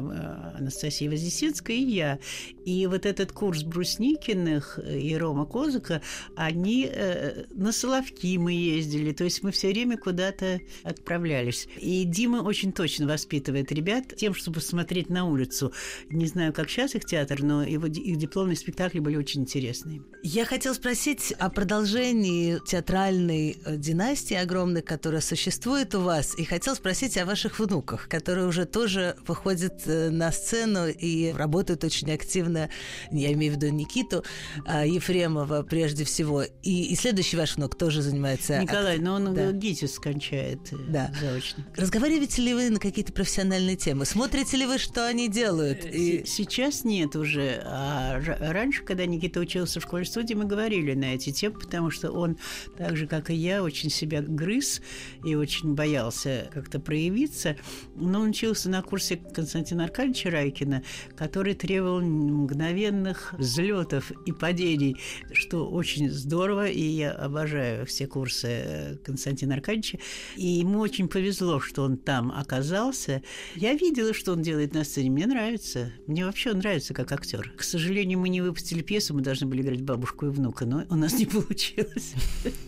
э, 0.55 0.57
Анастасия 0.59 1.09
Вознесенская, 1.09 1.75
и 1.75 1.96
я. 1.97 2.19
И 2.65 2.85
вот 2.87 3.05
этот 3.05 3.31
курс 3.31 3.63
Брусникиных 3.63 4.79
и 4.85 5.15
Рома 5.17 5.45
Козыка, 5.45 6.01
они 6.35 6.89
э, 6.91 7.45
на 7.51 7.71
Соловки 7.71 8.37
мы 8.37 8.53
ездили, 8.53 9.11
то 9.11 9.23
есть 9.23 9.43
мы 9.43 9.51
все 9.51 9.69
время 9.69 9.97
куда-то 9.97 10.59
отправлялись. 10.83 11.67
И 11.77 12.03
Дима 12.03 12.37
очень 12.37 12.71
точно 12.71 13.07
воспитывает 13.07 13.71
ребят 13.71 14.15
тем, 14.15 14.33
чтобы 14.33 14.61
смотреть 14.61 15.09
на 15.09 15.25
улицу. 15.25 15.73
Не 16.09 16.27
знаю, 16.27 16.53
как 16.53 16.69
сейчас 16.69 16.95
их 16.95 17.05
театр, 17.05 17.41
но 17.41 17.63
его, 17.63 17.87
их 17.87 18.17
дипломные 18.17 18.55
спектакли 18.55 18.99
были 18.99 19.15
очень 19.15 19.41
интересные. 19.41 20.01
Я 20.23 20.45
хотела 20.45 20.73
спросить 20.73 21.33
о 21.39 21.49
продолжении 21.49 22.59
театральной 22.65 23.57
э, 23.65 23.77
династии 23.77 24.35
огромной, 24.35 24.81
которая 24.81 25.21
существует 25.21 25.95
у 25.95 26.01
вас, 26.01 26.37
и 26.37 26.43
хотела 26.43 26.75
спросить 26.75 27.17
о 27.17 27.25
ваших 27.25 27.59
внуках, 27.59 28.07
которые 28.07 28.47
уже 28.47 28.65
тоже 28.65 29.15
выходят 29.25 29.81
э, 29.85 30.09
на 30.09 30.31
сцену 30.31 30.87
и 30.87 31.31
работают 31.31 31.83
очень 31.87 32.11
активно. 32.11 32.69
Я 33.11 33.33
имею 33.33 33.53
в 33.53 33.55
виду 33.57 33.69
Никиту 33.69 34.23
а, 34.65 34.85
Ефремова 34.85 35.63
прежде 35.63 36.03
всего. 36.05 36.43
И, 36.43 36.83
и 36.91 36.95
следующий 36.95 37.35
ваш 37.37 37.55
внук 37.57 37.75
тоже 37.77 38.01
занимается... 38.01 38.59
Николай, 38.61 38.97
но 38.99 39.15
он 39.15 39.33
да. 39.33 39.47
да. 39.47 39.51
ГИТИС 39.51 39.95
скончает 39.95 40.71
э, 40.71 40.77
Да. 40.89 41.11
заочно. 41.19 41.65
Разговариваете 41.75 42.41
ли 42.41 42.53
вы 42.53 42.69
на 42.69 42.79
какие-то 42.79 43.11
профессиональные 43.11 43.75
темы? 43.75 44.05
Смотрите 44.05 44.55
ли 44.57 44.65
вы, 44.65 44.77
что 44.77 45.07
они 45.07 45.27
делают? 45.29 45.85
И- 45.85 46.23
С- 46.25 46.37
Сейчас 46.37 46.83
нет 46.83 47.15
уже. 47.15 47.61
А 47.65 48.19
раньше, 48.39 48.83
когда 48.83 49.05
Никита 49.05 49.39
учился 49.39 49.79
в 49.79 49.83
школе 49.83 50.05
студии, 50.05 50.33
мы 50.35 50.45
говорили 50.45 50.93
на 50.93 51.15
эти 51.15 51.31
темы, 51.31 51.59
потому 51.59 51.89
что 51.91 52.11
он, 52.11 52.37
так 52.77 52.95
же, 52.95 53.07
как 53.07 53.29
и 53.31 53.33
я, 53.35 53.63
очень 53.63 53.89
себя 53.89 54.21
грыз 54.21 54.81
и 55.25 55.35
очень 55.35 55.73
боялся 55.73 56.49
как-то 56.53 56.79
проявиться. 56.79 57.55
Но 57.95 58.21
он 58.21 58.29
учился 58.29 58.69
на 58.69 58.81
курсе 58.81 59.17
Константина 59.17 59.85
Аркадьевича 59.85 60.29
Райкина, 60.29 60.83
который 61.15 61.55
требовал 61.67 62.01
мгновенных 62.01 63.35
взлетов 63.37 64.11
и 64.25 64.31
падений, 64.31 64.97
что 65.33 65.69
очень 65.69 66.09
здорово, 66.09 66.67
и 66.67 66.81
я 66.81 67.11
обожаю 67.11 67.85
все 67.85 68.07
курсы 68.07 68.47
э, 68.47 68.95
Константина 69.03 69.55
Аркадьевича. 69.55 69.99
И 70.37 70.45
ему 70.45 70.79
очень 70.79 71.07
повезло, 71.07 71.59
что 71.59 71.83
он 71.83 71.97
там 71.97 72.31
оказался. 72.31 73.21
Я 73.55 73.73
видела, 73.73 74.13
что 74.13 74.31
он 74.31 74.41
делает 74.41 74.73
на 74.73 74.83
сцене. 74.83 75.09
Мне 75.09 75.27
нравится. 75.27 75.91
Мне 76.07 76.25
вообще 76.25 76.51
он 76.51 76.59
нравится 76.59 76.93
как 76.93 77.11
актер. 77.11 77.53
К 77.57 77.63
сожалению, 77.63 78.19
мы 78.19 78.29
не 78.29 78.41
выпустили 78.41 78.81
пьесу, 78.81 79.13
мы 79.13 79.21
должны 79.21 79.47
были 79.47 79.61
играть 79.61 79.81
бабушку 79.81 80.27
и 80.27 80.29
внука, 80.29 80.65
но 80.65 80.85
у 80.89 80.95
нас 80.95 81.13
не 81.19 81.25
получилось. 81.25 82.13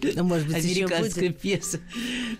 Ну, 0.03 0.23
может 0.23 0.47
быть, 0.47 0.57
Американская 0.57 1.29
пьеса. 1.29 1.79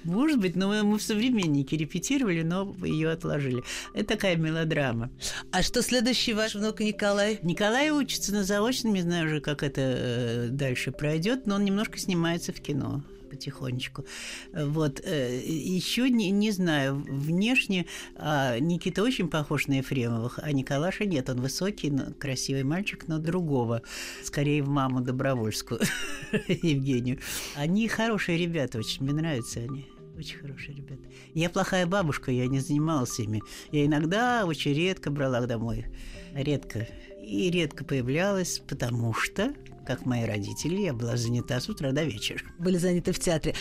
Может 0.04 0.40
быть, 0.40 0.56
но 0.56 0.68
мы, 0.68 0.84
мы 0.84 0.98
в 0.98 1.02
современнике 1.02 1.78
репетировали, 1.78 2.42
но 2.44 2.76
ее 2.84 3.12
отложили. 3.12 3.64
Это 3.94 4.16
такая 4.16 4.36
мелодрама. 4.36 5.10
А 5.52 5.64
что 5.64 5.82
следующий 5.82 6.34
ваш 6.34 6.49
внук 6.56 6.80
Николай? 6.80 7.40
Николай 7.44 7.92
учится 7.92 8.34
на 8.34 8.44
заочном, 8.44 8.94
не 8.94 9.02
знаю 9.02 9.28
уже, 9.28 9.42
как 9.42 9.64
это 9.64 9.82
э, 9.82 10.48
дальше 10.50 10.92
пройдет, 10.92 11.46
но 11.46 11.56
он 11.56 11.66
немножко 11.66 11.98
снимается 11.98 12.54
в 12.54 12.62
кино 12.62 13.04
потихонечку. 13.30 14.06
Вот. 14.54 15.06
Еще 15.06 16.10
не, 16.10 16.32
не 16.32 16.52
знаю, 16.52 16.96
внешне 17.08 17.86
а, 18.16 18.58
Никита 18.60 19.04
очень 19.04 19.30
похож 19.30 19.68
на 19.68 19.74
Ефремовых, 19.78 20.40
а 20.42 20.52
Николаша 20.52 21.06
нет. 21.06 21.30
Он 21.30 21.40
высокий, 21.40 21.92
красивый 22.20 22.64
мальчик, 22.64 23.08
но 23.08 23.20
другого. 23.20 23.84
Скорее 24.24 24.64
в 24.64 24.70
маму 24.70 25.02
Добровольскую, 25.02 25.80
Евгению. 26.48 27.20
Они 27.56 27.88
хорошие 27.88 28.38
ребята 28.38 28.80
очень, 28.80 29.04
мне 29.04 29.14
нравятся 29.14 29.60
они. 29.60 29.86
Очень 30.18 30.40
хорошие 30.40 30.76
ребята. 30.76 31.04
Я 31.34 31.50
плохая 31.50 31.86
бабушка, 31.86 32.30
я 32.30 32.48
не 32.48 32.60
занималась 32.60 33.18
ими. 33.20 33.42
Я 33.72 33.86
иногда 33.86 34.46
очень 34.46 34.74
редко 34.74 35.12
брала 35.12 35.46
домой. 35.46 35.86
Редко. 36.34 36.88
И 37.22 37.50
редко 37.52 37.84
появлялась, 37.84 38.60
потому 38.60 39.14
что, 39.14 39.54
как 39.90 40.06
мои 40.06 40.24
родители, 40.24 40.82
я 40.82 40.94
была 40.94 41.18
занята 41.18 41.60
с 41.60 41.68
утра 41.68 41.92
до 41.92 42.04
вечера. 42.04 42.40
были 42.60 42.78
заняты 42.78 43.12
в 43.12 43.18
театре. 43.18 43.56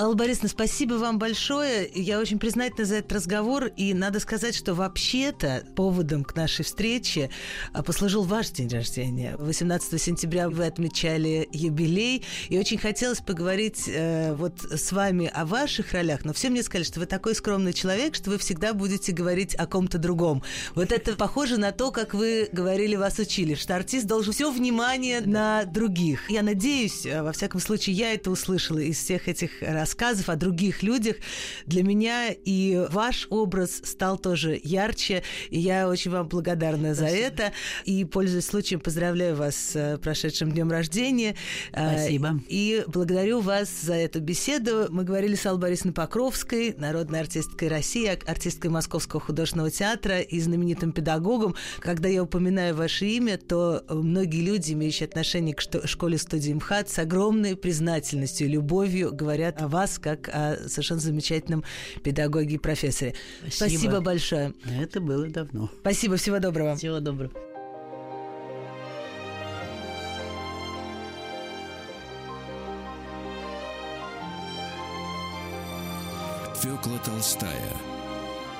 Алла 0.00 0.14
Борисовна, 0.14 0.48
спасибо 0.48 0.94
вам 0.94 1.18
большое. 1.18 1.90
Я 1.94 2.20
очень 2.20 2.38
признательна 2.38 2.86
за 2.86 2.94
этот 2.96 3.12
разговор. 3.12 3.66
И 3.66 3.92
надо 3.92 4.18
сказать, 4.18 4.54
что 4.54 4.72
вообще-то 4.72 5.62
поводом 5.76 6.24
к 6.24 6.34
нашей 6.36 6.64
встрече 6.64 7.28
а, 7.74 7.82
послужил 7.82 8.22
ваш 8.22 8.48
день 8.48 8.70
рождения. 8.70 9.36
18 9.36 10.00
сентября 10.00 10.48
вы 10.48 10.64
отмечали 10.64 11.50
юбилей. 11.52 12.24
И 12.48 12.58
очень 12.58 12.78
хотелось 12.78 13.20
поговорить 13.20 13.84
э, 13.86 14.34
вот 14.36 14.62
с 14.62 14.90
вами 14.90 15.30
о 15.34 15.44
ваших 15.44 15.92
ролях. 15.92 16.24
Но 16.24 16.32
все 16.32 16.48
мне 16.48 16.62
сказали, 16.62 16.86
что 16.86 17.00
вы 17.00 17.04
такой 17.04 17.34
скромный 17.34 17.74
человек, 17.74 18.14
что 18.14 18.30
вы 18.30 18.38
всегда 18.38 18.72
будете 18.72 19.12
говорить 19.12 19.54
о 19.54 19.66
ком-то 19.66 19.98
другом. 19.98 20.42
Вот 20.74 20.92
это 20.92 21.14
похоже 21.14 21.58
на 21.58 21.72
то, 21.72 21.90
как 21.90 22.14
вы 22.14 22.48
говорили, 22.50 22.96
вас 22.96 23.18
учили, 23.18 23.54
что 23.54 23.76
артист 23.76 24.06
должен 24.06 24.32
все 24.32 24.50
внимание 24.50 25.20
на 25.20 25.66
других. 25.74 26.30
Я 26.30 26.42
надеюсь, 26.42 27.04
э, 27.04 27.22
во 27.22 27.32
всяком 27.32 27.60
случае, 27.60 27.96
я 27.96 28.14
это 28.14 28.30
услышала 28.30 28.78
из 28.78 28.96
всех 28.96 29.28
этих 29.28 29.50
рассказов 29.60 30.30
о 30.30 30.36
других 30.36 30.82
людях. 30.82 31.16
Для 31.66 31.82
меня 31.82 32.30
и 32.30 32.86
ваш 32.90 33.26
образ 33.28 33.82
стал 33.84 34.16
тоже 34.16 34.58
ярче, 34.62 35.22
и 35.50 35.58
я 35.58 35.88
очень 35.88 36.10
вам 36.10 36.28
благодарна 36.28 36.94
за 36.94 37.06
это. 37.06 37.52
И, 37.84 38.04
пользуясь 38.04 38.46
случаем, 38.46 38.80
поздравляю 38.80 39.34
вас 39.36 39.56
с 39.56 39.76
э, 39.76 39.98
прошедшим 39.98 40.52
днем 40.52 40.70
рождения. 40.70 41.34
Э, 41.72 41.98
Спасибо. 41.98 42.40
И 42.48 42.84
благодарю 42.86 43.40
вас 43.40 43.68
за 43.82 43.94
эту 43.94 44.20
беседу. 44.20 44.86
Мы 44.90 45.02
говорили 45.04 45.34
с 45.34 45.44
Аллой 45.44 45.60
Борисовной 45.60 45.94
Покровской, 45.94 46.74
народной 46.78 47.20
артисткой 47.20 47.68
России, 47.68 48.06
артисткой 48.06 48.70
Московского 48.70 49.20
художественного 49.20 49.70
театра 49.70 50.20
и 50.20 50.40
знаменитым 50.40 50.92
педагогом. 50.92 51.56
Когда 51.80 52.08
я 52.08 52.22
упоминаю 52.22 52.76
ваше 52.76 53.06
имя, 53.06 53.38
то 53.38 53.84
многие 53.88 54.42
люди, 54.42 54.72
имеющие 54.72 55.06
отношение 55.06 55.53
к 55.54 55.62
школе 55.86 56.18
студии 56.18 56.52
МХАТ 56.52 56.90
с 56.90 56.98
огромной 56.98 57.56
признательностью 57.56 58.46
и 58.46 58.50
любовью 58.50 59.14
говорят 59.14 59.62
о 59.62 59.68
вас 59.68 59.98
как 59.98 60.28
о 60.28 60.56
совершенно 60.68 61.00
замечательном 61.00 61.64
педагоге 62.02 62.56
и 62.56 62.58
профессоре. 62.58 63.14
Спасибо, 63.40 63.54
Спасибо 63.54 64.00
большое. 64.00 64.54
Это 64.80 65.00
было 65.00 65.26
давно. 65.28 65.70
Спасибо, 65.80 66.16
всего 66.16 66.38
доброго. 66.38 66.76
Всего 66.76 67.00
доброго. 67.00 67.32
Фёкла 76.64 76.98
Толстая 77.04 77.72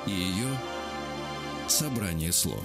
и 0.05 0.11
ее 0.11 0.47
собрание 1.67 2.31
слов. 2.31 2.63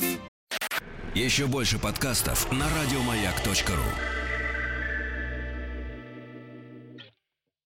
Еще 1.15 1.47
больше 1.47 1.79
подкастов 1.79 2.53
на 2.53 2.67
радиомаяк.ру 2.69 4.20